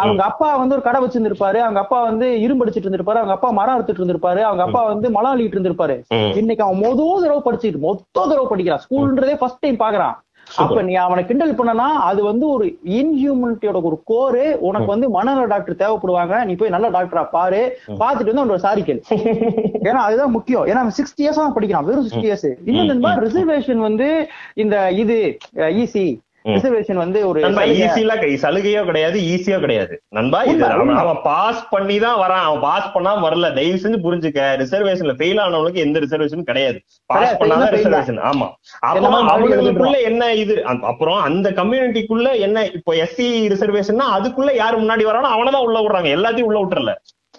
அவங்க 0.00 0.22
அப்பா 0.24 0.56
வந்து 0.56 0.74
ஒரு 0.74 0.82
கடை 0.82 1.04
வச்சிருந்திருப்பாரு. 1.04 1.60
அவங்க 1.66 1.80
அப்பா 1.80 2.02
வந்து 2.02 2.40
இரும்பு 2.40 2.64
அடிச்சிட்டு 2.64 2.86
இருந்திருப்பாரு. 2.88 3.20
அவங்க 3.22 3.32
அப்பா 3.32 3.50
மரம் 3.60 3.76
அறுத்துட்டு 3.76 4.02
இருந்திருப்பாரு. 4.02 4.42
அவங்க 4.42 4.62
அப்பா 4.62 4.82
வந்து 4.84 5.10
மலம் 5.10 5.34
அள்ளிட்டு 5.34 5.56
இருந்திருப்பாரு. 5.58 5.96
இன்னைக்கு 6.36 6.64
அவன் 6.64 6.82
மொத 6.82 7.02
தடவை 7.04 7.40
படிச்சுட்டு 7.44 7.78
மொத்த 7.78 8.04
தடவை 8.12 8.46
படிக்கிறான். 8.48 8.80
ஸ்கூல்ன்றதே 8.90 9.36
ஃபர்ஸ்ட் 9.36 9.58
டைம் 9.58 9.76
பாக்குறான். 9.76 10.14
அப்ப 10.56 10.82
நீ 10.82 10.94
அவனை 10.94 11.24
கிண்டல் 11.24 11.52
பண்ணனா 11.52 11.86
அது 12.02 12.22
வந்து 12.24 12.48
ஒரு 12.48 12.78
இன்ஹியூமனிட்டியோட 12.84 13.82
ஒரு 13.82 14.02
கோரு. 14.08 14.54
உனக்கு 14.54 14.86
வந்து 14.86 15.10
மனநல 15.10 15.44
டாக்டர் 15.44 15.74
தேவைப்படுவாங்க. 15.74 16.44
நீ 16.44 16.54
போய் 16.54 16.68
நல்ல 16.68 16.90
டாக்டரா 16.90 17.28
பாரு. 17.30 17.78
பாத்துட்டு 17.88 18.30
வந்து 18.32 18.44
அவனோட 18.44 18.56
சாரி 18.56 18.80
கேளு. 18.80 19.00
ஏன்னா 19.84 20.02
அதுதான் 20.08 20.30
முக்கியம். 20.30 20.66
ஏன்னா 20.66 20.82
அவன் 20.84 20.92
சிக்ஸ்டி 20.98 21.22
இயர்ஸ் 21.22 21.34
தான் 21.34 21.52
படிக்கிறான். 21.52 21.84
வெறும் 21.84 22.08
சிக்ஸ்டி 22.08 22.26
இயர்ஸ் 22.30 22.58
இன்னும் 22.64 23.02
ரிசர்வேஷன் 23.02 23.76
வந்து 23.76 24.28
இந்த 24.54 24.90
இது 24.90 25.38
ம். 25.52 26.20
ரிசர்வேஷன் 26.44 27.00
வந்து 27.02 27.18
ஒரு. 27.28 27.38
ஈஸியா 27.74 28.14
சலுகையோ? 28.42 28.80
கிடையாது 28.88 29.18
ஈஸியோ 29.32 29.58
கிடையாது. 29.60 29.94
நண்பா 30.08 30.40
இது 30.44 30.64
அவன் 31.02 31.20
பாஸ் 31.28 31.62
பண்ணி 31.70 31.98
தான் 31.98 32.18
வரான். 32.22 32.44
அவன் 32.48 32.60
பாஸ் 32.60 32.90
பண்ணாம 32.94 33.22
வரல. 33.26 33.50
தயவு 33.58 33.80
செஞ்சு 33.84 33.98
புரிஞ்சுக்க. 34.06 34.40
ரிசர்வேஷன்ல 34.62 35.14
ஃபெயில் 35.20 35.40
ஆனவனுக்கு 35.44 35.84
எந்த 35.86 35.98
ரிசர்வேஷன் 36.04 36.48
கிடையாது. 36.50 36.78
பாஸ் 37.10 37.38
பண்ணாதான். 37.40 37.72
ரிசர்வேஷன் 37.76 38.20
ஆமா. 38.30 38.48
அப்புறம் 38.90 39.28
அவங்களுக்குள்ள 39.32 39.96
என்ன 40.02 40.32
இது? 40.34 40.56
அப்புறம் 40.92 41.20
அந்த 41.22 41.50
கம்யூனிட்டிக்குள்ள 41.50 42.28
என்ன 42.38 42.66
இப்போ 42.78 42.94
எஸ்சி 43.06 43.28
ரிசர்வேஷன்னா 43.54 44.08
அதுக்குள்ள 44.18 44.52
யாரு 44.54 44.76
முன்னாடி 44.82 45.06
வரானோ 45.10 45.30
அவனதான் 45.36 45.66
உள்ள 45.68 45.80
விடுறாங்க. 45.80 46.10
எல்லாத்தையும் 46.18 46.50
உள்ள 46.50 46.60
விட்டுறல. 46.60 46.94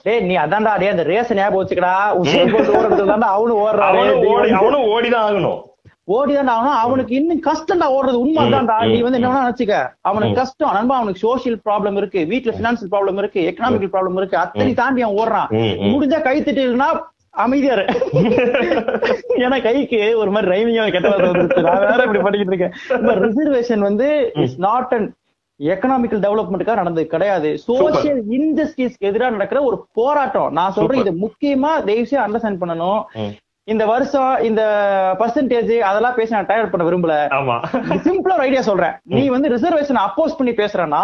டேய் 0.06 0.20
நீ 0.22 0.36
அதான்டா 0.36 0.74
டேய் 0.78 0.92
அந்த 0.94 1.04
ரேஸ் 1.04 1.32
ஞாபகம் 1.34 1.62
வச்சுக்கடா. 1.62 1.94
தான்டா 3.12 3.30
அவனும் 3.38 3.62
ஓடுறான் 3.62 3.90
அவனும் 3.92 4.26
ஓடி 4.32 4.50
அவனும் 4.60 4.90
ஓடிதான் 4.94 5.26
ஆகணும். 5.30 5.62
ஓடிதான் 6.08 6.52
ஆகணும் 6.56 6.80
அவனுக்கு 6.86 7.16
இன்னும் 7.16 7.42
கஷ்டம்டா 7.42 7.86
ஓடுறது 7.86 8.20
உண்மைதான்டா. 8.26 8.88
நீ 8.88 9.02
வந்து 9.02 9.20
என்ன 9.20 9.50
நினைச்சுக்க? 9.50 9.88
அவனுக்கு 10.02 10.36
கஷ்டம். 10.36 10.74
நண்பா 10.74 10.96
அவனுக்கு 10.96 11.22
சோசியல் 11.28 11.58
ப்ராப்ளம் 11.70 11.98
இருக்கு. 11.98 12.20
வீட்டுல 12.30 12.54
பினான்சியல் 12.60 12.92
ப்ராப்ளம் 12.92 13.18
இருக்கு. 13.18 13.54
எக்கனாமிக்கல் 13.54 13.94
ப்ராப்ளம் 13.96 14.18
இருக்கு. 14.18 14.38
அத்தனை 14.38 14.74
தாண்டி 14.74 15.02
அவன் 15.02 15.18
ஓடுறான். 15.18 15.50
முடிஞ்சா 15.94 16.22
கை 16.22 16.42
திட்டினா 16.42 16.90
அமைதியா 17.32 17.74
இரு. 17.74 17.86
ஏன்னா 19.44 19.62
கைக்கு 19.64 20.18
ஒரு 20.18 20.32
மாதிரி 20.32 20.52
ரைமிங்கா 20.52 20.92
கெட்ட 20.92 21.10
வார்த்தை 21.10 21.32
வந்துருச்சு. 21.32 21.62
நான் 21.62 21.80
வேற 21.80 22.04
இப்படி 22.04 22.20
படிக்கிட்டு 22.20 22.54
இருக்கேன். 22.54 22.74
ரிசர்வேஷன் 23.26 23.80
வந்து 23.80 24.32
இட்ஸ் 24.34 24.60
நாட் 24.60 24.94
அன் 24.94 25.14
எக்கனாமிக்கல் 25.60 26.22
டெவலப்மெண்ட்டுக்காக 26.26 26.74
நடந்தது 26.74 27.08
கிடையாது. 27.08 27.58
சோசியல் 27.68 28.22
இன்ஜஸ்டிஸ்க்கு 28.30 29.00
எதிராக 29.00 29.32
நடக்கிற 29.32 29.62
ஒரு 29.62 29.86
போராட்டம். 29.94 30.52
நான் 30.52 30.72
சொல்றேன் 30.72 31.06
இது 31.06 31.12
முக்கியமா 31.12 31.84
தயவுசெய்து 31.84 32.28
அண்டர்ஸ்டாண்ட் 32.28 32.62
பண்ணணும். 32.64 33.02
இந்த 33.68 33.86
வருஷம் 33.86 34.44
இந்த 34.44 34.62
பர்சன்டேஜ் 35.20 35.78
அதெல்லாம் 35.80 36.16
பேசி 36.16 36.34
நான் 36.34 36.46
டயர் 36.46 36.70
பண்ண 36.70 36.84
விரும்பல. 36.90 37.14
சிம்பிளா 38.06 38.36
ஒரு 38.38 38.46
ஐடியா 38.48 38.62
சொல்றேன். 38.62 38.96
நீ 39.04 39.28
வந்து 39.28 39.50
ரிசர்வேஷன் 39.50 40.06
அப்போஸ் 40.08 40.38
பண்ணி 40.38 40.52
பேசுறேன்னா. 40.52 41.04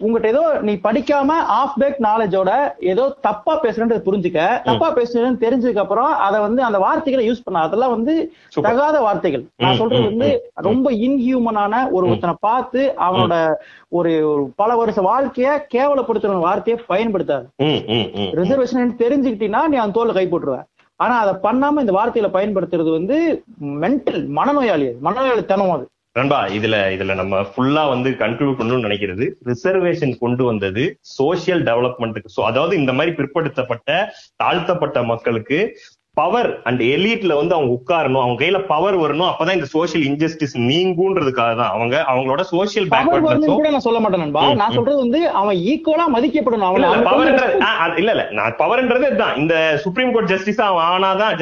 உங்ககிட்ட 0.00 0.28
ஏதோ 0.28 0.58
நீ 0.60 0.72
படிக்காம 0.72 1.30
ஆஃப் 1.58 1.74
பேக் 1.78 1.98
நாலேஜோட 2.00 2.50
ஏதோ 2.78 3.16
தப்பா 3.20 3.60
பேசுறேன்னு 3.62 3.98
புரிஞ்சுக்க 4.08 4.62
தப்பா 4.62 4.94
பேசுறேன்னு 4.94 5.42
தெரிஞ்சதுக்கு 5.44 5.76
அப்புறம் 5.76 6.12
அதை 6.16 6.40
வந்து 6.40 6.62
அந்த 6.62 6.78
வார்த்தைகளை 6.78 7.30
யூஸ் 7.30 7.44
பண்ண 7.44 7.60
அதெல்லாம் 7.60 7.90
வந்து. 7.90 8.14
தகாத 8.68 9.00
வார்த்தைகள். 9.00 9.44
நான் 9.56 9.76
சொல்றது 9.76 10.04
வந்து 10.04 10.30
ரொம்ப 10.54 10.90
இன்ஹியூமனான 10.90 11.90
ஒரு 11.90 12.04
ஒருத்தனை 12.08 12.34
பார்த்து 12.40 12.94
அவனோட 12.98 13.36
ஒரு 13.88 14.12
பல 14.56 14.76
வருஷ 14.76 15.00
வாழ்க்கைய 15.02 15.48
கேவலப்படுத்துற 15.74 16.38
வார்த்தையை 16.38 16.84
பயன்படுத்தாது. 16.88 17.46
ரிசர்வேஷன் 18.40 19.00
தெரிஞ்சுக்கிட்டீங்கன்னா 19.04 19.64
நீ 19.66 19.76
அந்த 19.76 20.00
தோல்ல 20.00 20.12
கை 20.12 20.26
போட்டுருவ. 20.26 20.60
ஆனா 21.00 21.14
அதை 21.20 21.32
பண்ணாம 21.44 21.80
இந்த 21.80 21.94
வார்த்தையில 21.96 22.28
பயன்படுத்துறது 22.34 22.90
வந்து 22.90 23.16
மென்டல் 23.82 24.20
மனநோயாளி 24.36 24.86
அது. 24.88 24.98
மனநோயாளித்தனம் 25.06 25.74
அது 25.74 25.86
நண்பா 26.16 26.38
இதுல 26.56 26.76
இதுல 26.94 27.14
நம்ம 27.18 27.36
ஃபுல்லா 27.46 27.82
வந்து 27.88 28.10
கன்க்ளூட் 28.18 28.58
பண்ணணும்னு 28.58 28.86
நினைக்கிறது 28.86 29.24
ரிசர்வேஷன் 29.48 30.12
கொண்டு 30.20 30.42
வந்தது 30.44 30.82
சோசியல் 31.14 31.62
டெவலப்மெண்ட்டுக்கு 31.68 32.34
சோ 32.34 32.42
அதாவது 32.50 32.74
இந்த 32.80 32.92
மாதிரி 32.92 33.12
பிற்படுத்தப்பட்ட 33.16 33.88
தாழ்த்தப்பட்ட 34.42 35.00
மக்களுக்கு 35.08 35.58
பவர் 36.20 36.48
அண்ட் 36.68 36.82
எலீட்ல 36.94 37.32
வந்து 37.38 37.54
அவங்க 37.56 37.70
உட்காரணும் 37.76 38.22
அவங்க 38.24 38.36
கையில 38.40 38.58
பவர் 38.72 38.96
வரணும் 39.02 39.28
அப்பதான் 39.30 39.56
இந்த 39.58 39.68
சோசியல் 39.72 40.04
இன்ஜஸ்டிஸ் 40.10 40.54
நீங்குன்றதுக்காக 40.70 41.52
தான் 41.60 41.72
அவங்க 41.74 41.94
அவங்களோட 42.12 42.42
சோசியல் 42.52 42.86
பேக்வர்ட்னஸும் 42.92 43.58
கூட 43.60 43.70
நான் 43.74 43.84
சொல்ல 43.86 44.00
மாட்டேன் 44.02 44.22
நண்பா. 44.24 44.42
நான் 44.60 44.76
சொல்றது 44.76 44.98
வந்து 45.04 45.20
அவன் 45.40 45.56
ஈக்குவலா 45.70 46.06
மதிக்கப்படணும். 46.16 46.68
அவன் 46.68 47.08
பவர்ன்றது 47.08 47.56
இல்ல 48.02 48.12
இல்ல 48.14 48.24
நான் 48.38 48.56
பவர்ன்றது 48.62 49.08
இதுதான். 49.10 49.34
இந்த 49.42 49.54
சுப்ரீம் 49.84 50.12
கோர்ட் 50.14 50.30
ஜஸ்டிஸ் 50.32 50.62
அவன் 50.68 50.86
ஆனாதான் 50.92 51.34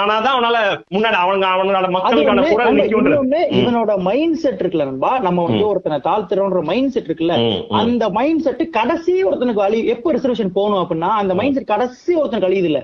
ஆனாதான் 0.00 0.34
அவனால 0.34 0.56
முன்னாடி 0.96 1.18
அவனுங்க 1.22 1.48
அவனோட 1.54 1.90
மக்களுக்கான 1.96 2.46
குரல் 2.50 2.80
நிக்கும்ன்றது. 2.80 3.42
இவனோட 3.60 3.98
மைண்ட் 4.08 4.40
செட் 4.44 4.60
இருக்குல்ல 4.62 4.88
நண்பா. 4.90 5.12
நம்ம 5.28 5.46
வந்து 5.48 5.64
ஒருத்தனை 5.70 6.00
தாழ்த்துறோன்ற 6.08 6.62
மைண்ட் 6.72 6.92
செட் 6.96 7.08
இருக்குல்ல. 7.10 7.36
அந்த 7.82 8.10
மைண்ட் 8.18 8.44
செட் 8.48 8.64
கடைசி 8.78 9.16
ஒருத்தனுக்கு 9.28 9.64
அழி 9.68 9.80
எப்ப 9.96 10.12
ரிசர்வேஷன் 10.18 10.54
போகணும் 10.58 10.82
அப்படின்னா 10.82 11.12
அந்த 11.22 11.32
மைண்ட் 11.40 11.56
செட் 11.58 11.72
கடைசி 11.74 12.12
ஒருத்தனுக்கு 12.20 12.50
அழியுது 12.50 12.70
இல்ல. 12.72 12.82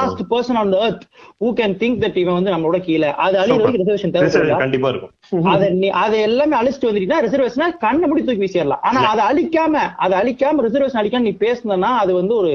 Last 0.00 0.22
person 0.30 0.58
on 0.62 0.72
earth 0.72 1.04
who 1.42 1.50
can 1.60 1.76
think 1.82 1.98
that 2.04 2.16
இவன் 2.16 2.34
வந்து 2.34 2.52
நம்மளோட 2.54 2.80
கீழே. 2.80 3.10
அது 3.24 3.38
அழிவுறதுக்கு 3.38 3.82
ரிசர்வேஷன் 3.82 4.14
தேவைப்படுதா? 4.16 4.56
கண்டிப்பா 4.56 4.88
இருக்கும். 4.88 5.12
அதை 5.44 5.70
நீ 5.70 5.88
அதை 5.88 6.20
எல்லாமே 6.20 6.56
அழிச்சிட்டு 6.60 6.88
வந்துட்டீங்கன்னா 6.88 7.22
ரிசர்வேஷனா 7.26 7.68
கண்ணை 7.78 8.08
முடி 8.08 8.24
தூக்கி 8.24 8.44
வீசிடலாம். 8.44 8.82
ஆனா 8.82 9.00
அதை 9.12 9.24
அழிக்காம 9.30 9.74
அதை 9.96 10.14
அழிக்காம 10.20 10.64
ரிசர்வேஷன் 10.68 11.02
அழிக்காம 11.02 11.20
நீ 11.20 11.36
பேசுனா 11.40 11.90
அது 12.02 12.14
வந்து 12.14 12.34
ஒரு 12.34 12.52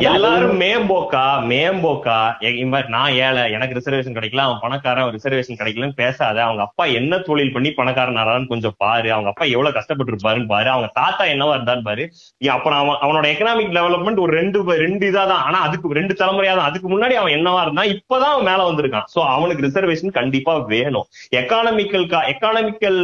எல்லாரும் 0.00 0.60
மேம்போக்கா? 0.60 1.24
மேம்போக்கா? 1.50 2.88
நான் 2.88 3.12
ஏழை. 3.12 3.52
எனக்கு 3.52 3.76
ரிசர்வேஷன் 3.78 4.16
கிடைக்கல. 4.18 4.36
அவன் 4.36 4.60
பணக்காரன் 4.60 5.14
ரிசர்வேஷன் 5.16 5.58
கிடைக்கலன்னு 5.60 5.92
பேசாத. 5.94 6.42
அவங்க 6.44 6.62
அப்பா 6.62 6.84
என்ன 6.84 7.18
தொழில் 7.18 7.52
பண்ணி 7.52 7.70
பணக்காரன் 7.72 8.16
ஆறான்னு 8.16 8.46
கொஞ்சம் 8.46 8.74
பாரு. 8.76 9.12
அவங்க 9.12 9.28
அப்பா 9.28 9.44
எவ்வளவு 9.44 9.74
கஷ்டப்பட்டு 9.74 10.12
இருப்பாருன்னு 10.12 10.46
பாரு. 10.46 10.68
அவங்க 10.70 10.90
தாத்தா 10.94 11.24
என்னவா 11.24 11.56
இருந்தான்னு 11.58 11.82
பாரு. 11.82 12.12
அப்புறம் 12.50 12.78
அவன் 12.78 12.98
அவனோட 13.02 13.26
எக்கனாமிக் 13.32 13.76
டெவலப்மெண்ட் 13.78 14.20
ஒரு 14.20 14.32
ரெண்டு 14.32 14.62
ரெண்டு 14.62 15.10
இதா 15.10 15.26
தான். 15.26 15.42
ஆனா 15.42 15.60
அதுக்கு 15.60 15.92
ரெண்டு 15.92 16.16
தலைமுறையா 16.18 16.54
தான். 16.56 16.68
அதுக்கு 16.70 16.88
முன்னாடி 16.92 17.12
அவன் 17.12 17.32
என்னவா 17.32 17.60
இருந்தான்? 17.60 17.92
இப்பதான் 17.96 18.34
அவன் 18.34 18.48
மேல 18.50 18.70
வந்திருக்கான். 18.70 19.06
சோ 19.14 19.20
அவனுக்கு 19.26 19.66
ரிசர்வேஷன் 19.66 20.10
கண்டிப்பா 20.10 20.56
வேணும். 20.56 21.06
எக்கானமிக்கல் 21.36 22.06
எக்கானமிக்கல் 22.32 23.00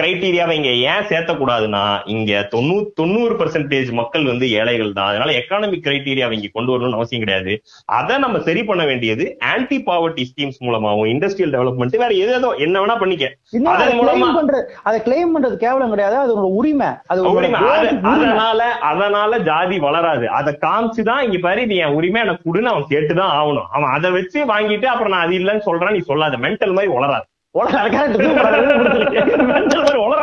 கிரைட்டீரியாவை 0.00 0.50
இங்க 0.50 0.68
ஏன் 0.68 1.08
சேர்த்தக்கூடாதுன்னா 1.08 2.00
இங்க 2.06 2.42
தொண்ணூறு 2.42 2.92
தொண்ணூறு 2.94 3.34
பர்சன்டேஜ் 3.34 3.92
மக்கள் 3.92 4.24
வந்து 4.24 4.50
ஏழைகள் 4.50 4.92
தான். 4.92 5.08
அதனால 5.08 5.32
எக்கானமிக் 5.32 5.86
கிரைட்டீரியாவை 5.86 6.31
இங்க 6.32 6.48
கொண்டு 6.52 6.80
வரணும்னு 6.80 6.92
அவசியம் 6.92 7.24
கிடையாது. 7.24 7.62
அதை 7.84 8.18
நம்ம 8.18 8.38
சரி 8.38 8.64
பண்ண 8.64 8.84
வேண்டியது 8.84 9.36
ஆன்டி 9.40 9.82
பாவர்ட்டி 9.86 10.22
ஸ்கீம்ஸ் 10.22 10.60
மூலமாவும் 10.60 11.10
இண்டஸ்ட்ரியல் 11.12 11.54
டெவலப்மெண்ட் 11.54 11.96
வேற 11.96 12.08
எதோ 12.08 12.54
என்ன 12.58 12.80
வேணா 12.80 12.98
பண்ணிக்க. 12.98 13.34
அதை 13.64 13.86
அதன் 13.86 13.98
மூலமா 13.98 14.26
claim 14.26 14.40
பண்றது 14.40 14.62
அதை 14.82 15.00
கிளைம் 15.00 15.28
பண்றது 15.36 15.54
கேவலம் 15.54 15.88
கிடையாது. 15.88 16.16
அது 16.16 16.36
உன்னோட 16.36 16.50
உரிமை. 16.52 16.86
அது 17.06 17.30
உரிமை. 17.30 17.60
அதனால 18.02 18.64
அதனால 18.64 19.38
ஜாதி 19.38 19.78
வளராது. 19.78 20.28
அதை 20.28 20.58
காமிச்சுதான் 20.60 21.20
இங்க 21.20 21.38
பாரு 21.40 21.62
இது 21.62 21.76
என் 21.76 21.94
உரிமை 21.94 22.20
எனக்கு 22.20 22.54
கொடுன்னு 22.54 22.62
அவன் 22.62 22.84
கேட்டுதான் 22.88 23.34
ஆகணும். 23.40 23.66
அவன் 23.70 23.90
அதை 23.90 24.10
வச்சு 24.10 24.44
வாங்கிட்டு 24.44 24.84
அப்புறம் 24.84 25.12
நான் 25.12 25.26
அது 25.26 25.36
இல்லைன்னு 25.36 25.58
சொல்றேன் 25.58 25.92
நீ 25.92 25.98
சொல்லாத. 25.98 26.36
மென்டல் 26.36 26.74
மாதிரி 26.74 26.92
வளராது. 26.92 27.24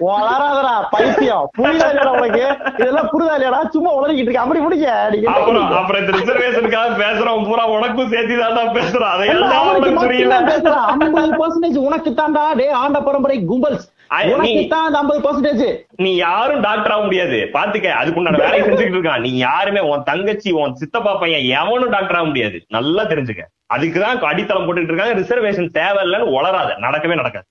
உளறாதடா 0.00 0.86
பைத்தியம். 0.90 1.50
புரியுதா 1.58 1.62
இல்லையாடா 1.62 2.20
உனக்கு? 2.20 2.56
இதெல்லாம் 2.78 3.08
புரியுதா 3.12 3.32
இல்லையாடா? 3.38 3.68
சும்மா 3.68 3.96
உளறிக்கிட்டு 3.96 4.22
இருக்க. 4.22 4.40
அப்படி 4.40 4.60
முடிக்க 4.60 5.10
அப்புறம்? 5.26 5.72
அப்புறம் 5.72 6.04
இந்த 6.04 6.16
ரிசர்வேஷனுக்காக 6.16 7.02
பேசுறவன் 7.02 7.44
பூரா 7.44 7.66
உனக்கும் 7.66 8.08
சேர்த்து 8.08 8.38
தான் 8.38 8.68
பேசுறான். 8.68 9.10
அதையெல்லாம் 9.10 9.50
அவனுக்கு 9.50 9.76
அவனுக்கு 9.76 10.00
புரியல. 10.00 10.40
பேசுறான். 10.40 10.94
50% 11.00 11.78
உனக்கு 11.78 12.10
தான்டா 12.10 12.56
டே 12.56 12.70
ஆண்ட 12.70 13.00
பரம்பரை 13.00 13.38
கும்பல்ஸ். 13.38 13.92
நீ- 14.14 14.32
உனக்கு 14.32 14.76
ஐம்பது 14.94 15.20
பர்சன்டேஜ் 15.20 16.14
யாரும் 16.16 16.60
டாக்டர் 16.60 16.92
ஆக 16.92 17.02
முடியாது. 17.02 17.48
பாத்துக்க 17.52 17.90
அதுக்குண்டான 18.02 18.38
வேலையை 18.38 18.60
செஞ்சுக்கிட்டு 18.60 18.94
இருக்கான். 18.94 19.20
நீ 19.20 19.36
யாருமே 19.36 19.80
உன் 19.80 20.02
தங்கச்சி 20.02 20.50
உன் 20.50 20.74
சித்தப்பா 20.74 21.14
பையன் 21.14 21.66
எவனும் 21.66 21.90
டாக்டர் 21.90 22.16
ஆக 22.16 22.24
முடியாது. 22.24 22.64
நல்லா 22.68 23.02
தெரிஞ்சுக்க. 23.02 23.40
அதுக்குதான் 23.74 24.20
அடித்தளம் 24.20 24.66
போட்டுட்டு 24.66 24.92
இருக்காங்க. 24.92 25.14
ரிசர்வேஷன் 25.14 25.68
தேவையில்லைன்னு 25.74 26.28
உளராத 26.28 26.74
நடக்கவே 26.76 27.14
நடக்காது. 27.14 27.44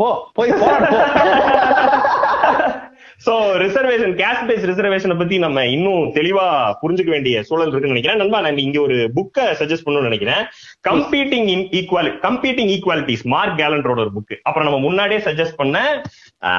போ 0.00 0.08
போய் 0.38 0.52
சோ 3.24 3.32
ரிசர்வேஷன் 3.62 4.12
கேஸ்ட் 4.20 4.46
பேஸ் 4.48 4.62
ரிசர்வேஷனை 4.68 5.14
பத்தி 5.20 5.36
நம்ம 5.42 5.64
இன்னும் 5.72 6.04
தெளிவா 6.18 6.44
புரிஞ்சுக்க 6.82 7.10
வேண்டிய 7.14 7.42
சூழல் 7.48 7.70
இருக்குன்னு 7.70 7.94
நினைக்கிறேன். 7.94 8.20
நண்பா 8.20 8.38
நான் 8.44 8.62
இங்க 8.64 8.78
ஒரு 8.86 8.96
புக்கை 9.16 9.44
சஜஸ்ட் 9.58 9.84
பண்ணணும்னு 9.86 10.08
நினைக்கிறேன். 10.08 10.42
Competing 10.88 11.48
inequality 11.78 12.20
competing 12.26 12.70
equalities 12.76 13.24
Marc 13.32 13.58
கேலண்டரோட 13.60 14.00
ஒரு 14.04 14.14
புக் 14.16 14.34
அப்புறம் 14.46 14.66
நம்ம 14.68 14.80
முன்னாடியே 14.86 15.20
சஜஸ்ட் 15.26 15.58
பண்ண 15.60 15.82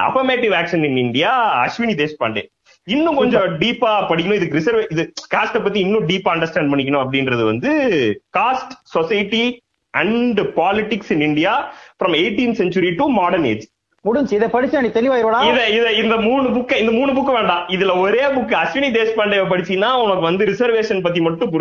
affirmative 0.09 0.53
action 0.59 0.85
in 0.89 1.01
India 1.05 1.31
Ashwini 1.63 1.95
Deshpande 2.03 2.43
இன்னும் 2.95 3.19
கொஞ்சம் 3.21 3.57
டீப்பா 3.63 3.91
படிக்கணும். 4.11 4.39
இதுக்கு 4.39 4.59
ரிசர்வ் 4.59 4.85
இது 4.93 5.03
காஸ்ட 5.35 5.63
பத்தி 5.65 5.79
இன்னும் 5.87 6.07
டீப்பா 6.11 6.31
அண்டர்ஸ்டாண்ட் 6.35 6.71
பண்ணிக்கணும் 6.73 7.03
அப்படின்றது 7.05 7.43
வந்து 7.51 7.71
caste 8.39 8.73
society 8.95 9.43
and 9.93 10.39
politics 10.57 11.09
in 11.13 11.23
India 11.29 11.53
from 12.01 12.11
eighteen 12.11 12.51
century 12.51 12.95
to 12.95 13.07
modern 13.07 13.43
age 13.43 13.67
முடிஞ்சு 14.03 14.35
இதை 14.35 14.47
படிச்சா 14.47 14.79
நீ 14.79 14.87
தெளிவாயிருவடா? 14.87 15.51
இத 15.51 15.69
இத 15.69 15.91
இந்த 15.91 16.15
மூணு 16.15 16.49
புக் 16.49 16.75
இந்த 16.75 16.91
மூணு 16.91 17.11
புக் 17.11 17.33
வேண்டாம். 17.33 17.65
இதுல 17.67 17.99
ஒரே 17.99 18.25
புக் 18.25 18.55
அஸ்வினி 18.63 18.91
தேஷ்பாண்டே 18.91 19.41
படிச்சீங்கன்னா 19.49 20.01
உனக்கு 20.01 20.21
வந்து 20.21 20.45
ரிசர்வேஷன் 20.45 21.01
பத்தி 21.01 21.21
மட்டும் 21.21 21.51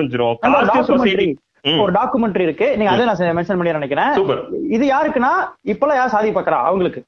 documentary- 0.69 1.35
ஒரு 1.81 1.93
டாக்குமெண்ட்ரி 1.93 2.41
இருக்கு. 2.41 2.77
நீங்க 2.77 2.91
அதை 2.91 3.05
நான் 3.05 3.37
மென்ஷன் 3.37 3.47
பண்ணி 3.47 3.73
நினைக்கிறேன். 3.73 4.13
இது 4.71 4.87
யாருக்குன்னா 4.87 5.31
இப்பெல்லாம் 5.67 5.95
யார் 5.95 6.09
சாதி 6.09 6.31
பாக்குறா? 6.31 6.63
அவங்களுக்கு. 6.63 7.05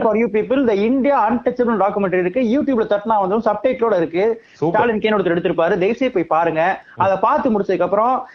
For 0.00 0.16
you 0.16 0.26
people 0.26 0.64
the 0.64 0.74
India 0.74 1.32
untouchable 1.32 1.80
documentary 1.80 2.20
இருக்கு. 2.20 2.40
யூடியூப்ல 2.40 2.84
தட்டினா 2.84 3.28
வந்து 3.28 3.50
சப்டைட்டிலோட 3.50 3.96
இருக்கு. 3.96 4.42
ஸ்டாலின் 4.52 4.98
கேன் 4.98 5.16
ஒருத்தர் 5.16 5.36
எடுத்திருப்பாரு. 5.36 5.78
தயவுசெய்து 5.78 6.14
போய் 6.14 6.24
பாருங்க. 6.24 6.82
அதை 6.96 7.16
பார்த்து 7.20 7.60
முடிச்சதுக்கு 7.60 7.82
அப்புறம் 7.82 8.28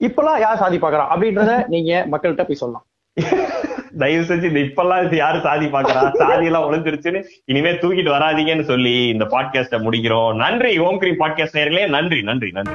இப்பெல்லாம் 0.00 0.40
யார் 0.40 0.60
சாதி 0.62 0.78
பாக்குறா 0.78 1.04
அப்படின்றத 1.12 1.52
நீங்க 1.68 1.92
மக்கள்கிட்ட 2.12 2.44
போய் 2.48 2.60
சொல்லலாம். 2.62 2.84
தயவு 3.98 4.24
செஞ்சு 4.24 4.48
இந்த 4.50 4.60
இப்பெல்லாம் 4.60 5.04
இது 5.04 5.16
யாரு 5.16 5.38
சாதி 5.40 5.66
பாக்குறா 5.66 6.02
சாதி 6.18 6.46
எல்லாம் 6.46 6.66
உழைஞ்சிருச்சுன்னு 6.68 7.22
இனிமே 7.44 7.72
தூக்கிட்டு 7.82 8.14
வராதீங்கன்னு 8.16 8.68
சொல்லி 8.72 8.94
இந்த 9.14 9.24
பாட்காஸ்ட 9.24 9.80
முடிக்கிறோம். 9.86 10.34
நன்றி 10.34 10.78
ஓம் 10.78 10.98
கிரீம் 10.98 11.20
பாட்காஸ்ட் 11.20 11.58
நேர்களே 11.60 11.88
நன்றி 11.88 12.22
நன்றி 12.22 12.50
நன்றி. 12.50 12.74